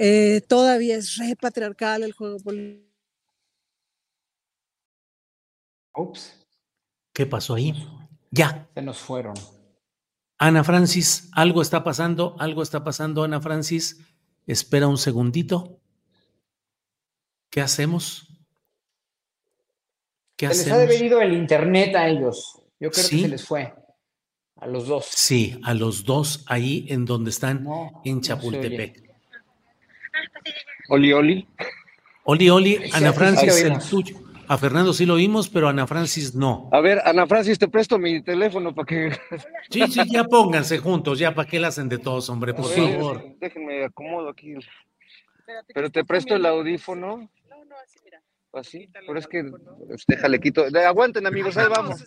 Eh, 0.00 0.42
todavía 0.46 0.96
es 0.96 1.16
re 1.16 1.34
patriarcal 1.34 2.04
el 2.04 2.12
juego 2.12 2.38
político. 2.38 2.86
Ups. 5.96 6.46
¿Qué 7.12 7.26
pasó 7.26 7.56
ahí? 7.56 7.74
Ya. 8.30 8.68
Se 8.74 8.82
nos 8.82 8.98
fueron. 8.98 9.34
Ana 10.38 10.62
Francis, 10.62 11.28
algo 11.32 11.62
está 11.62 11.82
pasando, 11.82 12.36
algo 12.38 12.62
está 12.62 12.84
pasando, 12.84 13.24
Ana 13.24 13.40
Francis. 13.40 13.98
Espera 14.46 14.86
un 14.86 14.98
segundito. 14.98 15.80
¿Qué 17.50 17.60
hacemos? 17.60 18.28
¿Qué 20.36 20.46
se 20.54 20.66
les 20.66 20.72
ha 20.72 20.78
debido 20.78 21.20
el 21.20 21.32
internet 21.32 21.96
a 21.96 22.08
ellos. 22.08 22.62
Yo 22.78 22.92
creo 22.92 23.08
que 23.08 23.18
se 23.18 23.28
les 23.28 23.44
fue. 23.44 23.74
A 24.60 24.66
los 24.66 24.86
dos. 24.86 25.06
Sí, 25.06 25.60
a 25.62 25.74
los 25.74 26.04
dos 26.04 26.44
ahí 26.48 26.86
en 26.88 27.04
donde 27.04 27.30
están 27.30 27.66
en 28.04 28.20
Chapultepec. 28.20 29.02
oli, 30.88 31.12
oli. 31.12 31.48
Oli, 32.24 32.50
oli, 32.50 32.90
Ana 32.92 33.12
Francis, 33.12 33.62
el 33.62 33.78
tuyo. 33.78 34.16
A 34.50 34.56
Fernando 34.56 34.94
sí 34.94 35.04
lo 35.04 35.16
vimos, 35.16 35.48
pero 35.48 35.66
a 35.66 35.70
Ana 35.70 35.86
Francis 35.86 36.34
no. 36.34 36.70
A 36.72 36.80
ver, 36.80 37.00
Ana 37.04 37.26
Francis, 37.26 37.58
te 37.58 37.68
presto 37.68 37.98
mi 37.98 38.22
teléfono 38.22 38.74
para 38.74 38.86
que. 38.86 39.10
Sí, 39.70 39.82
sí, 39.88 40.00
ya 40.10 40.24
pónganse 40.24 40.78
juntos, 40.78 41.18
ya 41.18 41.34
para 41.34 41.48
que 41.48 41.60
la 41.60 41.68
hacen 41.68 41.88
de 41.88 41.98
todos, 41.98 42.28
hombre, 42.30 42.54
por 42.54 42.66
favor. 42.70 43.22
Déjenme 43.38 43.84
acomodo 43.84 44.30
aquí. 44.30 44.54
Pero 45.74 45.90
te 45.90 46.04
presto 46.04 46.34
el 46.34 46.46
audífono. 46.46 47.30
No, 47.48 47.64
no, 47.64 47.76
así, 47.84 47.98
mira. 48.04 48.22
Así, 48.52 48.88
pero 49.06 49.18
es 49.18 49.26
que 49.26 49.44
pues, 49.86 50.04
déjale 50.06 50.40
quito. 50.40 50.64
Aguanten, 50.86 51.26
amigos, 51.26 51.56
ahí 51.56 51.68
vamos. 51.68 52.04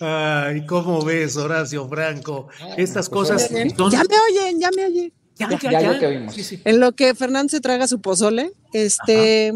Ay, 0.00 0.64
¿cómo 0.66 1.04
ves, 1.04 1.36
Horacio 1.36 1.88
Franco? 1.88 2.48
Estas 2.76 3.08
pues, 3.10 3.30
cosas. 3.30 3.50
Ya 3.50 3.64
me 3.64 4.16
oyen, 4.30 4.60
ya 4.60 4.70
me 4.74 4.86
oyen. 4.86 5.12
Ya, 5.34 5.50
ya, 5.50 5.58
ya, 5.58 5.80
ya, 5.80 5.98
te 5.98 6.06
oímos. 6.06 6.52
En 6.64 6.80
lo 6.80 6.92
que 6.92 7.14
Fernando 7.14 7.50
se 7.50 7.60
traga 7.60 7.86
su 7.88 8.00
pozole, 8.00 8.52
este. 8.72 9.52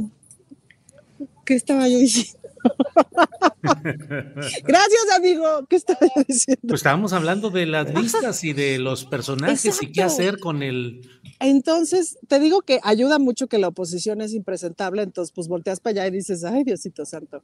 ¿Qué 1.45 1.55
estaba 1.55 1.89
yo 1.89 1.99
diciendo? 1.99 2.40
Gracias, 4.65 5.11
amigo. 5.17 5.67
¿Qué 5.69 5.77
estaba 5.77 6.01
diciendo? 6.27 6.69
Pues 6.69 6.81
estábamos 6.81 7.13
hablando 7.13 7.51
de 7.51 7.67
las 7.67 7.93
listas 7.95 8.43
y 8.45 8.53
de 8.53 8.79
los 8.79 9.05
personajes 9.05 9.83
y 9.83 9.93
qué 9.93 10.03
hacer 10.03 10.39
con 10.39 10.63
el. 10.63 11.09
Entonces, 11.39 12.19
te 12.29 12.39
digo 12.39 12.63
que 12.63 12.81
ayuda 12.83 13.19
mucho 13.19 13.47
que 13.47 13.59
la 13.59 13.69
oposición 13.69 14.21
es 14.21 14.35
impresentable, 14.35 15.03
entonces 15.03 15.33
pues 15.35 15.49
volteas 15.49 15.81
para 15.81 16.03
allá 16.03 16.07
y 16.09 16.19
dices, 16.19 16.45
ay, 16.45 16.65
Diosito 16.65 17.05
Santo. 17.05 17.43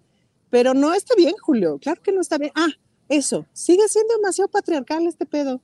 Pero 0.51 0.75
no 0.75 0.95
está 0.95 1.14
bien, 1.17 1.35
Julio, 1.41 1.79
claro 1.79 2.01
que 2.03 2.12
no 2.12 2.21
está 2.21 2.39
bien. 2.39 2.53
Ah, 2.55 2.69
eso, 3.09 3.47
sigue 3.53 3.89
siendo 3.89 4.14
demasiado 4.14 4.49
patriarcal 4.49 5.07
este 5.07 5.27
pedo. 5.27 5.61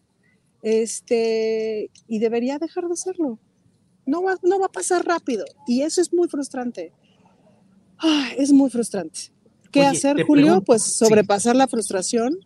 Este, 0.63 1.91
y 2.07 2.19
debería 2.21 2.59
dejar 2.59 2.89
de 2.89 2.97
serlo. 2.97 3.39
No 4.07 4.23
va, 4.23 4.37
no 4.43 4.59
va 4.59 4.67
a 4.67 4.73
pasar 4.73 5.05
rápido. 5.05 5.45
Y 5.67 5.83
eso 5.83 6.01
es 6.01 6.13
muy 6.13 6.29
frustrante 6.29 6.93
es 8.37 8.53
muy 8.53 8.71
frustrante. 8.71 9.32
¿Qué 9.73 9.85
hacer, 9.85 10.23
Julio? 10.25 10.62
pues 10.62 10.83
sobrepasar 10.83 11.57
la 11.57 11.66
frustración. 11.66 12.39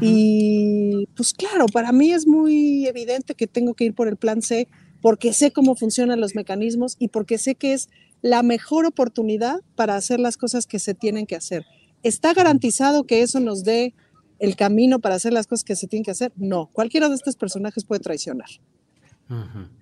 Y 0.00 1.06
pues 1.16 1.34
claro, 1.34 1.66
para 1.66 1.92
mí 1.92 2.12
es 2.12 2.26
muy 2.26 2.86
evidente 2.86 3.34
que 3.34 3.46
tengo 3.46 3.74
que 3.74 3.84
ir 3.84 3.94
por 3.94 4.08
el 4.08 4.16
plan 4.16 4.40
C 4.40 4.68
porque 5.02 5.32
sé 5.32 5.50
cómo 5.50 5.74
funcionan 5.74 6.20
los 6.20 6.34
mecanismos 6.34 6.96
y 6.98 7.08
porque 7.08 7.36
sé 7.36 7.56
que 7.56 7.74
es 7.74 7.90
la 8.22 8.42
mejor 8.42 8.86
oportunidad 8.86 9.60
para 9.74 9.96
hacer 9.96 10.20
las 10.20 10.36
cosas 10.36 10.66
que 10.66 10.78
se 10.78 10.94
tienen 10.94 11.26
que 11.26 11.36
hacer. 11.36 11.66
¿Está 12.02 12.32
garantizado 12.32 13.04
que 13.04 13.22
eso 13.22 13.40
nos 13.40 13.64
dé 13.64 13.94
el 14.38 14.56
camino 14.56 15.00
para 15.00 15.16
hacer 15.16 15.32
las 15.32 15.46
cosas 15.46 15.64
que 15.64 15.76
se 15.76 15.88
tienen 15.88 16.04
que 16.04 16.12
hacer? 16.12 16.32
No, 16.36 16.70
cualquiera 16.72 17.08
de 17.08 17.16
estos 17.16 17.36
personajes 17.36 17.84
puede 17.84 18.00
traicionar. 18.00 18.48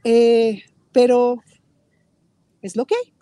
Eh, 0.05 0.63
pero 0.93 1.43
es 2.63 2.77
lo 2.77 2.87
que 2.87 2.95
hay. 2.95 3.13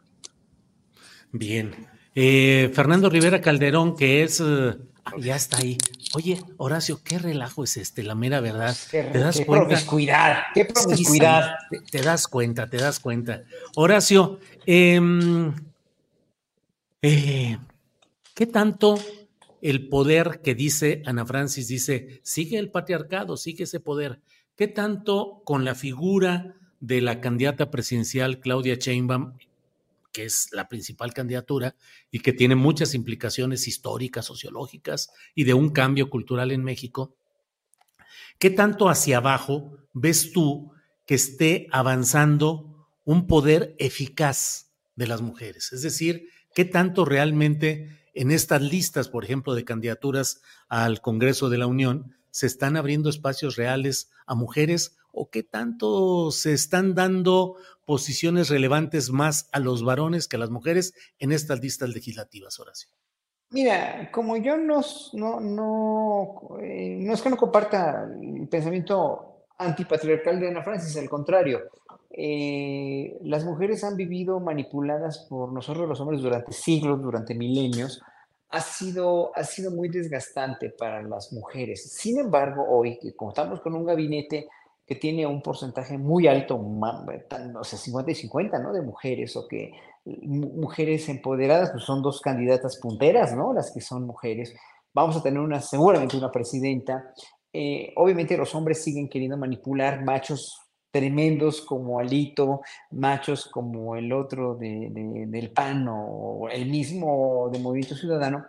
Bien. 1.32 1.72
Eh, 2.20 2.72
Fernando 2.74 3.08
Rivera 3.08 3.40
Calderón, 3.40 3.94
que 3.94 4.24
es. 4.24 4.42
Eh, 4.44 4.76
ya 5.18 5.36
está 5.36 5.58
ahí. 5.58 5.78
Oye, 6.14 6.42
Horacio, 6.56 7.00
qué 7.04 7.16
relajo 7.16 7.62
es 7.62 7.76
este, 7.76 8.02
la 8.02 8.16
mera 8.16 8.40
verdad. 8.40 8.76
¿Te 8.90 9.04
das 9.16 9.36
qué 9.36 9.46
cuenta? 9.46 9.66
Promiscuidad, 9.66 10.38
qué 10.52 10.64
promiscuidad. 10.64 11.54
te, 11.92 12.02
das 12.02 12.26
cuenta, 12.26 12.68
te 12.68 12.78
das 12.78 12.98
cuenta. 12.98 13.44
Horacio, 13.76 14.40
em, 14.66 15.54
eh, 17.02 17.56
¿qué 18.34 18.46
tanto 18.46 18.98
el 19.62 19.88
poder 19.88 20.40
que 20.42 20.56
dice 20.56 21.02
Ana 21.06 21.24
Francis 21.24 21.68
dice, 21.68 22.20
sigue 22.24 22.58
el 22.58 22.72
patriarcado, 22.72 23.36
sigue 23.36 23.62
ese 23.62 23.78
poder? 23.78 24.18
¿Qué 24.56 24.66
tanto 24.66 25.40
con 25.44 25.64
la 25.64 25.76
figura 25.76 26.56
de 26.80 27.00
la 27.00 27.20
candidata 27.20 27.70
presidencial 27.70 28.40
Claudia 28.40 28.74
Sheinbaum 28.74 29.34
que 30.12 30.24
es 30.24 30.48
la 30.52 30.68
principal 30.68 31.12
candidatura 31.12 31.76
y 32.10 32.20
que 32.20 32.32
tiene 32.32 32.54
muchas 32.54 32.94
implicaciones 32.94 33.68
históricas, 33.68 34.26
sociológicas 34.26 35.10
y 35.34 35.44
de 35.44 35.54
un 35.54 35.70
cambio 35.70 36.10
cultural 36.10 36.50
en 36.50 36.64
México, 36.64 37.16
¿qué 38.38 38.50
tanto 38.50 38.88
hacia 38.88 39.18
abajo 39.18 39.78
ves 39.92 40.32
tú 40.32 40.72
que 41.06 41.14
esté 41.14 41.68
avanzando 41.72 42.88
un 43.04 43.26
poder 43.26 43.74
eficaz 43.78 44.72
de 44.96 45.06
las 45.06 45.22
mujeres? 45.22 45.72
Es 45.72 45.82
decir, 45.82 46.28
¿qué 46.54 46.64
tanto 46.64 47.04
realmente 47.04 47.98
en 48.14 48.32
estas 48.32 48.62
listas, 48.62 49.08
por 49.08 49.24
ejemplo, 49.24 49.54
de 49.54 49.64
candidaturas 49.64 50.42
al 50.68 51.00
Congreso 51.00 51.48
de 51.48 51.58
la 51.58 51.68
Unión, 51.68 52.16
se 52.30 52.46
están 52.46 52.76
abriendo 52.76 53.10
espacios 53.10 53.56
reales 53.56 54.10
a 54.26 54.34
mujeres 54.34 54.97
o 55.18 55.30
qué 55.30 55.42
tanto 55.42 56.30
se 56.30 56.52
están 56.52 56.94
dando 56.94 57.56
posiciones 57.84 58.50
relevantes 58.50 59.10
más 59.10 59.48
a 59.52 59.58
los 59.58 59.84
varones 59.84 60.28
que 60.28 60.36
a 60.36 60.38
las 60.38 60.50
mujeres 60.50 60.94
en 61.18 61.32
estas 61.32 61.60
listas 61.60 61.88
legislativas, 61.88 62.58
Horacio? 62.60 62.90
Mira, 63.50 64.10
como 64.12 64.36
yo 64.36 64.56
no, 64.56 64.80
no, 65.14 65.40
no, 65.40 66.58
eh, 66.62 66.98
no 67.00 67.14
es 67.14 67.22
que 67.22 67.30
no 67.30 67.36
comparta 67.36 68.06
el 68.20 68.46
pensamiento 68.48 69.46
antipatriarcal 69.58 70.38
de 70.38 70.48
Ana 70.48 70.62
Francis, 70.62 70.96
al 70.98 71.08
contrario, 71.08 71.60
eh, 72.10 73.18
las 73.22 73.44
mujeres 73.44 73.82
han 73.84 73.96
vivido 73.96 74.38
manipuladas 74.38 75.26
por 75.28 75.52
nosotros 75.52 75.88
los 75.88 76.00
hombres 76.00 76.20
durante 76.20 76.52
siglos, 76.52 77.02
durante 77.02 77.34
milenios, 77.34 78.02
ha 78.50 78.60
sido, 78.60 79.32
ha 79.34 79.44
sido 79.44 79.70
muy 79.70 79.88
desgastante 79.88 80.70
para 80.70 81.02
las 81.02 81.32
mujeres. 81.32 81.92
Sin 81.92 82.18
embargo, 82.18 82.64
hoy 82.68 82.98
que 82.98 83.14
contamos 83.14 83.60
con 83.60 83.74
un 83.74 83.84
gabinete 83.84 84.48
que 84.88 84.94
tiene 84.94 85.26
un 85.26 85.42
porcentaje 85.42 85.98
muy 85.98 86.26
alto, 86.26 86.56
o 86.56 87.64
sea, 87.64 87.78
50 87.78 88.10
y 88.10 88.14
50, 88.14 88.58
¿no? 88.58 88.72
De 88.72 88.80
mujeres, 88.80 89.36
o 89.36 89.46
que 89.46 89.72
mujeres 90.06 91.10
empoderadas, 91.10 91.70
pues 91.72 91.84
son 91.84 92.00
dos 92.00 92.22
candidatas 92.22 92.78
punteras, 92.78 93.36
¿no? 93.36 93.52
Las 93.52 93.70
que 93.70 93.82
son 93.82 94.06
mujeres. 94.06 94.54
Vamos 94.94 95.14
a 95.16 95.22
tener 95.22 95.40
una, 95.40 95.60
seguramente 95.60 96.16
una 96.16 96.32
presidenta. 96.32 97.12
Eh, 97.52 97.92
obviamente 97.96 98.34
los 98.38 98.54
hombres 98.54 98.82
siguen 98.82 99.10
queriendo 99.10 99.36
manipular 99.36 100.02
machos 100.02 100.58
tremendos 100.90 101.60
como 101.60 101.98
Alito, 101.98 102.62
machos 102.90 103.46
como 103.46 103.94
el 103.94 104.10
otro 104.10 104.54
de, 104.54 104.88
del 105.28 105.50
PAN 105.50 105.86
o 105.90 106.48
el 106.50 106.64
mismo 106.70 107.50
de 107.52 107.58
Movimiento 107.58 107.94
Ciudadano, 107.94 108.46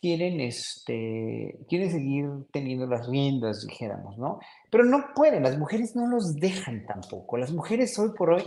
quieren, 0.00 0.40
este, 0.40 1.58
quieren 1.68 1.90
seguir 1.90 2.28
teniendo 2.52 2.86
las 2.86 3.08
riendas, 3.08 3.66
dijéramos, 3.66 4.18
¿no? 4.18 4.40
Pero 4.76 4.90
no 4.90 5.14
pueden, 5.14 5.42
las 5.42 5.56
mujeres 5.56 5.96
no 5.96 6.06
los 6.06 6.36
dejan 6.36 6.84
tampoco. 6.84 7.38
Las 7.38 7.50
mujeres 7.50 7.98
hoy 7.98 8.10
por 8.10 8.28
hoy 8.28 8.44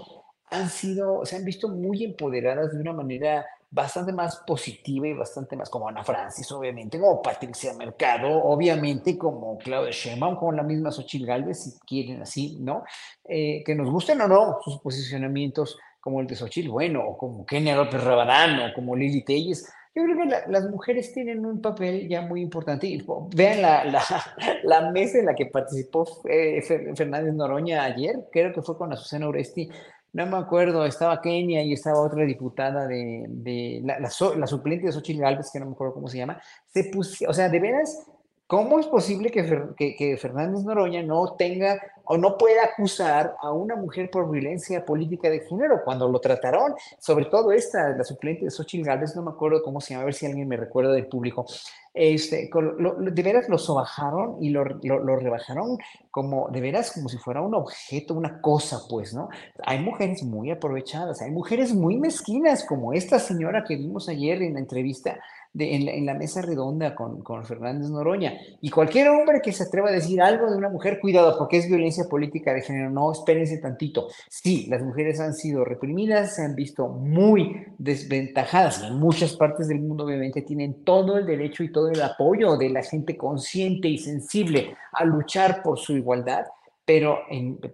han 0.52 0.70
sido, 0.70 1.26
se 1.26 1.38
han 1.38 1.44
visto 1.44 1.70
muy 1.70 2.04
empoderadas 2.04 2.72
de 2.72 2.80
una 2.80 2.94
manera 2.94 3.48
bastante 3.72 4.14
más 4.14 4.44
positiva 4.46 5.08
y 5.08 5.14
bastante 5.14 5.56
más 5.56 5.72
como 5.72 5.90
Ana 5.90 6.04
Francis, 6.04 6.52
obviamente, 6.52 7.00
como 7.00 7.20
Patricia 7.20 7.74
Mercado, 7.74 8.30
obviamente 8.44 9.18
como 9.18 9.58
Claudia 9.58 9.90
Sheinbaum, 9.90 10.36
como 10.36 10.52
la 10.52 10.62
misma 10.62 10.92
Xochitl 10.92 11.26
Galvez, 11.26 11.64
si 11.64 11.80
quieren 11.80 12.22
así, 12.22 12.60
¿no? 12.60 12.84
Eh, 13.28 13.64
que 13.66 13.74
nos 13.74 13.90
gusten 13.90 14.22
o 14.22 14.28
no 14.28 14.60
sus 14.64 14.80
posicionamientos 14.82 15.80
como 16.00 16.22
el 16.22 16.28
de 16.28 16.36
Xochitl, 16.36 16.70
bueno, 16.70 17.08
o 17.08 17.18
como 17.18 17.44
Kenia 17.44 17.76
López 17.76 18.04
Rabadán, 18.04 18.70
o 18.70 18.74
como 18.76 18.96
Lili 18.96 19.24
Telles, 19.24 19.68
yo 19.96 20.04
creo 20.04 20.18
que 20.18 20.52
las 20.52 20.70
mujeres 20.70 21.12
tienen 21.14 21.46
un 21.46 21.62
papel 21.62 22.08
ya 22.08 22.22
muy 22.22 22.42
importante. 22.42 23.04
vean 23.36 23.62
la, 23.62 23.84
la, 23.86 24.02
la, 24.64 24.92
mesa 24.92 25.18
en 25.18 25.26
la 25.26 25.36
que 25.36 25.48
participó 25.48 26.08
eh, 26.26 26.62
Fernández 26.96 27.34
Noroña 27.34 27.84
ayer, 27.84 28.28
creo 28.32 28.54
que 28.54 28.62
fue 28.62 28.78
con 28.78 28.94
Azucena 28.94 29.28
Oresti. 29.28 29.70
No 30.12 30.26
me 30.26 30.38
acuerdo, 30.38 30.86
estaba 30.86 31.22
Kenia 31.22 31.62
y 31.62 31.74
estaba 31.74 32.02
otra 32.02 32.24
diputada 32.26 32.88
de, 32.88 33.26
de 33.28 33.82
la, 33.84 34.10
suplente 34.10 34.88
de 34.88 34.92
Xochitl 34.92 35.22
Gálvez, 35.22 35.52
que 35.52 35.60
no 35.60 35.68
me 35.68 35.74
acuerdo 35.74 35.94
cómo 35.94 36.08
se 36.08 36.18
llama. 36.18 36.42
Se 36.68 36.86
puso, 36.86 37.26
o 37.28 37.34
sea, 37.34 37.48
de 37.48 37.60
veras, 37.60 38.08
¿cómo 38.48 38.80
es 38.80 38.88
posible 38.88 39.30
que, 39.30 39.96
que 39.96 40.18
Fernández 40.18 40.64
Noroña 40.64 41.04
no 41.04 41.36
tenga 41.36 41.80
o 42.12 42.18
no 42.18 42.39
puede 42.39 42.60
acusar 42.60 43.36
a 43.39 43.51
una 43.51 43.76
mujer 43.76 44.10
por 44.10 44.32
violencia 44.32 44.84
política 44.84 45.30
de 45.30 45.41
género 45.41 45.84
cuando 45.86 46.10
lo 46.10 46.20
trataron, 46.20 46.74
sobre 46.97 47.26
todo 47.26 47.51
esta, 47.51 47.89
la 47.89 48.03
suplente 48.03 48.45
de 48.45 48.51
Xochitl 48.51 48.84
Gálvez, 48.84 49.16
no 49.16 49.22
me 49.22 49.30
acuerdo 49.30 49.62
cómo 49.62 49.80
se 49.80 49.93
llama, 49.93 50.01
a 50.01 50.05
ver 50.05 50.16
si 50.16 50.26
alguien 50.26 50.47
me 50.47 50.57
recuerda 50.57 50.91
del 50.91 51.05
público, 51.05 51.45
este, 51.93 52.49
de 52.49 53.22
veras 53.22 53.47
lo 53.47 53.60
sobajaron 53.60 54.38
y 54.41 54.49
lo, 54.49 54.64
lo, 54.64 55.16
rebajaron 55.18 55.78
como, 56.10 56.49
de 56.49 56.62
veras, 56.62 56.91
como 56.93 57.10
si 57.10 57.18
fuera 57.18 57.41
un 57.41 57.53
objeto, 57.53 58.16
una 58.16 58.41
cosa, 58.41 58.80
pues, 58.89 59.14
¿no? 59.14 59.30
Hay 59.64 59.80
mujeres 59.80 60.24
muy 60.24 60.49
aprovechadas, 60.49 61.22
hay 61.22 61.30
mujeres 61.30 61.76
muy 61.76 61.97
mezquinas, 61.97 62.64
como 62.64 62.93
esta 62.93 63.20
señora 63.20 63.64
que 63.68 63.76
vimos 63.76 64.10
ayer 64.10 64.41
en 64.41 64.55
la 64.55 64.60
entrevista, 64.60 65.20
en, 65.57 66.05
la, 66.05 66.14
mesa 66.14 66.41
redonda 66.41 66.93
con, 66.93 67.22
con, 67.22 67.43
Fernández 67.43 67.89
Noroña. 67.89 68.34
Y 68.62 68.70
cualquier 68.70 69.10
hombre 69.10 69.41
que 69.41 69.51
se 69.51 69.64
atreva 69.64 69.89
a 69.89 69.91
decir 69.91 70.22
algo 70.22 70.49
de 70.49 70.57
una 70.57 70.70
mujer, 70.70 70.99
cuidado, 70.99 71.38
porque 71.38 71.57
es 71.57 71.68
violencia 71.68 71.99
política 72.06 72.54
de 72.54 72.62
género, 72.62 72.89
no, 72.89 73.12
espérense 73.12 73.58
tantito. 73.58 74.08
Sí, 74.30 74.68
las 74.70 74.82
mujeres 74.82 75.20
han 75.20 75.34
sido 75.34 75.66
reprimidas, 75.66 76.36
se 76.36 76.43
han 76.43 76.56
visto 76.56 76.88
muy 76.88 77.66
desventajadas. 77.78 78.84
En 78.84 79.00
muchas 79.00 79.36
partes 79.36 79.68
del 79.68 79.82
mundo, 79.82 80.06
obviamente, 80.06 80.41
tienen 80.41 80.84
todo 80.84 81.18
el 81.18 81.26
derecho 81.26 81.64
y 81.64 81.72
todo 81.72 81.89
el 81.89 82.02
apoyo 82.02 82.58
de 82.58 82.70
la 82.70 82.84
gente 82.84 83.18
consciente 83.18 83.88
y 83.88 83.97
sensible 83.97 84.76
a 84.93 85.04
luchar 85.04 85.62
por 85.64 85.80
su 85.80 85.97
igualdad 85.97 86.45
pero, 86.90 87.20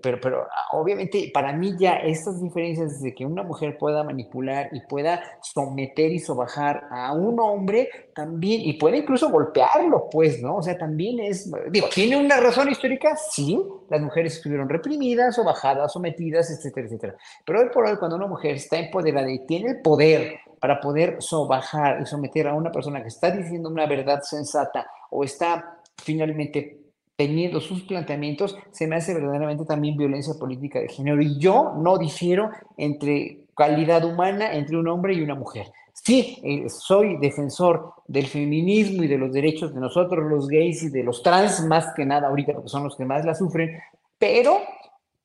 pero, 0.01 0.19
pero 0.19 0.41
ah, 0.41 0.75
obviamente 0.75 1.31
para 1.33 1.53
mí 1.53 1.73
ya 1.79 1.93
estas 1.93 2.41
diferencias 2.41 3.01
de 3.01 3.15
que 3.15 3.25
una 3.25 3.43
mujer 3.43 3.77
pueda 3.77 4.03
manipular 4.03 4.67
y 4.73 4.81
pueda 4.81 5.23
someter 5.41 6.11
y 6.11 6.19
sobajar 6.19 6.83
a 6.91 7.13
un 7.13 7.39
hombre 7.39 7.87
también, 8.13 8.59
y 8.59 8.73
puede 8.73 8.97
incluso 8.97 9.29
golpearlo, 9.29 10.09
pues, 10.11 10.41
¿no? 10.41 10.57
O 10.57 10.61
sea, 10.61 10.77
también 10.77 11.21
es, 11.21 11.49
digo, 11.71 11.87
¿tiene 11.95 12.17
una 12.17 12.41
razón 12.41 12.69
histórica? 12.69 13.15
Sí, 13.15 13.57
las 13.89 14.01
mujeres 14.01 14.35
estuvieron 14.35 14.67
reprimidas, 14.67 15.35
sobajadas, 15.35 15.93
sometidas, 15.93 16.51
etcétera, 16.51 16.87
etcétera. 16.87 17.15
Pero 17.45 17.61
hoy 17.61 17.69
por 17.73 17.85
hoy, 17.85 17.95
cuando 17.95 18.17
una 18.17 18.27
mujer 18.27 18.55
está 18.55 18.77
empoderada 18.77 19.31
y 19.31 19.45
tiene 19.45 19.69
el 19.69 19.81
poder 19.81 20.39
para 20.59 20.81
poder 20.81 21.21
sobajar 21.21 22.01
y 22.01 22.05
someter 22.05 22.49
a 22.49 22.53
una 22.53 22.69
persona 22.69 23.01
que 23.01 23.07
está 23.07 23.31
diciendo 23.31 23.69
una 23.69 23.85
verdad 23.85 24.19
sensata 24.23 24.85
o 25.09 25.23
está 25.23 25.79
finalmente 26.03 26.84
teniendo 27.15 27.61
sus 27.61 27.83
planteamientos, 27.83 28.57
se 28.71 28.87
me 28.87 28.97
hace 28.97 29.13
verdaderamente 29.13 29.65
también 29.65 29.97
violencia 29.97 30.33
política 30.39 30.79
de 30.79 30.89
género. 30.89 31.21
Y 31.21 31.39
yo 31.39 31.73
no 31.77 31.97
difiero 31.97 32.49
entre 32.77 33.45
calidad 33.55 34.03
humana 34.03 34.53
entre 34.53 34.77
un 34.77 34.87
hombre 34.87 35.13
y 35.13 35.21
una 35.21 35.35
mujer. 35.35 35.67
Sí, 35.93 36.39
eh, 36.43 36.69
soy 36.69 37.17
defensor 37.19 37.93
del 38.07 38.27
feminismo 38.27 39.03
y 39.03 39.07
de 39.07 39.17
los 39.17 39.31
derechos 39.31 39.73
de 39.73 39.79
nosotros, 39.79 40.29
los 40.29 40.47
gays 40.47 40.83
y 40.83 40.89
de 40.89 41.03
los 41.03 41.23
trans, 41.23 41.65
más 41.65 41.87
que 41.95 42.05
nada 42.05 42.27
ahorita, 42.27 42.53
porque 42.53 42.69
son 42.69 42.83
los 42.83 42.97
que 42.97 43.05
más 43.05 43.25
la 43.25 43.33
sufren, 43.33 43.79
pero 44.19 44.59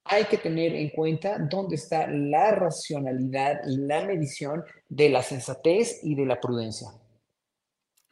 hay 0.04 0.24
que 0.24 0.38
tener 0.38 0.74
en 0.74 0.90
cuenta 0.90 1.38
dónde 1.38 1.74
está 1.74 2.06
la 2.06 2.52
racionalidad 2.52 3.60
y 3.66 3.78
la 3.78 4.04
medición 4.04 4.64
de 4.88 5.08
la 5.08 5.22
sensatez 5.22 6.00
y 6.02 6.14
de 6.14 6.26
la 6.26 6.40
prudencia. 6.40 6.88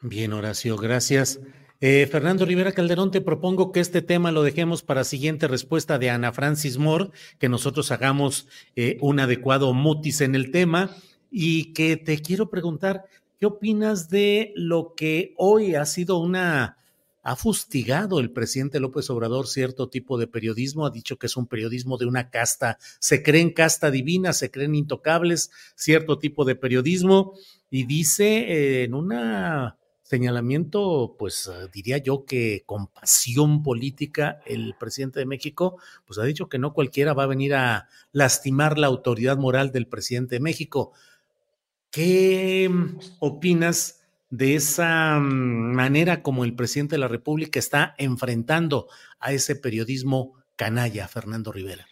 Bien, 0.01 0.33
Horacio, 0.33 0.77
gracias. 0.77 1.39
Eh, 1.81 2.07
Fernando 2.11 2.45
Rivera 2.45 2.73
Calderón, 2.73 3.09
te 3.09 3.21
propongo 3.21 3.71
que 3.71 3.79
este 3.79 4.01
tema 4.01 4.33
lo 4.33 4.43
dejemos 4.43 4.83
para 4.83 5.05
siguiente 5.05 5.47
respuesta 5.47 5.97
de 5.97 6.09
Ana 6.09 6.33
Francis 6.33 6.77
Moore, 6.77 7.11
que 7.37 7.47
nosotros 7.47 7.91
hagamos 7.91 8.49
eh, 8.75 8.97
un 8.99 9.21
adecuado 9.21 9.73
mutis 9.73 10.19
en 10.19 10.35
el 10.35 10.51
tema. 10.51 10.93
Y 11.31 11.73
que 11.73 11.95
te 11.95 12.19
quiero 12.21 12.49
preguntar, 12.49 13.05
¿qué 13.39 13.45
opinas 13.45 14.09
de 14.09 14.51
lo 14.55 14.93
que 14.95 15.33
hoy 15.37 15.75
ha 15.75 15.85
sido 15.85 16.17
una... 16.17 16.75
Ha 17.21 17.35
fustigado 17.35 18.19
el 18.19 18.31
presidente 18.31 18.79
López 18.79 19.09
Obrador 19.09 19.47
cierto 19.47 19.89
tipo 19.89 20.17
de 20.17 20.25
periodismo, 20.25 20.85
ha 20.85 20.89
dicho 20.89 21.17
que 21.17 21.27
es 21.27 21.37
un 21.37 21.47
periodismo 21.47 21.97
de 21.97 22.05
una 22.05 22.29
casta, 22.29 22.77
se 22.99 23.21
creen 23.21 23.51
casta 23.51 23.91
divina, 23.91 24.31
se 24.31 24.49
creen 24.49 24.73
intocables, 24.73 25.51
cierto 25.75 26.17
tipo 26.17 26.45
de 26.45 26.55
periodismo, 26.55 27.33
y 27.69 27.83
dice 27.83 28.25
eh, 28.47 28.83
en 28.85 28.93
una 28.93 29.78
señalamiento, 30.09 31.15
pues 31.19 31.47
eh, 31.47 31.67
diría 31.71 31.99
yo 31.99 32.25
que 32.25 32.63
con 32.65 32.87
pasión 32.87 33.61
política, 33.61 34.41
el 34.47 34.73
presidente 34.79 35.19
de 35.19 35.27
México, 35.27 35.79
pues 36.07 36.17
ha 36.17 36.23
dicho 36.23 36.49
que 36.49 36.57
no 36.57 36.73
cualquiera 36.73 37.13
va 37.13 37.23
a 37.23 37.27
venir 37.27 37.53
a 37.53 37.87
lastimar 38.11 38.79
la 38.79 38.87
autoridad 38.87 39.37
moral 39.37 39.71
del 39.71 39.85
presidente 39.85 40.35
de 40.35 40.39
México. 40.39 40.93
¿Qué 41.91 42.67
mm, 42.67 42.97
opinas 43.19 44.01
de 44.31 44.55
esa 44.55 45.19
mm, 45.19 45.75
manera 45.75 46.23
como 46.23 46.43
el 46.43 46.55
presidente 46.55 46.95
de 46.95 46.99
la 47.01 47.07
República 47.07 47.59
está 47.59 47.93
enfrentando 47.99 48.87
a 49.19 49.31
ese 49.31 49.55
periodismo 49.55 50.33
canalla, 50.55 51.07
Fernando 51.07 51.51
Rivera? 51.51 51.85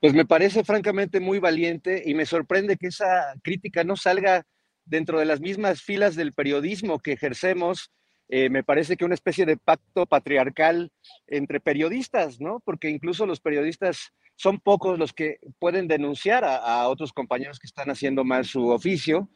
Pues 0.00 0.14
me 0.14 0.24
parece 0.24 0.64
francamente 0.64 1.20
muy 1.20 1.40
valiente 1.40 2.04
y 2.06 2.14
me 2.14 2.24
sorprende 2.24 2.78
que 2.78 2.86
esa 2.86 3.34
crítica 3.42 3.84
no 3.84 3.96
salga 3.96 4.46
dentro 4.88 5.18
de 5.18 5.24
las 5.24 5.40
mismas 5.40 5.82
filas 5.82 6.16
del 6.16 6.32
periodismo 6.32 6.98
que 6.98 7.12
ejercemos, 7.12 7.90
eh, 8.28 8.50
me 8.50 8.62
parece 8.62 8.96
que 8.96 9.04
una 9.04 9.14
especie 9.14 9.46
de 9.46 9.56
pacto 9.56 10.06
patriarcal 10.06 10.92
entre 11.26 11.60
periodistas, 11.60 12.40
¿no? 12.40 12.60
Porque 12.60 12.90
incluso 12.90 13.24
los 13.24 13.40
periodistas 13.40 14.12
son 14.36 14.60
pocos 14.60 14.98
los 14.98 15.12
que 15.12 15.38
pueden 15.58 15.88
denunciar 15.88 16.44
a, 16.44 16.86
otros 16.88 17.12
compañeros 17.12 17.58
que 17.58 17.66
están 17.66 17.90
haciendo 17.90 18.24
mal 18.24 18.44
su 18.44 18.68
oficio. 18.68 19.28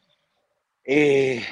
Eh, 0.85 1.43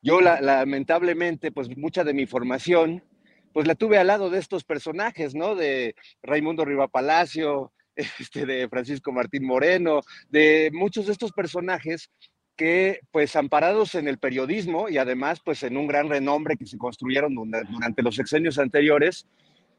yo 0.00 0.20
lamentablemente, 0.20 1.52
pues 1.52 1.76
mucha 1.76 2.04
de 2.04 2.14
mi 2.14 2.26
formación, 2.26 3.04
pues 3.52 3.66
la 3.66 3.74
tuve 3.74 3.98
al 3.98 4.06
lado 4.06 4.30
de 4.30 4.38
estos 4.38 4.64
personajes, 4.64 5.34
¿no? 5.34 5.54
De 5.54 5.94
Raimundo 6.22 6.64
Riva 6.64 6.88
Palacio, 6.88 7.72
este, 8.18 8.46
de 8.46 8.68
Francisco 8.68 9.12
Martín 9.12 9.44
Moreno, 9.44 10.00
de 10.30 10.70
muchos 10.72 11.06
de 11.06 11.12
estos 11.12 11.32
personajes 11.32 12.10
que 12.58 13.00
pues 13.12 13.36
amparados 13.36 13.94
en 13.94 14.08
el 14.08 14.18
periodismo 14.18 14.88
y 14.88 14.98
además 14.98 15.40
pues 15.42 15.62
en 15.62 15.76
un 15.76 15.86
gran 15.86 16.08
renombre 16.08 16.56
que 16.56 16.66
se 16.66 16.76
construyeron 16.76 17.32
durante 17.34 18.02
los 18.02 18.16
sexenios 18.16 18.58
anteriores, 18.58 19.28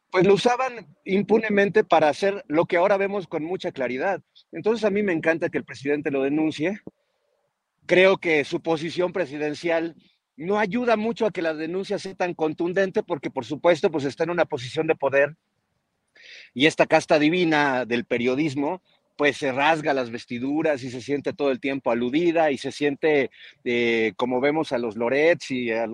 pues 0.09 0.25
lo 0.25 0.33
usaban 0.33 0.87
impunemente 1.03 1.83
para 1.83 2.07
hacer 2.07 2.43
lo 2.47 2.65
que 2.65 2.77
ahora 2.77 2.95
vemos 2.95 3.27
con 3.27 3.43
mucha 3.43 3.73
claridad. 3.73 4.21
Entonces 4.53 4.85
a 4.85 4.89
mí 4.89 5.03
me 5.03 5.11
encanta 5.11 5.49
que 5.49 5.57
el 5.57 5.65
presidente 5.65 6.09
lo 6.09 6.23
denuncie. 6.23 6.79
Creo 7.85 8.17
que 8.17 8.45
su 8.45 8.61
posición 8.61 9.11
presidencial 9.11 9.97
no 10.37 10.57
ayuda 10.57 10.95
mucho 10.95 11.25
a 11.25 11.31
que 11.31 11.41
la 11.41 11.53
denuncia 11.53 11.99
sea 11.99 12.15
tan 12.15 12.33
contundente 12.33 13.03
porque 13.03 13.29
por 13.29 13.43
supuesto 13.43 13.91
pues 13.91 14.05
está 14.05 14.23
en 14.23 14.29
una 14.29 14.45
posición 14.45 14.87
de 14.87 14.95
poder 14.95 15.35
y 16.53 16.65
esta 16.65 16.85
casta 16.85 17.19
divina 17.19 17.85
del 17.85 18.05
periodismo 18.05 18.81
pues 19.19 19.35
se 19.35 19.51
rasga 19.51 19.93
las 19.93 20.11
vestiduras 20.11 20.81
y 20.81 20.89
se 20.89 21.01
siente 21.01 21.33
todo 21.33 21.51
el 21.51 21.59
tiempo 21.59 21.91
aludida 21.91 22.51
y 22.51 22.57
se 22.57 22.71
siente, 22.71 23.31
eh, 23.65 24.13
como 24.15 24.39
vemos 24.39 24.71
a 24.71 24.77
los 24.77 24.95
Lorets 24.95 25.51
y 25.51 25.73
a, 25.73 25.89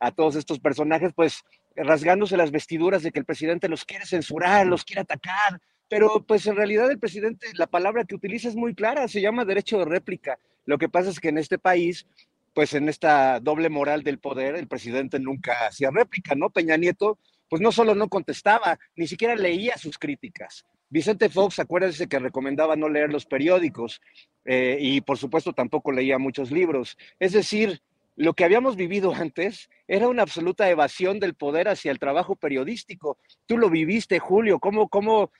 a 0.00 0.10
todos 0.10 0.34
estos 0.34 0.58
personajes, 0.58 1.12
pues 1.14 1.44
rasgándose 1.76 2.36
las 2.36 2.50
vestiduras 2.50 3.04
de 3.04 3.12
que 3.12 3.20
el 3.20 3.24
presidente 3.24 3.68
los 3.68 3.84
quiere 3.84 4.04
censurar, 4.04 4.66
los 4.66 4.84
quiere 4.84 5.02
atacar, 5.02 5.60
pero 5.88 6.24
pues 6.26 6.44
en 6.48 6.56
realidad 6.56 6.90
el 6.90 6.98
presidente, 6.98 7.46
la 7.54 7.68
palabra 7.68 8.04
que 8.04 8.16
utiliza 8.16 8.48
es 8.48 8.56
muy 8.56 8.74
clara, 8.74 9.06
se 9.06 9.20
llama 9.20 9.44
derecho 9.44 9.78
de 9.78 9.84
réplica. 9.84 10.36
Lo 10.64 10.76
que 10.76 10.88
pasa 10.88 11.10
es 11.10 11.20
que 11.20 11.28
en 11.28 11.38
este 11.38 11.58
país, 11.58 12.04
pues 12.52 12.74
en 12.74 12.88
esta 12.88 13.38
doble 13.38 13.68
moral 13.68 14.02
del 14.02 14.18
poder, 14.18 14.56
el 14.56 14.66
presidente 14.66 15.20
nunca 15.20 15.68
hacía 15.68 15.92
réplica, 15.92 16.34
¿no? 16.34 16.50
Peña 16.50 16.76
Nieto, 16.76 17.20
pues 17.48 17.62
no 17.62 17.70
solo 17.70 17.94
no 17.94 18.08
contestaba, 18.08 18.76
ni 18.96 19.06
siquiera 19.06 19.36
leía 19.36 19.78
sus 19.78 19.98
críticas. 19.98 20.66
Vicente 20.88 21.28
Fox, 21.28 21.58
acuérdense 21.58 22.08
que 22.08 22.18
recomendaba 22.18 22.76
no 22.76 22.88
leer 22.88 23.12
los 23.12 23.26
periódicos 23.26 24.00
eh, 24.44 24.78
y 24.80 25.00
por 25.00 25.18
supuesto 25.18 25.52
tampoco 25.52 25.90
leía 25.92 26.18
muchos 26.18 26.50
libros. 26.50 26.96
Es 27.18 27.32
decir, 27.32 27.82
lo 28.14 28.34
que 28.34 28.44
habíamos 28.44 28.76
vivido 28.76 29.12
antes 29.14 29.68
era 29.86 30.08
una 30.08 30.22
absoluta 30.22 30.70
evasión 30.70 31.20
del 31.20 31.34
poder 31.34 31.68
hacia 31.68 31.90
el 31.90 31.98
trabajo 31.98 32.36
periodístico. 32.36 33.18
Tú 33.46 33.58
lo 33.58 33.68
viviste, 33.68 34.18
Julio, 34.18 34.58
cómo, 34.58 34.88
cómo 34.88 35.30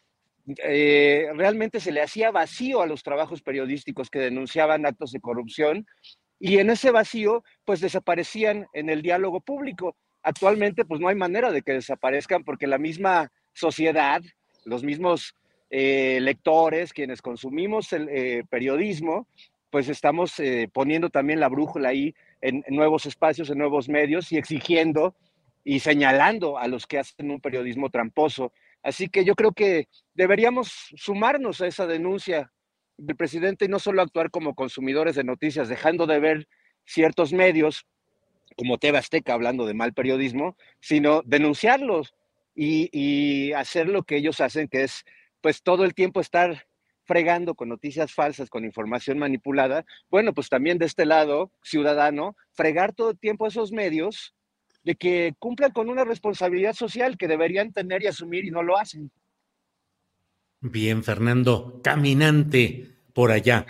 eh, 0.63 1.29
realmente 1.35 1.81
se 1.81 1.91
le 1.91 2.03
hacía 2.03 2.31
vacío 2.31 2.83
a 2.83 2.87
los 2.87 3.03
trabajos 3.03 3.41
periodísticos 3.41 4.11
que 4.11 4.19
denunciaban 4.19 4.85
actos 4.85 5.13
de 5.13 5.21
corrupción 5.21 5.87
y 6.39 6.59
en 6.59 6.71
ese 6.71 6.91
vacío 6.91 7.45
pues 7.65 7.81
desaparecían 7.81 8.67
en 8.73 8.91
el 8.91 9.01
diálogo 9.01 9.41
público. 9.41 9.97
Actualmente 10.23 10.85
pues 10.85 11.01
no 11.01 11.09
hay 11.09 11.17
manera 11.17 11.51
de 11.53 11.63
que 11.63 11.73
desaparezcan 11.73 12.45
porque 12.45 12.67
la 12.67 12.79
misma 12.79 13.33
sociedad 13.55 14.21
los 14.67 14.85
mismos 14.85 15.35
eh, 15.71 16.19
lectores, 16.21 16.93
quienes 16.93 17.23
consumimos 17.23 17.93
el 17.93 18.09
eh, 18.09 18.45
periodismo, 18.51 19.27
pues 19.71 19.89
estamos 19.89 20.39
eh, 20.39 20.69
poniendo 20.73 21.09
también 21.09 21.41
la 21.41 21.49
brújula 21.49 21.89
ahí 21.91 22.15
en, 22.41 22.65
nuevos 22.69 23.07
espacios, 23.07 23.49
en 23.49 23.59
nuevos 23.59 23.89
medios 23.89 24.31
y 24.33 24.37
exigiendo 24.37 25.15
y 25.65 25.81
señalando 25.81 26.59
a 26.59 26.69
los 26.69 26.87
que 26.87 26.99
hacen 26.99 27.31
un 27.31 27.41
periodismo 27.41 27.91
tramposo. 27.91 28.53
Así 28.83 29.09
que 29.09 29.25
yo 29.25 29.35
creo 29.35 29.53
que 29.53 29.89
deberíamos 30.15 30.91
sumarnos 30.97 31.61
a 31.61 31.67
esa 31.67 31.87
denuncia 31.87 32.53
del 32.97 33.17
presidente 33.17 33.65
y 33.65 33.69
no 33.69 33.79
solo 33.79 34.03
actuar 34.03 34.31
como 34.31 34.55
consumidores 34.55 35.17
de 35.17 35.25
noticias, 35.25 35.69
dejando 35.69 36.07
de 36.07 36.21
ver 36.21 36.49
ciertos 36.85 37.33
medios 37.33 37.87
como 38.57 38.79
TV 38.79 38.99
Azteca 38.99 39.35
hablando 39.35 39.67
de 39.67 39.75
mal 39.75 39.93
periodismo, 39.93 40.57
sino 40.81 41.23
denunciarlos 41.25 42.15
y, 42.57 43.53
hacer 43.53 43.89
lo 43.89 44.03
que 44.03 44.17
ellos 44.17 44.41
hacen, 44.41 44.69
que 44.69 44.85
es 44.85 45.05
pues 45.41 45.63
todo 45.63 45.85
el 45.85 45.95
tiempo 45.95 46.21
estar 46.21 46.67
fregando 47.05 47.55
con 47.55 47.69
noticias 47.69 48.13
falsas, 48.13 48.51
con 48.51 48.65
información 48.65 49.19
manipulada, 49.19 49.85
bueno, 50.11 50.35
pues 50.35 50.49
también 50.49 50.79
de 50.79 50.87
este 50.87 51.07
lado, 51.07 51.53
ciudadano, 51.63 52.37
fregar 52.53 52.93
todo 52.93 53.11
el 53.11 53.19
tiempo 53.19 53.47
esos 53.47 53.71
medios 53.71 54.35
de 54.83 54.97
que 54.97 55.35
cumplan 55.39 55.71
con 55.71 55.89
una 55.89 56.05
responsabilidad 56.05 56.73
social 56.73 57.17
que 57.17 57.29
deberían 57.29 57.73
tener 57.73 58.03
y 58.03 58.07
asumir 58.09 58.45
y 58.45 58.51
no 58.51 58.63
lo 58.63 58.77
hacen. 58.77 59.11
Bien, 60.61 61.05
Fernando, 61.05 61.81
caminante 61.83 62.97
por 63.13 63.31
allá. 63.31 63.67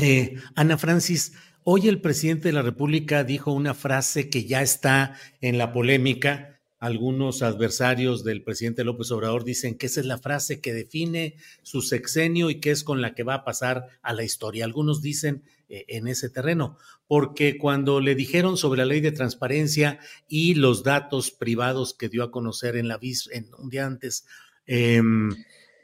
Eh, 0.00 0.36
Ana 0.54 0.78
Francis, 0.78 1.36
hoy 1.64 1.88
el 1.88 2.00
presidente 2.00 2.46
de 2.46 2.52
la 2.52 2.62
República 2.62 3.24
dijo 3.24 3.50
una 3.50 3.74
frase 3.74 4.30
que 4.30 4.44
ya 4.44 4.62
está 4.62 5.16
en 5.40 5.58
la 5.58 5.72
polémica 5.72 6.57
algunos 6.78 7.42
adversarios 7.42 8.22
del 8.22 8.42
presidente 8.42 8.84
López 8.84 9.10
Obrador 9.10 9.44
dicen 9.44 9.76
que 9.76 9.86
esa 9.86 10.00
es 10.00 10.06
la 10.06 10.18
frase 10.18 10.60
que 10.60 10.72
define 10.72 11.34
su 11.62 11.82
sexenio 11.82 12.50
y 12.50 12.60
que 12.60 12.70
es 12.70 12.84
con 12.84 13.02
la 13.02 13.14
que 13.14 13.24
va 13.24 13.34
a 13.34 13.44
pasar 13.44 13.86
a 14.00 14.12
la 14.12 14.22
historia. 14.22 14.64
Algunos 14.64 15.02
dicen 15.02 15.42
eh, 15.68 15.84
en 15.88 16.06
ese 16.06 16.30
terreno, 16.30 16.78
porque 17.08 17.58
cuando 17.58 18.00
le 18.00 18.14
dijeron 18.14 18.56
sobre 18.56 18.78
la 18.78 18.84
ley 18.84 19.00
de 19.00 19.10
transparencia 19.10 19.98
y 20.28 20.54
los 20.54 20.84
datos 20.84 21.32
privados 21.32 21.94
que 21.94 22.08
dio 22.08 22.22
a 22.22 22.30
conocer 22.30 22.76
en 22.76 22.86
la 22.86 22.96
vis 22.96 23.28
en 23.32 23.48
un 23.58 23.70
día 23.70 23.84
antes 23.84 24.24
em, 24.66 25.30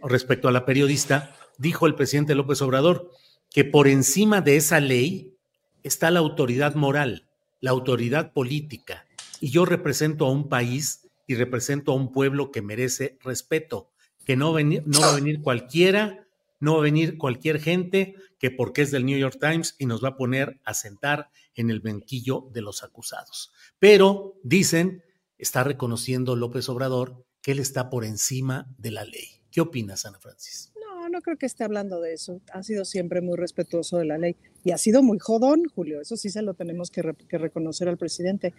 respecto 0.01 0.47
a 0.47 0.53
la 0.53 0.64
periodista, 0.64 1.34
dijo 1.59 1.86
el 1.86 1.97
presidente 1.97 2.36
López 2.36 2.62
Obrador 2.62 3.11
que 3.51 3.64
por 3.64 3.88
encima 3.88 4.40
de 4.40 4.57
esa 4.57 4.78
ley 4.78 5.34
está 5.82 6.11
la 6.12 6.20
autoridad 6.20 6.76
moral, 6.76 7.26
la 7.61 7.70
autoridad 7.70 8.32
política 8.32 9.03
y 9.45 9.51
yo 9.51 9.66
represento 9.66 10.24
a 10.24 10.30
un 10.32 10.49
país 10.49 11.07
y 11.26 11.34
represento 11.34 11.92
a 11.92 11.97
un 11.97 12.12
pueblo 12.12 12.51
que 12.51 12.62
merece 12.62 13.18
respeto, 13.22 13.90
que 14.24 14.36
no, 14.36 14.59
no 14.59 15.01
va 15.03 15.11
a 15.11 15.14
venir 15.14 15.42
cualquiera, 15.42 16.26
no 16.61 16.72
va 16.72 16.78
a 16.78 16.84
venir 16.84 17.18
cualquier 17.18 17.61
gente 17.61 18.14
que 18.38 18.51
porque 18.51 18.80
es 18.80 18.90
del 18.90 19.05
New 19.05 19.18
York 19.18 19.36
Times 19.38 19.76
y 19.78 19.84
nos 19.84 20.03
va 20.03 20.09
a 20.09 20.16
poner 20.16 20.62
a 20.64 20.72
sentar 20.72 21.28
en 21.57 21.68
el 21.68 21.80
banquillo 21.80 22.49
de 22.55 22.62
los 22.62 22.82
acusados. 22.82 23.53
Pero 23.78 24.40
dicen, 24.42 25.05
está 25.36 25.62
reconociendo 25.62 26.36
López 26.36 26.70
Obrador 26.70 27.26
que 27.42 27.53
él 27.53 27.59
está 27.59 27.90
por 27.90 28.07
encima 28.07 28.74
de 28.78 28.92
la 28.92 29.05
ley. 29.05 29.42
¿Qué 29.51 29.61
opinas, 29.61 30.07
Ana 30.07 30.20
Francis? 30.20 30.72
No, 30.80 31.11
no 31.11 31.20
creo 31.20 31.36
que 31.36 31.45
esté 31.45 31.64
hablando 31.64 32.01
de 32.01 32.14
eso. 32.14 32.40
Ha 32.51 32.62
sido 32.62 32.86
siempre 32.86 33.20
muy 33.20 33.36
respetuoso 33.36 33.99
de 33.99 34.07
la 34.07 34.16
ley 34.16 34.36
y 34.64 34.70
ha 34.70 34.78
sido 34.78 35.03
muy 35.03 35.18
jodón, 35.18 35.64
Julio. 35.74 36.01
Eso 36.01 36.16
sí 36.16 36.30
se 36.30 36.40
lo 36.40 36.55
tenemos 36.55 36.90
que, 36.90 37.03
que 37.28 37.36
reconocer 37.36 37.90
al 37.90 37.99
presidente. 37.99 38.55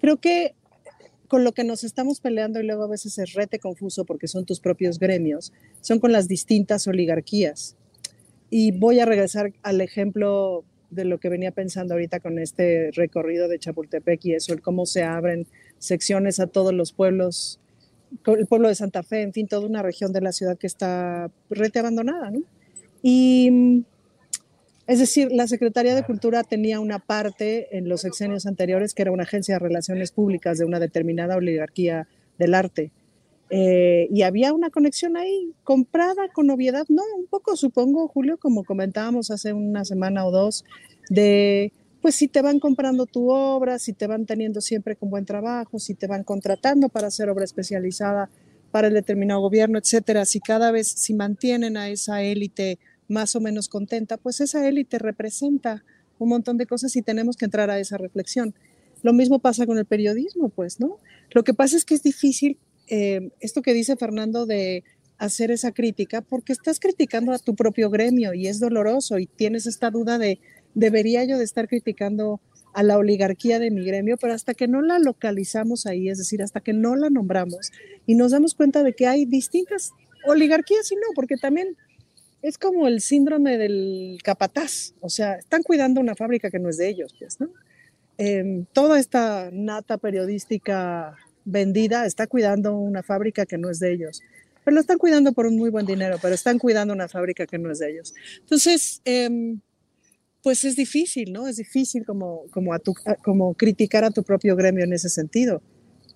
Creo 0.00 0.16
que 0.18 0.54
con 1.28 1.44
lo 1.44 1.52
que 1.52 1.62
nos 1.62 1.84
estamos 1.84 2.20
peleando 2.20 2.60
y 2.60 2.66
luego 2.66 2.84
a 2.84 2.88
veces 2.88 3.16
es 3.18 3.34
rete 3.34 3.60
confuso 3.60 4.04
porque 4.04 4.26
son 4.26 4.44
tus 4.44 4.58
propios 4.58 4.98
gremios, 4.98 5.52
son 5.80 6.00
con 6.00 6.10
las 6.10 6.26
distintas 6.26 6.88
oligarquías. 6.88 7.76
Y 8.50 8.72
voy 8.72 8.98
a 8.98 9.06
regresar 9.06 9.52
al 9.62 9.80
ejemplo 9.80 10.64
de 10.90 11.04
lo 11.04 11.18
que 11.18 11.28
venía 11.28 11.52
pensando 11.52 11.94
ahorita 11.94 12.18
con 12.18 12.40
este 12.40 12.90
recorrido 12.92 13.46
de 13.46 13.60
Chapultepec 13.60 14.24
y 14.24 14.34
eso, 14.34 14.52
el 14.52 14.60
cómo 14.60 14.86
se 14.86 15.04
abren 15.04 15.46
secciones 15.78 16.40
a 16.40 16.48
todos 16.48 16.74
los 16.74 16.92
pueblos, 16.92 17.60
el 18.26 18.46
pueblo 18.46 18.68
de 18.68 18.74
Santa 18.74 19.04
Fe, 19.04 19.22
en 19.22 19.32
fin, 19.32 19.46
toda 19.46 19.66
una 19.66 19.82
región 19.82 20.12
de 20.12 20.20
la 20.20 20.32
ciudad 20.32 20.58
que 20.58 20.66
está 20.66 21.30
rete 21.48 21.78
abandonada, 21.78 22.32
¿no? 22.32 22.40
Y 23.02 23.84
es 24.90 24.98
decir, 24.98 25.28
la 25.30 25.46
Secretaría 25.46 25.94
de 25.94 26.02
Cultura 26.02 26.42
tenía 26.42 26.80
una 26.80 26.98
parte 26.98 27.78
en 27.78 27.88
los 27.88 28.00
sexenios 28.00 28.44
anteriores 28.44 28.92
que 28.92 29.02
era 29.02 29.12
una 29.12 29.22
agencia 29.22 29.54
de 29.54 29.60
relaciones 29.60 30.10
públicas 30.10 30.58
de 30.58 30.64
una 30.64 30.80
determinada 30.80 31.36
oligarquía 31.36 32.08
del 32.38 32.54
arte. 32.54 32.90
Eh, 33.50 34.08
y 34.10 34.22
había 34.22 34.52
una 34.52 34.68
conexión 34.70 35.16
ahí, 35.16 35.52
comprada 35.62 36.26
con 36.32 36.50
obviedad, 36.50 36.86
no, 36.88 37.04
un 37.16 37.26
poco 37.26 37.54
supongo, 37.54 38.08
Julio, 38.08 38.36
como 38.36 38.64
comentábamos 38.64 39.30
hace 39.30 39.52
una 39.52 39.84
semana 39.84 40.26
o 40.26 40.32
dos, 40.32 40.64
de 41.08 41.72
pues 42.02 42.16
si 42.16 42.26
te 42.26 42.42
van 42.42 42.58
comprando 42.58 43.06
tu 43.06 43.30
obra, 43.30 43.78
si 43.78 43.92
te 43.92 44.08
van 44.08 44.26
teniendo 44.26 44.60
siempre 44.60 44.96
con 44.96 45.08
buen 45.08 45.24
trabajo, 45.24 45.78
si 45.78 45.94
te 45.94 46.08
van 46.08 46.24
contratando 46.24 46.88
para 46.88 47.06
hacer 47.06 47.30
obra 47.30 47.44
especializada 47.44 48.28
para 48.72 48.88
el 48.88 48.94
determinado 48.94 49.40
gobierno, 49.40 49.78
etcétera, 49.78 50.24
si 50.24 50.40
cada 50.40 50.72
vez, 50.72 50.88
si 50.88 51.14
mantienen 51.14 51.76
a 51.76 51.90
esa 51.90 52.24
élite 52.24 52.80
más 53.10 53.34
o 53.36 53.40
menos 53.40 53.68
contenta, 53.68 54.16
pues 54.16 54.40
esa 54.40 54.66
élite 54.66 54.98
representa 54.98 55.84
un 56.18 56.28
montón 56.28 56.56
de 56.56 56.66
cosas 56.66 56.94
y 56.96 57.02
tenemos 57.02 57.36
que 57.36 57.44
entrar 57.44 57.68
a 57.70 57.78
esa 57.78 57.98
reflexión. 57.98 58.54
Lo 59.02 59.12
mismo 59.12 59.40
pasa 59.40 59.66
con 59.66 59.78
el 59.78 59.84
periodismo, 59.84 60.48
pues, 60.48 60.78
¿no? 60.78 60.98
Lo 61.32 61.42
que 61.42 61.52
pasa 61.52 61.76
es 61.76 61.84
que 61.84 61.94
es 61.94 62.02
difícil 62.02 62.58
eh, 62.88 63.30
esto 63.40 63.62
que 63.62 63.74
dice 63.74 63.96
Fernando 63.96 64.46
de 64.46 64.84
hacer 65.18 65.50
esa 65.50 65.72
crítica, 65.72 66.22
porque 66.22 66.52
estás 66.52 66.80
criticando 66.80 67.32
a 67.32 67.38
tu 67.38 67.54
propio 67.54 67.90
gremio 67.90 68.32
y 68.32 68.46
es 68.46 68.58
doloroso 68.58 69.18
y 69.18 69.26
tienes 69.26 69.66
esta 69.66 69.90
duda 69.90 70.18
de, 70.18 70.40
debería 70.74 71.24
yo 71.24 71.36
de 71.36 71.44
estar 71.44 71.68
criticando 71.68 72.40
a 72.72 72.82
la 72.82 72.96
oligarquía 72.96 73.58
de 73.58 73.70
mi 73.70 73.84
gremio, 73.84 74.16
pero 74.16 74.32
hasta 74.32 74.54
que 74.54 74.68
no 74.68 74.82
la 74.82 74.98
localizamos 74.98 75.86
ahí, 75.86 76.08
es 76.08 76.18
decir, 76.18 76.42
hasta 76.42 76.60
que 76.60 76.72
no 76.72 76.96
la 76.96 77.10
nombramos 77.10 77.70
y 78.06 78.14
nos 78.14 78.30
damos 78.30 78.54
cuenta 78.54 78.82
de 78.82 78.94
que 78.94 79.06
hay 79.06 79.24
distintas 79.24 79.90
oligarquías 80.26 80.90
y 80.90 80.94
no, 80.94 81.02
porque 81.14 81.36
también 81.36 81.76
es 82.42 82.58
como 82.58 82.88
el 82.88 83.00
síndrome 83.00 83.58
del 83.58 84.18
capataz, 84.22 84.94
o 85.00 85.08
sea, 85.08 85.34
están 85.34 85.62
cuidando 85.62 86.00
una 86.00 86.14
fábrica 86.14 86.50
que 86.50 86.58
no 86.58 86.68
es 86.68 86.78
de 86.78 86.88
ellos, 86.88 87.14
pues, 87.18 87.40
¿no? 87.40 87.50
Em, 88.16 88.66
toda 88.72 88.98
esta 88.98 89.50
nata 89.52 89.98
periodística 89.98 91.16
vendida 91.44 92.06
está 92.06 92.26
cuidando 92.26 92.76
una 92.76 93.02
fábrica 93.02 93.46
que 93.46 93.58
no 93.58 93.70
es 93.70 93.78
de 93.78 93.92
ellos, 93.92 94.22
pero 94.64 94.74
lo 94.74 94.80
están 94.80 94.98
cuidando 94.98 95.32
por 95.32 95.46
un 95.46 95.56
muy 95.56 95.70
buen 95.70 95.86
dinero, 95.86 96.18
pero 96.20 96.34
están 96.34 96.58
cuidando 96.58 96.92
una 96.92 97.08
fábrica 97.08 97.46
que 97.46 97.58
no 97.58 97.70
es 97.70 97.78
de 97.78 97.90
ellos. 97.90 98.14
Entonces, 98.40 99.00
em, 99.04 99.60
pues 100.42 100.64
es 100.64 100.76
difícil, 100.76 101.32
¿no? 101.32 101.48
Es 101.48 101.56
difícil 101.56 102.04
como, 102.04 102.44
como, 102.50 102.72
como 103.22 103.54
criticar 103.54 104.04
a 104.04 104.10
tu 104.10 104.22
propio 104.22 104.56
gremio 104.56 104.84
en 104.84 104.92
ese 104.92 105.08
sentido, 105.08 105.62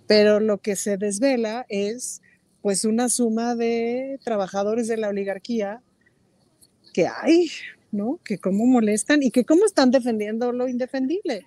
pero 0.06 0.40
lo 0.40 0.58
que 0.58 0.76
se 0.76 0.96
desvela 0.96 1.66
es 1.68 2.22
pues 2.62 2.84
una 2.86 3.10
suma 3.10 3.54
de 3.54 4.18
trabajadores 4.24 4.88
de 4.88 4.96
la 4.96 5.08
oligarquía 5.08 5.82
que 6.94 7.06
hay, 7.08 7.50
¿no? 7.92 8.20
Que 8.24 8.38
cómo 8.38 8.64
molestan 8.64 9.22
y 9.22 9.30
que 9.30 9.44
cómo 9.44 9.66
están 9.66 9.90
defendiendo 9.90 10.52
lo 10.52 10.66
indefendible. 10.68 11.44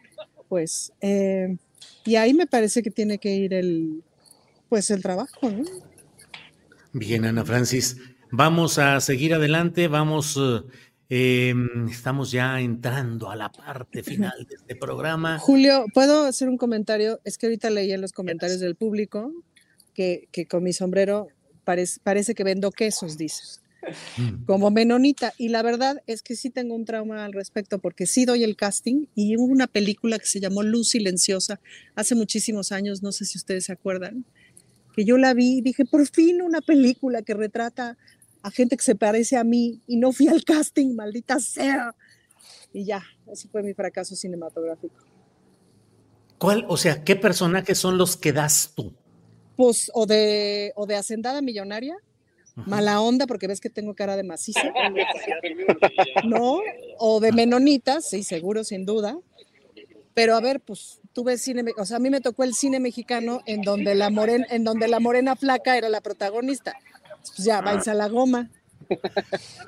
Pues, 0.47 0.93
eh, 1.01 1.57
y 2.05 2.15
ahí 2.17 2.35
me 2.35 2.45
parece 2.45 2.83
que 2.83 2.91
tiene 2.91 3.17
que 3.17 3.33
ir 3.33 3.53
el, 3.53 4.03
pues 4.69 4.91
el 4.91 5.01
trabajo, 5.01 5.49
¿no? 5.49 5.63
Bien, 6.93 7.25
Ana 7.25 7.43
Francis, 7.43 7.97
vamos 8.31 8.77
a 8.77 8.99
seguir 9.01 9.33
adelante, 9.33 9.87
vamos, 9.87 10.37
eh, 11.09 11.49
em, 11.49 11.87
estamos 11.89 12.31
ya 12.31 12.59
entrando 12.59 13.29
a 13.29 13.35
la 13.35 13.51
parte 13.51 14.03
final 14.03 14.45
de 14.47 14.55
este 14.55 14.75
programa. 14.75 15.39
Julio, 15.39 15.85
¿puedo 15.93 16.25
hacer 16.25 16.49
un 16.49 16.57
comentario? 16.57 17.19
Es 17.23 17.37
que 17.37 17.47
ahorita 17.47 17.69
leí 17.69 17.91
en 17.91 18.01
los 18.01 18.11
comentarios 18.11 18.59
del 18.59 18.75
público 18.75 19.31
que, 19.93 20.27
que 20.31 20.45
con 20.45 20.63
mi 20.63 20.73
sombrero 20.73 21.27
parece, 21.63 21.99
parece 22.03 22.35
que 22.35 22.43
vendo 22.43 22.71
quesos, 22.71 23.17
dices. 23.17 23.61
Mm. 24.17 24.45
como 24.45 24.71
menonita. 24.71 25.33
Y 25.37 25.49
la 25.49 25.61
verdad 25.61 26.01
es 26.07 26.21
que 26.21 26.35
sí 26.35 26.49
tengo 26.49 26.75
un 26.75 26.85
trauma 26.85 27.25
al 27.25 27.33
respecto 27.33 27.79
porque 27.79 28.05
sí 28.05 28.25
doy 28.25 28.43
el 28.43 28.55
casting 28.55 29.05
y 29.15 29.37
hubo 29.37 29.45
una 29.45 29.67
película 29.67 30.19
que 30.19 30.25
se 30.25 30.39
llamó 30.39 30.63
Luz 30.63 30.89
Silenciosa 30.89 31.59
hace 31.95 32.15
muchísimos 32.15 32.71
años, 32.71 33.03
no 33.03 33.11
sé 33.11 33.25
si 33.25 33.37
ustedes 33.37 33.65
se 33.65 33.71
acuerdan, 33.71 34.25
que 34.95 35.05
yo 35.05 35.17
la 35.17 35.33
vi 35.33 35.59
y 35.59 35.61
dije, 35.61 35.85
por 35.85 36.07
fin 36.07 36.41
una 36.41 36.61
película 36.61 37.21
que 37.21 37.33
retrata 37.33 37.97
a 38.41 38.51
gente 38.51 38.77
que 38.77 38.83
se 38.83 38.95
parece 38.95 39.37
a 39.37 39.43
mí 39.43 39.81
y 39.87 39.97
no 39.97 40.11
fui 40.11 40.27
al 40.27 40.43
casting, 40.43 40.95
maldita 40.95 41.39
sea. 41.39 41.95
Y 42.73 42.85
ya, 42.85 43.03
ese 43.31 43.47
fue 43.47 43.63
mi 43.63 43.73
fracaso 43.73 44.15
cinematográfico. 44.15 44.95
¿Cuál, 46.37 46.65
o 46.67 46.77
sea, 46.77 47.03
qué 47.03 47.15
personajes 47.15 47.77
son 47.77 47.97
los 47.97 48.15
que 48.15 48.31
das 48.31 48.73
tú? 48.75 48.93
Pues 49.55 49.89
o 49.93 50.05
de, 50.05 50.71
o 50.75 50.85
de 50.85 50.95
Hacendada 50.95 51.41
Millonaria, 51.41 51.97
mala 52.65 53.01
onda 53.01 53.27
porque 53.27 53.47
ves 53.47 53.59
que 53.59 53.69
tengo 53.69 53.95
cara 53.95 54.15
de 54.15 54.23
maciza. 54.23 54.61
¿No? 56.25 56.59
O 56.97 57.19
de 57.19 57.31
menonita, 57.31 58.01
sí, 58.01 58.23
seguro, 58.23 58.63
sin 58.63 58.85
duda. 58.85 59.17
Pero 60.13 60.35
a 60.35 60.41
ver, 60.41 60.61
pues 60.61 60.99
tuve 61.13 61.37
cine, 61.37 61.63
o 61.77 61.85
sea, 61.85 61.97
a 61.97 61.99
mí 61.99 62.09
me 62.09 62.21
tocó 62.21 62.43
el 62.43 62.55
cine 62.55 62.79
mexicano 62.79 63.41
en 63.45 63.61
donde 63.61 63.93
la 63.93 64.09
morena, 64.09 64.47
en 64.49 64.63
donde 64.63 64.87
la 64.87 64.99
morena 64.99 65.35
flaca 65.35 65.77
era 65.77 65.89
la 65.89 66.01
protagonista. 66.01 66.73
Pues 67.35 67.45
ya, 67.45 67.61
va 67.61 67.71
a 67.71 67.93
la 67.93 68.07
goma. 68.07 68.49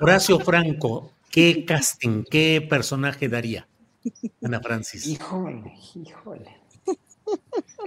Horacio 0.00 0.40
Franco, 0.40 1.12
¿qué 1.30 1.64
casting, 1.64 2.24
qué 2.28 2.66
personaje 2.68 3.28
daría 3.28 3.68
Ana 4.42 4.60
Francis? 4.60 5.06
Híjole, 5.06 5.74
híjole. 5.94 6.59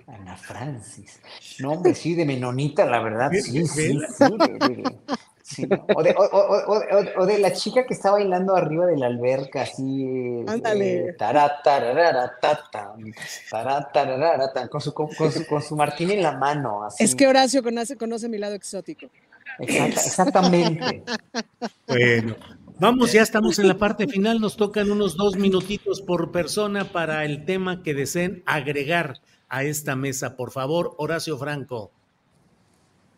Ana 0.07 0.35
Francis. 0.37 1.19
No, 1.59 1.73
hombre, 1.73 1.95
sí, 1.95 2.15
de 2.15 2.25
menonita, 2.25 2.85
la 2.85 2.99
verdad, 2.99 3.31
sí, 3.31 3.65
sí, 3.65 3.99
sí. 4.07 4.83
Sí, 5.45 5.67
o, 5.93 6.01
de, 6.01 6.15
o, 6.17 6.23
o, 6.23 7.21
o, 7.21 7.25
de, 7.25 7.37
la 7.37 7.51
chica 7.51 7.85
que 7.85 7.93
está 7.93 8.11
bailando 8.11 8.55
arriba 8.55 8.85
de 8.85 8.95
la 8.95 9.07
alberca, 9.07 9.63
así. 9.63 10.41
Ándale. 10.47 11.09
Eh, 11.09 11.15
con 14.71 14.79
su, 14.79 14.93
con, 14.93 15.09
su, 15.11 15.45
con 15.45 15.61
su 15.61 15.75
martín 15.75 16.11
en 16.11 16.23
la 16.23 16.31
mano. 16.31 16.85
Así. 16.85 17.03
Es 17.03 17.13
que 17.13 17.27
Horacio 17.27 17.61
conoce, 17.61 17.97
conoce 17.97 18.29
mi 18.29 18.37
lado 18.37 18.55
exótico. 18.55 19.07
Exacta, 19.59 20.01
exactamente. 20.01 21.03
bueno, 21.87 22.35
vamos, 22.79 23.11
ya 23.11 23.21
estamos 23.21 23.59
en 23.59 23.67
la 23.67 23.77
parte 23.77 24.07
final. 24.07 24.39
Nos 24.39 24.55
tocan 24.55 24.89
unos 24.89 25.17
dos 25.17 25.35
minutitos 25.35 26.01
por 26.01 26.31
persona 26.31 26.85
para 26.85 27.25
el 27.25 27.43
tema 27.43 27.83
que 27.83 27.93
deseen 27.93 28.43
agregar 28.45 29.19
a 29.53 29.63
esta 29.63 29.95
mesa. 29.95 30.35
Por 30.35 30.49
favor, 30.49 30.95
Horacio 30.97 31.37
Franco. 31.37 31.91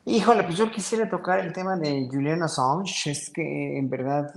Híjole, 0.04 0.44
pues 0.44 0.58
yo 0.58 0.70
quisiera 0.70 1.10
tocar 1.10 1.40
el 1.40 1.54
tema 1.54 1.78
de 1.78 2.08
Julian 2.12 2.44
Assange, 2.44 3.10
es 3.10 3.32
que 3.32 3.80
en 3.80 3.90
verdad 3.90 4.32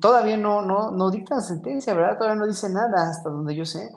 todavía 0.00 0.36
no, 0.36 0.60
no, 0.62 0.90
no 0.90 1.10
dicta 1.10 1.40
sentencia, 1.40 1.94
¿verdad? 1.94 2.18
Todavía 2.18 2.40
no 2.40 2.46
dice 2.46 2.68
nada 2.68 3.08
hasta 3.08 3.30
donde 3.30 3.54
yo 3.54 3.64
sé. 3.64 3.88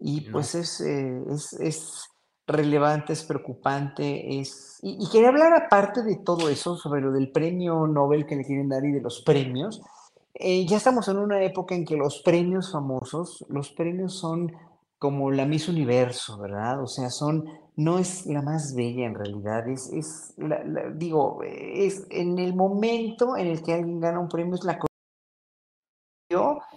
Y 0.00 0.22
pues 0.22 0.56
es, 0.56 0.80
eh, 0.80 1.22
es, 1.30 1.52
es, 1.54 2.08
relevante, 2.44 3.12
es 3.12 3.22
preocupante, 3.22 4.40
es... 4.40 4.80
Y, 4.82 5.08
quería 5.08 5.28
hablar 5.28 5.54
aparte 5.54 6.02
de 6.02 6.16
todo 6.16 6.48
eso, 6.48 6.76
sobre 6.76 7.00
lo 7.00 7.12
del 7.12 7.30
premio 7.30 7.86
Nobel 7.86 8.26
que 8.26 8.34
le 8.34 8.44
quieren 8.44 8.68
dar 8.68 8.84
y 8.84 8.90
de 8.90 9.00
los 9.00 9.22
premios. 9.22 9.80
Eh, 10.34 10.66
ya 10.66 10.78
estamos 10.78 11.06
en 11.06 11.18
una 11.18 11.40
época 11.44 11.76
en 11.76 11.84
que 11.84 11.96
los 11.96 12.20
premios 12.22 12.72
famosos, 12.72 13.46
los 13.48 13.70
premios 13.70 14.14
son 14.18 14.52
como 15.02 15.32
la 15.32 15.46
Miss 15.46 15.68
Universo, 15.68 16.38
¿verdad? 16.38 16.80
O 16.80 16.86
sea, 16.86 17.10
son 17.10 17.44
no 17.74 17.98
es 17.98 18.24
la 18.26 18.40
más 18.40 18.72
bella 18.72 19.04
en 19.04 19.16
realidad, 19.16 19.66
es, 19.66 19.90
es 19.92 20.32
digo, 20.94 21.40
es 21.42 22.06
en 22.10 22.38
el 22.38 22.54
momento 22.54 23.36
en 23.36 23.48
el 23.48 23.64
que 23.64 23.72
alguien 23.72 23.98
gana 23.98 24.20
un 24.20 24.28
premio, 24.28 24.54
es 24.54 24.62
la 24.62 24.78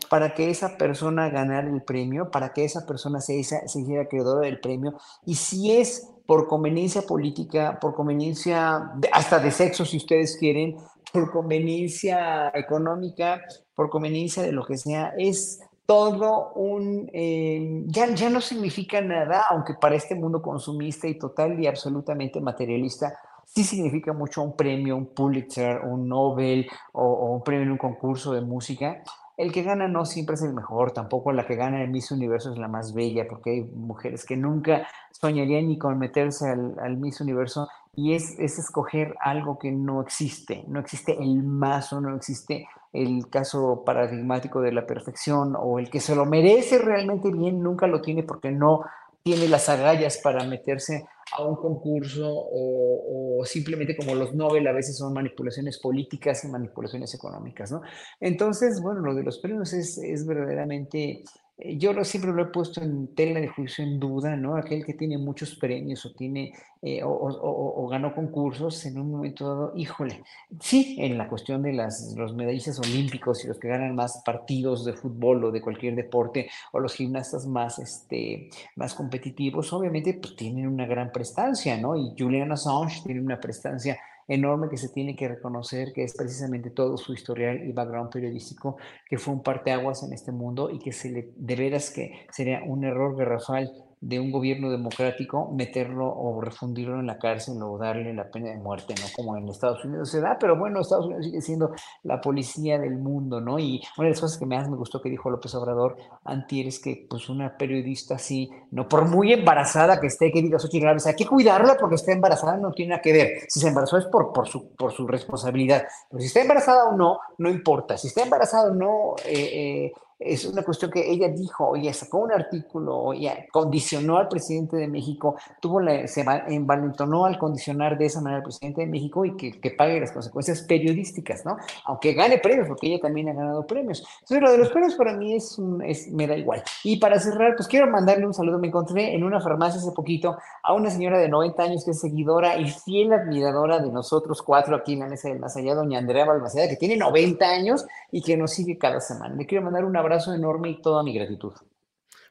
para 0.09 0.33
que 0.33 0.49
esa 0.49 0.75
persona 0.75 1.29
ganara 1.29 1.69
el 1.69 1.83
premio, 1.83 2.31
para 2.31 2.51
que 2.51 2.65
esa 2.65 2.87
persona 2.87 3.21
se, 3.21 3.43
se 3.43 3.79
hiciera 3.79 4.01
acreedora 4.01 4.41
del 4.41 4.59
premio, 4.59 4.97
y 5.23 5.35
si 5.35 5.71
es 5.71 6.09
por 6.25 6.47
conveniencia 6.47 7.03
política, 7.03 7.77
por 7.79 7.93
conveniencia 7.93 8.91
hasta 9.13 9.37
de 9.37 9.51
sexo, 9.51 9.85
si 9.85 9.97
ustedes 9.97 10.35
quieren, 10.37 10.77
por 11.13 11.31
conveniencia 11.31 12.51
económica, 12.55 13.43
por 13.75 13.91
conveniencia 13.91 14.41
de 14.41 14.51
lo 14.51 14.65
que 14.65 14.77
sea, 14.77 15.13
es 15.15 15.59
todo 15.85 16.51
un, 16.53 17.09
eh, 17.13 17.83
ya, 17.85 18.13
ya 18.13 18.29
no 18.29 18.41
significa 18.41 19.01
nada, 19.01 19.45
aunque 19.49 19.75
para 19.75 19.95
este 19.95 20.15
mundo 20.15 20.41
consumista 20.41 21.07
y 21.07 21.17
total 21.17 21.59
y 21.59 21.67
absolutamente 21.67 22.41
materialista, 22.41 23.13
sí 23.45 23.63
significa 23.63 24.13
mucho 24.13 24.41
un 24.41 24.55
premio, 24.55 24.97
un 24.97 25.07
Pulitzer, 25.07 25.81
un 25.81 26.07
Nobel 26.07 26.67
o, 26.91 27.35
un 27.35 27.43
premio 27.43 27.63
en 27.63 27.71
un 27.71 27.77
concurso 27.77 28.33
de 28.33 28.41
música. 28.41 29.03
El 29.37 29.51
que 29.51 29.63
gana 29.63 29.87
no 29.87 30.05
siempre 30.05 30.35
es 30.35 30.41
el 30.43 30.53
mejor, 30.53 30.91
tampoco 30.91 31.31
la 31.33 31.45
que 31.45 31.55
gana 31.55 31.83
el 31.83 31.89
Miss 31.89 32.09
Universo 32.11 32.51
es 32.51 32.57
la 32.57 32.69
más 32.69 32.93
bella, 32.93 33.27
porque 33.29 33.51
hay 33.51 33.63
mujeres 33.63 34.25
que 34.25 34.37
nunca 34.37 34.87
soñarían 35.11 35.67
ni 35.67 35.77
con 35.77 35.99
meterse 35.99 36.49
al, 36.49 36.75
al 36.79 36.97
Miss 36.97 37.19
Universo 37.19 37.67
y 37.95 38.13
es, 38.13 38.37
es, 38.39 38.59
escoger 38.59 39.15
algo 39.19 39.57
que 39.57 39.71
no 39.71 40.01
existe, 40.01 40.63
no 40.67 40.79
existe 40.79 41.13
el 41.13 41.43
mazo, 41.43 42.01
no 42.01 42.15
existe 42.15 42.67
el 42.93 43.29
caso 43.29 43.83
paradigmático 43.85 44.61
de 44.61 44.71
la 44.71 44.85
perfección 44.85 45.55
o 45.57 45.79
el 45.79 45.89
que 45.89 45.99
se 45.99 46.15
lo 46.15 46.25
merece 46.25 46.77
realmente 46.79 47.31
bien 47.31 47.61
nunca 47.61 47.87
lo 47.87 48.01
tiene 48.01 48.23
porque 48.23 48.51
no 48.51 48.81
tiene 49.25 49.47
las 49.47 49.69
agallas 49.69 50.19
para 50.19 50.45
meterse 50.45 51.07
a 51.35 51.43
un 51.43 51.55
concurso 51.55 52.29
o, 52.31 53.43
simplemente 53.43 53.97
como 53.97 54.13
los 54.13 54.35
Nobel 54.35 54.67
a 54.67 54.71
veces 54.71 54.97
son 54.97 55.13
manipulaciones 55.13 55.79
políticas 55.79 56.43
y 56.43 56.47
manipulaciones 56.47 57.13
económicas, 57.15 57.71
¿no? 57.71 57.81
Entonces, 58.19 58.81
bueno, 58.81 59.01
lo 59.01 59.15
de 59.15 59.23
los 59.23 59.39
premios 59.39 59.73
es, 59.73 59.97
es 59.97 60.25
verdaderamente 60.27 61.23
yo 61.57 61.93
lo, 61.93 62.03
siempre 62.03 62.33
lo 62.33 62.41
he 62.41 62.47
puesto 62.47 62.81
en 62.81 63.15
tela 63.15 63.39
de 63.39 63.47
juicio 63.47 63.83
en 63.83 63.97
duda, 63.99 64.35
¿no? 64.35 64.57
Aquel 64.57 64.85
que 64.85 64.93
tiene 64.93 65.17
muchos 65.17 65.55
premios 65.55 66.05
o 66.05 66.13
tiene 66.13 66.53
eh, 66.81 67.01
o, 67.03 67.87
ganó 67.87 68.13
concursos 68.13 68.85
en 68.85 68.99
un 68.99 69.09
momento 69.09 69.47
dado, 69.47 69.73
híjole, 69.75 70.21
sí, 70.59 70.97
en 70.99 71.17
la 71.17 71.29
cuestión 71.29 71.63
de 71.63 71.71
las, 71.71 72.13
los 72.17 72.35
medallistas 72.35 72.79
olímpicos 72.79 73.43
y 73.43 73.47
los 73.47 73.57
que 73.57 73.69
ganan 73.69 73.95
más 73.95 74.21
partidos 74.25 74.83
de 74.83 74.93
fútbol 74.93 75.45
o 75.45 75.51
de 75.51 75.61
cualquier 75.61 75.95
deporte 75.95 76.49
o 76.73 76.79
los 76.79 76.93
gimnastas 76.93 77.47
más, 77.47 77.79
este, 77.79 78.49
más 78.75 78.93
competitivos, 78.93 79.71
obviamente 79.71 80.13
pues 80.15 80.35
tienen 80.35 80.67
una 80.67 80.85
gran 80.85 81.11
prestancia, 81.11 81.77
¿no? 81.77 81.95
Y 81.95 82.13
Julian 82.17 82.51
Assange 82.51 83.01
tiene 83.05 83.21
una 83.21 83.39
prestancia 83.39 83.97
enorme 84.27 84.69
que 84.69 84.77
se 84.77 84.89
tiene 84.89 85.15
que 85.15 85.27
reconocer, 85.27 85.93
que 85.93 86.03
es 86.03 86.15
precisamente 86.15 86.71
todo 86.71 86.97
su 86.97 87.13
historial 87.13 87.67
y 87.67 87.71
background 87.71 88.11
periodístico, 88.11 88.77
que 89.07 89.17
fue 89.17 89.33
un 89.33 89.43
parteaguas 89.43 90.03
en 90.03 90.13
este 90.13 90.31
mundo 90.31 90.69
y 90.69 90.79
que 90.79 90.91
se 90.91 91.09
le, 91.09 91.31
de 91.35 91.55
veras 91.55 91.91
que 91.91 92.25
sería 92.31 92.61
un 92.65 92.83
error 92.83 93.15
garrafal 93.15 93.71
de 94.05 94.19
un 94.19 94.31
gobierno 94.31 94.69
democrático 94.69 95.49
meterlo 95.51 96.07
o 96.07 96.39
refundirlo 96.39 96.99
en 96.99 97.07
la 97.07 97.17
cárcel 97.17 97.59
o 97.63 97.75
darle 97.79 98.13
la 98.13 98.29
pena 98.29 98.51
de 98.51 98.57
muerte, 98.57 98.93
¿no? 99.01 99.07
Como 99.15 99.35
en 99.35 99.49
Estados 99.49 99.83
Unidos 99.83 100.11
se 100.11 100.21
da, 100.21 100.37
pero 100.39 100.55
bueno, 100.55 100.79
Estados 100.79 101.07
Unidos 101.07 101.25
sigue 101.25 101.41
siendo 101.41 101.71
la 102.03 102.21
policía 102.21 102.77
del 102.77 102.99
mundo, 102.99 103.41
¿no? 103.41 103.57
Y 103.57 103.81
una 103.97 104.05
de 104.05 104.11
las 104.11 104.21
cosas 104.21 104.37
que 104.37 104.45
más 104.45 104.69
me 104.69 104.77
gustó 104.77 105.01
que 105.01 105.09
dijo 105.09 105.31
López 105.31 105.55
Obrador 105.55 105.97
antier 106.23 106.67
es 106.67 106.79
que 106.79 107.07
pues 107.09 107.29
una 107.29 107.57
periodista 107.57 108.15
así, 108.15 108.51
no 108.69 108.87
por 108.87 109.09
muy 109.09 109.33
embarazada 109.33 109.99
que 109.99 110.05
esté, 110.05 110.31
que 110.31 110.43
diga 110.43 110.59
Xochitl 110.59 110.85
Gálvez, 110.85 111.07
hay 111.07 111.15
que 111.15 111.25
cuidarla 111.25 111.75
porque 111.75 111.95
está 111.95 112.11
embarazada, 112.11 112.57
no 112.57 112.73
tiene 112.73 112.91
nada 112.91 113.01
que 113.01 113.11
ver. 113.11 113.31
Si 113.47 113.59
se 113.59 113.69
embarazó 113.69 113.97
es 113.97 114.05
por, 114.05 114.31
por, 114.31 114.47
su, 114.47 114.75
por 114.75 114.91
su 114.91 115.07
responsabilidad, 115.07 115.83
pero 116.11 116.21
si 116.21 116.27
está 116.27 116.41
embarazada 116.41 116.89
o 116.89 116.95
no, 116.95 117.17
no 117.39 117.49
importa. 117.49 117.97
Si 117.97 118.09
está 118.09 118.21
embarazada 118.21 118.69
o 118.69 118.75
no, 118.75 119.15
eh, 119.25 119.87
eh, 119.87 119.93
es 120.19 120.45
una 120.45 120.63
cuestión 120.63 120.91
que 120.91 121.11
ella 121.11 121.27
dijo, 121.27 121.67
oye, 121.67 121.91
sacó 121.93 122.19
un 122.19 122.31
artículo, 122.31 122.97
oye, 122.97 123.47
condicionó 123.51 124.17
al 124.17 124.27
presidente 124.27 124.77
de 124.77 124.87
México, 124.87 125.35
tuvo 125.59 125.81
la, 125.81 126.07
se 126.07 126.25
envalentonó 126.47 127.25
al 127.25 127.37
condicionar 127.37 127.97
de 127.97 128.05
esa 128.05 128.21
manera 128.21 128.37
al 128.37 128.43
presidente 128.43 128.81
de 128.81 128.87
México 128.87 129.25
y 129.25 129.35
que, 129.35 129.75
pague 129.75 129.99
las 129.99 130.11
consecuencias 130.11 130.61
periodísticas, 130.61 131.45
¿no? 131.45 131.57
Aunque 131.85 132.13
gane 132.13 132.37
premios, 132.37 132.67
porque 132.67 132.87
ella 132.87 133.01
también 133.01 133.27
ha 133.29 133.33
ganado 133.33 133.67
premios. 133.67 134.05
Entonces, 134.21 134.41
lo 134.41 134.51
de 134.51 134.57
los 134.57 134.69
premios 134.69 134.95
para 134.95 135.13
mí 135.17 135.35
es, 135.35 135.59
me 135.59 136.27
da 136.27 136.37
igual. 136.37 136.63
Y 136.83 136.97
para 136.97 137.19
cerrar, 137.19 137.55
pues 137.57 137.67
quiero 137.67 137.87
mandarle 137.87 138.25
un 138.25 138.33
saludo. 138.33 138.57
Me 138.57 138.67
encontré 138.67 139.13
en 139.13 139.23
una 139.23 139.41
farmacia 139.41 139.81
hace 139.81 139.91
poquito 139.91 140.37
a 140.63 140.73
una 140.73 140.89
señora 140.89 141.17
de 141.17 141.27
90 141.27 141.63
años 141.63 141.83
que 141.83 141.91
es 141.91 141.99
seguidora 141.99 142.57
y 142.57 142.69
fiel 142.69 143.11
admiradora 143.11 143.79
de 143.79 143.91
nosotros 143.91 144.41
cuatro 144.41 144.75
aquí 144.75 144.93
en 144.93 144.99
la 144.99 145.07
mesa 145.07 145.27
del 145.27 145.39
más 145.39 145.57
allá, 145.57 145.75
doña 145.75 145.99
Andrea 145.99 146.25
Balmaceda, 146.25 146.69
que 146.69 146.77
tiene 146.77 146.95
90 146.95 147.45
años 147.45 147.85
y 148.11 148.21
que 148.21 148.37
nos 148.37 148.51
sigue 148.51 148.77
cada 148.77 149.01
semana. 149.01 149.35
Le 149.35 149.45
quiero 149.45 149.63
mandar 149.63 149.83
un 149.83 149.97
abrazo 150.05 150.33
enorme 150.33 150.69
y 150.69 150.81
toda 150.81 151.03
mi 151.03 151.13
gratitud. 151.13 151.53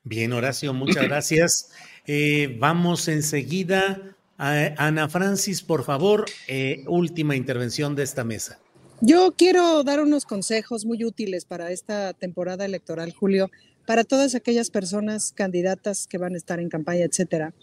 Bien, 0.03 0.33
Horacio, 0.33 0.73
muchas 0.73 1.05
gracias. 1.09 1.71
Eh, 2.07 2.57
vamos 2.61 3.09
enseguida 3.09 4.17
a 4.39 4.75
Ana 4.79 5.09
Francis, 5.09 5.63
por 5.63 5.85
favor, 5.85 6.25
eh, 6.49 6.85
última 6.87 7.37
intervención 7.37 7.95
de 7.95 8.03
esta 8.03 8.25
mesa. 8.25 8.59
Yo 9.01 9.35
quiero 9.37 9.83
dar 9.85 10.01
unos 10.01 10.25
consejos 10.25 10.85
muy 10.87 11.05
útiles 11.05 11.45
para 11.45 11.71
esta 11.71 12.13
temporada 12.13 12.65
electoral, 12.65 13.13
Julio, 13.13 13.51
para 13.87 14.05
todas 14.05 14.35
aquellas 14.35 14.71
personas 14.71 15.33
candidatas 15.33 16.07
que 16.07 16.19
van 16.19 16.35
a 16.35 16.37
estar 16.39 16.59
en 16.61 16.69
campaña, 16.69 17.05
etcétera. 17.05 17.55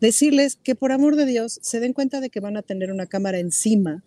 Decirles 0.00 0.56
que 0.56 0.74
por 0.74 0.92
amor 0.92 1.16
de 1.16 1.26
Dios 1.26 1.58
se 1.62 1.80
den 1.80 1.92
cuenta 1.92 2.20
de 2.20 2.30
que 2.30 2.40
van 2.40 2.56
a 2.56 2.62
tener 2.62 2.90
una 2.90 3.06
cámara 3.06 3.38
encima 3.38 4.02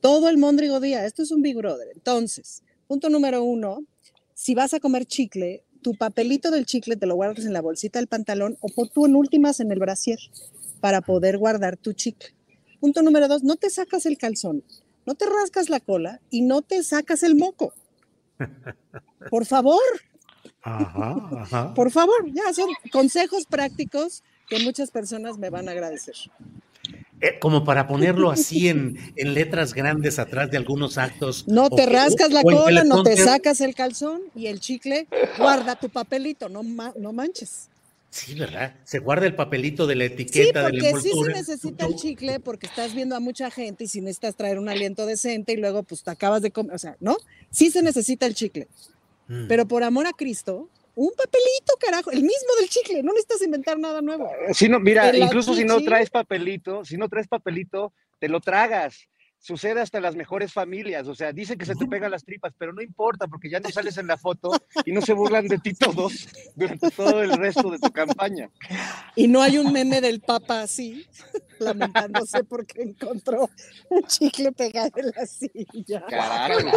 todo 0.00 0.28
el 0.28 0.38
mondrigo 0.38 0.80
día. 0.80 1.04
Esto 1.06 1.22
es 1.22 1.30
un 1.30 1.42
Big 1.42 1.56
Brother. 1.56 1.88
Entonces, 1.94 2.62
punto 2.86 3.08
número 3.08 3.42
uno, 3.42 3.84
si 4.36 4.54
vas 4.54 4.74
a 4.74 4.80
comer 4.80 5.06
chicle, 5.06 5.64
tu 5.80 5.94
papelito 5.94 6.50
del 6.50 6.66
chicle 6.66 6.96
te 6.96 7.06
lo 7.06 7.14
guardas 7.14 7.46
en 7.46 7.54
la 7.54 7.62
bolsita 7.62 7.98
del 7.98 8.06
pantalón 8.06 8.58
o 8.60 8.68
por 8.68 8.90
tú 8.90 9.06
en 9.06 9.16
últimas 9.16 9.60
en 9.60 9.72
el 9.72 9.78
brasier 9.78 10.18
para 10.80 11.00
poder 11.00 11.38
guardar 11.38 11.78
tu 11.78 11.94
chicle. 11.94 12.34
Punto 12.78 13.00
número 13.00 13.28
dos, 13.28 13.42
no 13.44 13.56
te 13.56 13.70
sacas 13.70 14.04
el 14.04 14.18
calzón, 14.18 14.62
no 15.06 15.14
te 15.14 15.24
rascas 15.24 15.70
la 15.70 15.80
cola 15.80 16.20
y 16.28 16.42
no 16.42 16.60
te 16.60 16.82
sacas 16.82 17.22
el 17.22 17.34
moco. 17.34 17.72
Por 19.30 19.46
favor. 19.46 19.80
Por 21.74 21.90
favor, 21.90 22.30
ya 22.30 22.52
son 22.52 22.68
consejos 22.92 23.46
prácticos 23.46 24.22
que 24.50 24.58
muchas 24.58 24.90
personas 24.90 25.38
me 25.38 25.48
van 25.48 25.70
a 25.70 25.72
agradecer. 25.72 26.14
Eh, 27.22 27.38
como 27.40 27.64
para 27.64 27.86
ponerlo 27.88 28.30
así 28.30 28.68
en, 28.68 28.98
en, 29.16 29.32
letras 29.32 29.72
grandes 29.72 30.18
atrás 30.18 30.50
de 30.50 30.58
algunos 30.58 30.98
actos. 30.98 31.48
No 31.48 31.70
te 31.70 31.86
rascas 31.86 32.30
la 32.30 32.42
cola, 32.42 32.84
no 32.84 33.02
te 33.02 33.16
sacas 33.16 33.62
el 33.62 33.74
calzón 33.74 34.20
y 34.34 34.48
el 34.48 34.60
chicle, 34.60 35.06
guarda 35.38 35.76
tu 35.76 35.88
papelito, 35.88 36.50
no, 36.50 36.62
no 36.62 37.12
manches. 37.14 37.70
Sí, 38.10 38.34
¿verdad? 38.34 38.74
Se 38.84 38.98
guarda 38.98 39.26
el 39.26 39.34
papelito 39.34 39.86
de 39.86 39.94
la 39.94 40.04
etiqueta 40.04 40.68
sí, 40.70 40.78
porque 40.78 41.00
sí 41.00 41.10
se 41.22 41.32
necesita 41.32 41.86
el 41.86 41.96
chicle 41.96 42.40
porque 42.40 42.66
estás 42.66 42.94
viendo 42.94 43.16
a 43.16 43.20
mucha 43.20 43.50
gente 43.50 43.84
y 43.84 43.88
si 43.88 44.00
necesitas 44.00 44.36
traer 44.36 44.58
un 44.58 44.68
aliento 44.68 45.06
decente 45.06 45.52
y 45.52 45.56
luego 45.56 45.82
pues 45.82 46.02
te 46.02 46.10
acabas 46.10 46.42
de 46.42 46.50
comer, 46.50 46.74
o 46.74 46.78
sea, 46.78 46.96
¿no? 47.00 47.16
Sí 47.50 47.70
se 47.70 47.82
necesita 47.82 48.26
el 48.26 48.34
chicle. 48.34 48.68
Mm. 49.28 49.48
Pero 49.48 49.66
por 49.66 49.82
amor 49.82 50.06
a 50.06 50.12
Cristo, 50.12 50.68
un 50.96 51.10
papelito, 51.10 51.74
carajo, 51.78 52.10
el 52.10 52.22
mismo 52.22 52.54
del 52.58 52.70
chicle, 52.70 53.02
no 53.02 53.12
necesitas 53.12 53.42
inventar 53.42 53.78
nada 53.78 54.00
nuevo. 54.00 54.30
Si 54.52 54.66
no, 54.68 54.80
mira, 54.80 55.14
incluso 55.16 55.54
si 55.54 55.62
no 55.62 55.80
traes 55.82 56.08
papelito, 56.08 56.84
si 56.86 56.96
no 56.96 57.08
traes 57.08 57.28
papelito, 57.28 57.92
te 58.18 58.28
lo 58.28 58.40
tragas. 58.40 59.06
sucede 59.38 59.82
hasta 59.82 59.98
en 59.98 60.04
las 60.04 60.16
mejores 60.16 60.54
familias. 60.54 61.06
O 61.06 61.14
sea, 61.14 61.32
dicen 61.34 61.58
que 61.58 61.66
se 61.66 61.74
te 61.74 61.86
pegan 61.86 62.10
las 62.10 62.24
tripas, 62.24 62.54
pero 62.56 62.72
no 62.72 62.80
importa 62.80 63.28
porque 63.28 63.50
ya 63.50 63.60
no 63.60 63.68
sales 63.68 63.98
en 63.98 64.06
la 64.06 64.16
foto 64.16 64.50
y 64.86 64.92
no 64.92 65.02
se 65.02 65.12
burlan 65.12 65.46
de 65.48 65.58
ti 65.58 65.74
todos 65.74 66.28
durante 66.54 66.90
todo 66.90 67.22
el 67.22 67.32
resto 67.32 67.70
de 67.70 67.78
tu 67.78 67.92
campaña. 67.92 68.48
Y 69.14 69.28
no 69.28 69.42
hay 69.42 69.58
un 69.58 69.74
meme 69.74 70.00
del 70.00 70.20
Papa 70.20 70.62
así, 70.62 71.06
lamentándose 71.58 72.42
porque 72.44 72.82
encontró 72.82 73.50
un 73.90 74.02
chicle 74.04 74.50
pegado 74.52 74.92
en 74.96 75.12
la 75.14 75.26
silla. 75.26 76.06
Carajo. 76.08 76.70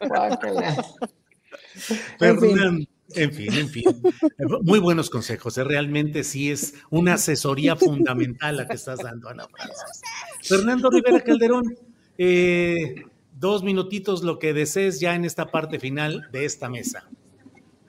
Fernando, 2.18 2.86
en 3.14 3.32
fin, 3.32 3.52
en 3.54 3.68
fin. 3.68 3.84
Muy 4.62 4.78
buenos 4.78 5.10
consejos. 5.10 5.56
¿eh? 5.58 5.64
Realmente 5.64 6.24
sí 6.24 6.50
es 6.50 6.74
una 6.90 7.14
asesoría 7.14 7.76
fundamental 7.76 8.56
la 8.56 8.68
que 8.68 8.74
estás 8.74 9.00
dando, 9.00 9.28
Ana 9.28 9.46
Francis. 9.48 10.02
Fernando 10.42 10.90
Rivera 10.90 11.20
Calderón, 11.20 11.76
eh, 12.18 13.04
dos 13.38 13.62
minutitos 13.62 14.22
lo 14.22 14.38
que 14.38 14.52
desees 14.52 15.00
ya 15.00 15.14
en 15.14 15.24
esta 15.24 15.46
parte 15.46 15.78
final 15.78 16.28
de 16.32 16.44
esta 16.44 16.68
mesa. 16.68 17.08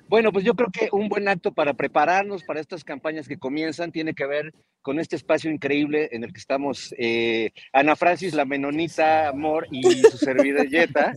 Bueno, 0.09 0.31
pues 0.31 0.43
yo 0.43 0.55
creo 0.55 0.69
que 0.71 0.89
un 0.91 1.07
buen 1.07 1.27
acto 1.27 1.53
para 1.53 1.75
prepararnos 1.75 2.43
para 2.43 2.59
estas 2.59 2.83
campañas 2.83 3.27
que 3.27 3.37
comienzan 3.37 3.91
tiene 3.91 4.15
que 4.15 4.25
ver 4.25 4.55
con 4.81 4.99
este 4.99 5.15
espacio 5.15 5.51
increíble 5.51 6.09
en 6.11 6.23
el 6.23 6.33
que 6.33 6.39
estamos 6.39 6.95
eh, 6.97 7.51
Ana 7.73 7.95
Francis, 7.95 8.33
la 8.33 8.43
menonita, 8.43 9.27
Amor 9.27 9.67
y 9.69 9.83
su 9.83 10.17
servilleta, 10.17 11.13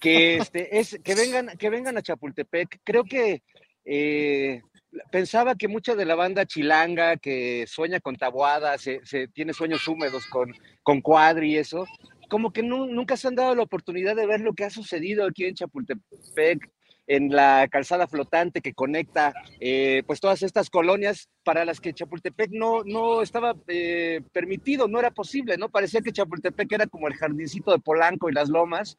que, 0.00 0.36
este, 0.36 0.78
es, 0.78 1.00
que, 1.02 1.16
vengan, 1.16 1.58
que 1.58 1.68
vengan 1.68 1.98
a 1.98 2.02
Chapultepec. 2.02 2.80
Creo 2.84 3.02
que 3.02 3.42
eh, 3.84 4.62
pensaba 5.10 5.56
que 5.56 5.66
mucha 5.66 5.96
de 5.96 6.04
la 6.04 6.14
banda 6.14 6.46
chilanga 6.46 7.16
que 7.16 7.64
sueña 7.66 7.98
con 7.98 8.14
tabuada, 8.14 8.78
se, 8.78 9.00
tiene 9.34 9.52
sueños 9.52 9.88
húmedos 9.88 10.26
con, 10.26 10.54
con 10.84 11.00
cuadri 11.00 11.54
y 11.54 11.56
eso, 11.56 11.86
como 12.28 12.52
que 12.52 12.62
nunca 12.62 13.16
se 13.16 13.26
han 13.26 13.34
dado 13.34 13.56
la 13.56 13.64
oportunidad 13.64 14.14
de 14.14 14.28
ver 14.28 14.42
lo 14.42 14.52
que 14.54 14.62
ha 14.62 14.70
sucedido 14.70 15.26
aquí 15.26 15.44
en 15.44 15.56
Chapultepec 15.56 16.70
en 17.08 17.34
la 17.34 17.66
calzada 17.68 18.06
flotante 18.06 18.60
que 18.60 18.74
conecta 18.74 19.32
eh, 19.58 20.02
pues 20.06 20.20
todas 20.20 20.42
estas 20.42 20.70
colonias 20.70 21.28
para 21.42 21.64
las 21.64 21.80
que 21.80 21.94
Chapultepec 21.94 22.50
no, 22.52 22.84
no 22.84 23.22
estaba 23.22 23.56
eh, 23.66 24.20
permitido, 24.32 24.86
no 24.86 25.00
era 25.00 25.10
posible, 25.10 25.56
¿no? 25.56 25.70
Parecía 25.70 26.02
que 26.02 26.12
Chapultepec 26.12 26.70
era 26.70 26.86
como 26.86 27.08
el 27.08 27.14
jardincito 27.14 27.72
de 27.72 27.78
Polanco 27.78 28.28
y 28.28 28.34
las 28.34 28.50
lomas, 28.50 28.98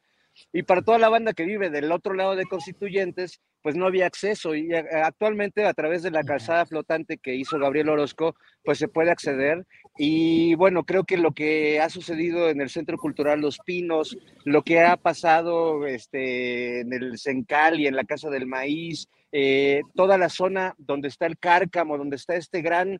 y 0.52 0.62
para 0.62 0.82
toda 0.82 0.98
la 0.98 1.08
banda 1.08 1.32
que 1.32 1.44
vive 1.44 1.70
del 1.70 1.92
otro 1.92 2.14
lado 2.14 2.36
de 2.36 2.46
Constituyentes, 2.46 3.40
pues 3.62 3.76
no 3.76 3.86
había 3.86 4.06
acceso 4.06 4.54
y 4.54 4.72
eh, 4.72 4.84
actualmente 5.04 5.64
a 5.66 5.74
través 5.74 6.02
de 6.02 6.10
la 6.10 6.22
calzada 6.22 6.66
flotante 6.66 7.18
que 7.18 7.34
hizo 7.34 7.58
Gabriel 7.58 7.90
Orozco, 7.90 8.34
pues 8.64 8.78
se 8.78 8.88
puede 8.88 9.10
acceder 9.10 9.66
y 9.96 10.54
bueno, 10.54 10.84
creo 10.84 11.04
que 11.04 11.18
lo 11.18 11.32
que 11.32 11.80
ha 11.80 11.90
sucedido 11.90 12.48
en 12.48 12.60
el 12.60 12.70
Centro 12.70 12.96
Cultural 12.96 13.40
Los 13.40 13.58
Pinos, 13.58 14.16
lo 14.44 14.62
que 14.62 14.80
ha 14.80 14.96
pasado 14.96 15.86
este, 15.86 16.80
en 16.80 16.92
el 16.92 17.18
Sencal 17.18 17.80
y 17.80 17.86
en 17.86 17.96
la 17.96 18.04
Casa 18.04 18.30
del 18.30 18.46
Maíz, 18.46 19.08
eh, 19.32 19.82
toda 19.94 20.18
la 20.18 20.28
zona 20.28 20.74
donde 20.78 21.08
está 21.08 21.26
el 21.26 21.38
Cárcamo, 21.38 21.98
donde 21.98 22.16
está 22.16 22.34
este 22.34 22.62
gran 22.62 22.98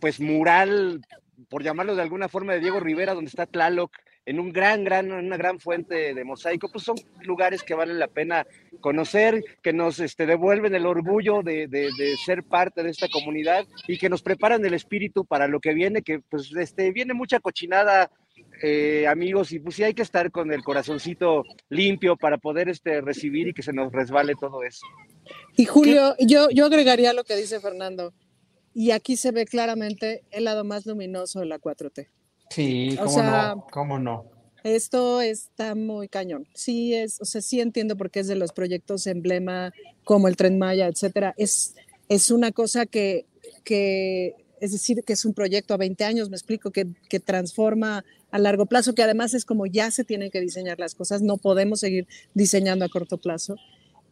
pues 0.00 0.20
mural, 0.20 1.00
por 1.48 1.62
llamarlo 1.62 1.94
de 1.94 2.02
alguna 2.02 2.28
forma, 2.28 2.52
de 2.52 2.60
Diego 2.60 2.80
Rivera, 2.80 3.14
donde 3.14 3.28
está 3.28 3.46
Tlaloc, 3.46 3.92
en 4.30 4.38
un 4.38 4.52
gran, 4.52 4.84
gran, 4.84 5.10
una 5.10 5.36
gran 5.36 5.58
fuente 5.58 6.14
de 6.14 6.24
mosaico, 6.24 6.70
pues 6.70 6.84
son 6.84 6.94
lugares 7.22 7.64
que 7.64 7.74
valen 7.74 7.98
la 7.98 8.06
pena 8.06 8.46
conocer, 8.80 9.42
que 9.60 9.72
nos 9.72 9.98
este, 9.98 10.24
devuelven 10.24 10.72
el 10.72 10.86
orgullo 10.86 11.42
de, 11.42 11.66
de, 11.66 12.16
ser 12.24 12.44
parte 12.44 12.84
de 12.84 12.90
esta 12.90 13.08
comunidad 13.08 13.66
y 13.88 13.98
que 13.98 14.08
nos 14.08 14.22
preparan 14.22 14.64
el 14.64 14.74
espíritu 14.74 15.24
para 15.24 15.48
lo 15.48 15.58
que 15.58 15.74
viene, 15.74 16.02
que 16.02 16.20
pues 16.20 16.52
este, 16.56 16.92
viene 16.92 17.12
mucha 17.12 17.40
cochinada 17.40 18.08
eh, 18.62 19.08
amigos, 19.08 19.50
y 19.50 19.58
pues 19.58 19.74
sí 19.74 19.82
hay 19.82 19.94
que 19.94 20.02
estar 20.02 20.30
con 20.30 20.52
el 20.52 20.62
corazoncito 20.62 21.42
limpio 21.68 22.16
para 22.16 22.38
poder 22.38 22.68
este, 22.68 23.00
recibir 23.00 23.48
y 23.48 23.52
que 23.52 23.64
se 23.64 23.72
nos 23.72 23.90
resbale 23.90 24.34
todo 24.38 24.62
eso. 24.62 24.86
Y 25.56 25.64
Julio, 25.64 26.14
yo, 26.20 26.50
yo 26.50 26.66
agregaría 26.66 27.12
lo 27.14 27.24
que 27.24 27.34
dice 27.34 27.58
Fernando, 27.58 28.14
y 28.74 28.92
aquí 28.92 29.16
se 29.16 29.32
ve 29.32 29.44
claramente 29.44 30.22
el 30.30 30.44
lado 30.44 30.62
más 30.62 30.86
luminoso 30.86 31.40
de 31.40 31.46
la 31.46 31.58
4T. 31.58 32.19
Sí, 32.50 32.98
cómo 33.02 33.22
no, 33.22 33.66
cómo 33.70 33.98
no. 33.98 34.24
Esto 34.62 35.20
está 35.20 35.74
muy 35.74 36.08
cañón. 36.08 36.46
Sí 36.54 36.94
es, 36.94 37.20
o 37.20 37.24
sea, 37.24 37.40
sí 37.40 37.60
entiendo 37.60 37.96
por 37.96 38.10
qué 38.10 38.20
es 38.20 38.26
de 38.26 38.34
los 38.34 38.52
proyectos 38.52 39.06
emblema 39.06 39.72
como 40.04 40.28
el 40.28 40.36
Tren 40.36 40.58
Maya, 40.58 40.86
etcétera. 40.86 41.34
Es, 41.38 41.74
es 42.08 42.30
una 42.30 42.52
cosa 42.52 42.84
que, 42.86 43.26
que, 43.64 44.34
es 44.60 44.72
decir, 44.72 45.02
que 45.04 45.14
es 45.14 45.24
un 45.24 45.32
proyecto 45.32 45.72
a 45.72 45.78
20 45.78 46.04
años, 46.04 46.28
me 46.28 46.36
explico, 46.36 46.72
que, 46.72 46.88
que 47.08 47.20
transforma 47.20 48.04
a 48.30 48.38
largo 48.38 48.66
plazo, 48.66 48.94
que 48.94 49.02
además 49.02 49.32
es 49.32 49.44
como 49.44 49.66
ya 49.66 49.90
se 49.90 50.04
tienen 50.04 50.30
que 50.30 50.40
diseñar 50.40 50.78
las 50.78 50.94
cosas, 50.94 51.22
no 51.22 51.36
podemos 51.36 51.80
seguir 51.80 52.06
diseñando 52.34 52.84
a 52.84 52.88
corto 52.88 53.16
plazo. 53.18 53.56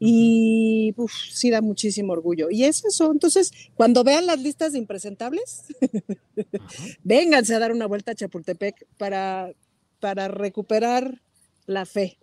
Y 0.01 0.95
uf, 0.97 1.13
sí 1.31 1.51
da 1.51 1.61
muchísimo 1.61 2.13
orgullo. 2.13 2.49
Y 2.51 2.65
es 2.65 2.85
eso. 2.85 3.11
Entonces, 3.11 3.53
cuando 3.75 4.05
vean 4.05 4.27
las 4.27 4.41
listas 4.41 4.73
de 4.73 4.79
impresentables, 4.79 5.65
vénganse 7.03 7.55
a 7.55 7.59
dar 7.59 7.73
una 7.73 7.87
vuelta 7.87 8.13
a 8.13 8.15
Chapultepec 8.15 8.87
para, 8.97 9.53
para 10.01 10.29
recuperar 10.29 11.21
la 11.67 11.85
fe. 11.85 12.19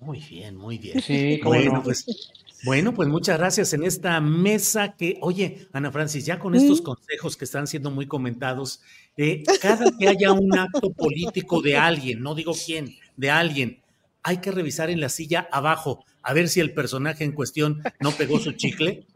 Muy 0.00 0.18
bien, 0.18 0.56
muy 0.56 0.78
bien. 0.78 1.00
Sí, 1.00 1.40
bueno, 1.44 1.80
pues, 1.82 2.06
bueno, 2.64 2.92
pues 2.94 3.08
muchas 3.08 3.38
gracias 3.38 3.72
en 3.72 3.84
esta 3.84 4.20
mesa 4.20 4.96
que, 4.96 5.18
oye, 5.20 5.68
Ana 5.72 5.92
Francis, 5.92 6.26
ya 6.26 6.38
con 6.38 6.54
estos 6.54 6.80
consejos 6.80 7.36
que 7.36 7.44
están 7.44 7.66
siendo 7.66 7.90
muy 7.90 8.06
comentados, 8.06 8.80
eh, 9.16 9.42
cada 9.60 9.90
que 9.96 10.08
haya 10.08 10.32
un 10.32 10.56
acto 10.58 10.92
político 10.92 11.60
de 11.60 11.76
alguien, 11.76 12.20
no 12.20 12.34
digo 12.34 12.52
quién, 12.52 12.96
de 13.16 13.30
alguien, 13.30 13.80
hay 14.22 14.38
que 14.38 14.50
revisar 14.50 14.90
en 14.90 15.00
la 15.00 15.08
silla 15.08 15.48
abajo 15.52 16.04
a 16.22 16.32
ver 16.32 16.48
si 16.48 16.60
el 16.60 16.72
personaje 16.72 17.24
en 17.24 17.32
cuestión 17.32 17.82
no 18.00 18.12
pegó 18.12 18.38
su 18.38 18.52
chicle? 18.52 19.06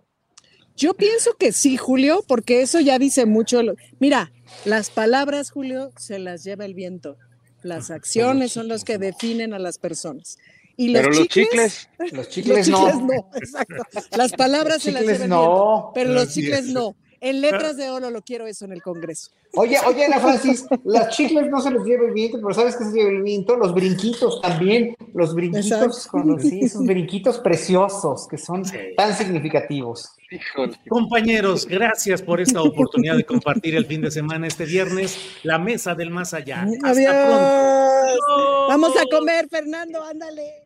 Yo 0.76 0.94
pienso 0.94 1.36
que 1.38 1.52
sí, 1.52 1.76
Julio, 1.76 2.24
porque 2.28 2.60
eso 2.60 2.80
ya 2.80 2.98
dice 2.98 3.24
mucho. 3.24 3.60
Mira, 3.98 4.32
las 4.64 4.90
palabras, 4.90 5.50
Julio, 5.50 5.90
se 5.96 6.18
las 6.18 6.44
lleva 6.44 6.66
el 6.66 6.74
viento. 6.74 7.16
Las 7.62 7.90
acciones 7.90 8.52
son 8.52 8.68
los 8.68 8.84
que 8.84 8.98
definen 8.98 9.54
a 9.54 9.58
las 9.58 9.78
personas. 9.78 10.36
Y 10.76 10.90
los 10.90 11.02
pero 11.02 11.26
chicles, 11.26 11.88
los 12.12 12.28
chicles, 12.28 12.68
los 12.68 12.68
chicles 12.68 12.68
no. 12.68 13.30
exacto. 13.34 13.82
Las 14.16 14.32
palabras 14.32 14.82
se 14.82 14.92
las 14.92 15.02
lleva 15.02 15.12
el 15.12 15.18
viento, 15.18 15.92
pero 15.94 16.12
los 16.12 16.34
chicles 16.34 16.66
no. 16.66 16.94
En 17.28 17.40
letras 17.40 17.76
de 17.76 17.90
oro 17.90 18.10
lo 18.10 18.22
quiero 18.22 18.46
eso 18.46 18.66
en 18.66 18.72
el 18.72 18.82
Congreso. 18.82 19.32
Oye, 19.54 19.76
oye, 19.84 20.04
Ana 20.04 20.20
Francis, 20.20 20.64
las 20.84 21.16
chicles 21.16 21.50
no 21.50 21.60
se 21.60 21.72
les 21.72 21.82
lleva 21.82 22.06
el 22.06 22.12
viento, 22.12 22.38
pero 22.40 22.54
¿sabes 22.54 22.76
qué 22.76 22.84
se 22.84 22.92
lleva 22.92 23.10
el 23.10 23.22
viento? 23.22 23.56
Los 23.56 23.74
brinquitos 23.74 24.40
también, 24.40 24.94
los 25.12 25.34
brinquitos, 25.34 26.06
con 26.06 26.40
sí, 26.40 26.60
esos 26.62 26.86
brinquitos 26.86 27.38
preciosos 27.38 28.28
que 28.28 28.38
son 28.38 28.62
tan 28.96 29.12
significativos. 29.16 30.10
Compañeros, 30.88 31.66
gracias 31.66 32.22
por 32.22 32.40
esta 32.40 32.62
oportunidad 32.62 33.16
de 33.16 33.24
compartir 33.24 33.74
el 33.74 33.86
fin 33.86 34.02
de 34.02 34.12
semana 34.12 34.46
este 34.46 34.64
viernes, 34.64 35.18
la 35.42 35.58
mesa 35.58 35.96
del 35.96 36.10
más 36.10 36.32
allá. 36.32 36.64
Hasta 36.84 37.26
pronto. 37.26 38.68
Vamos 38.68 38.92
a 38.96 39.04
comer, 39.10 39.48
Fernando, 39.48 40.02
ándale. 40.04 40.65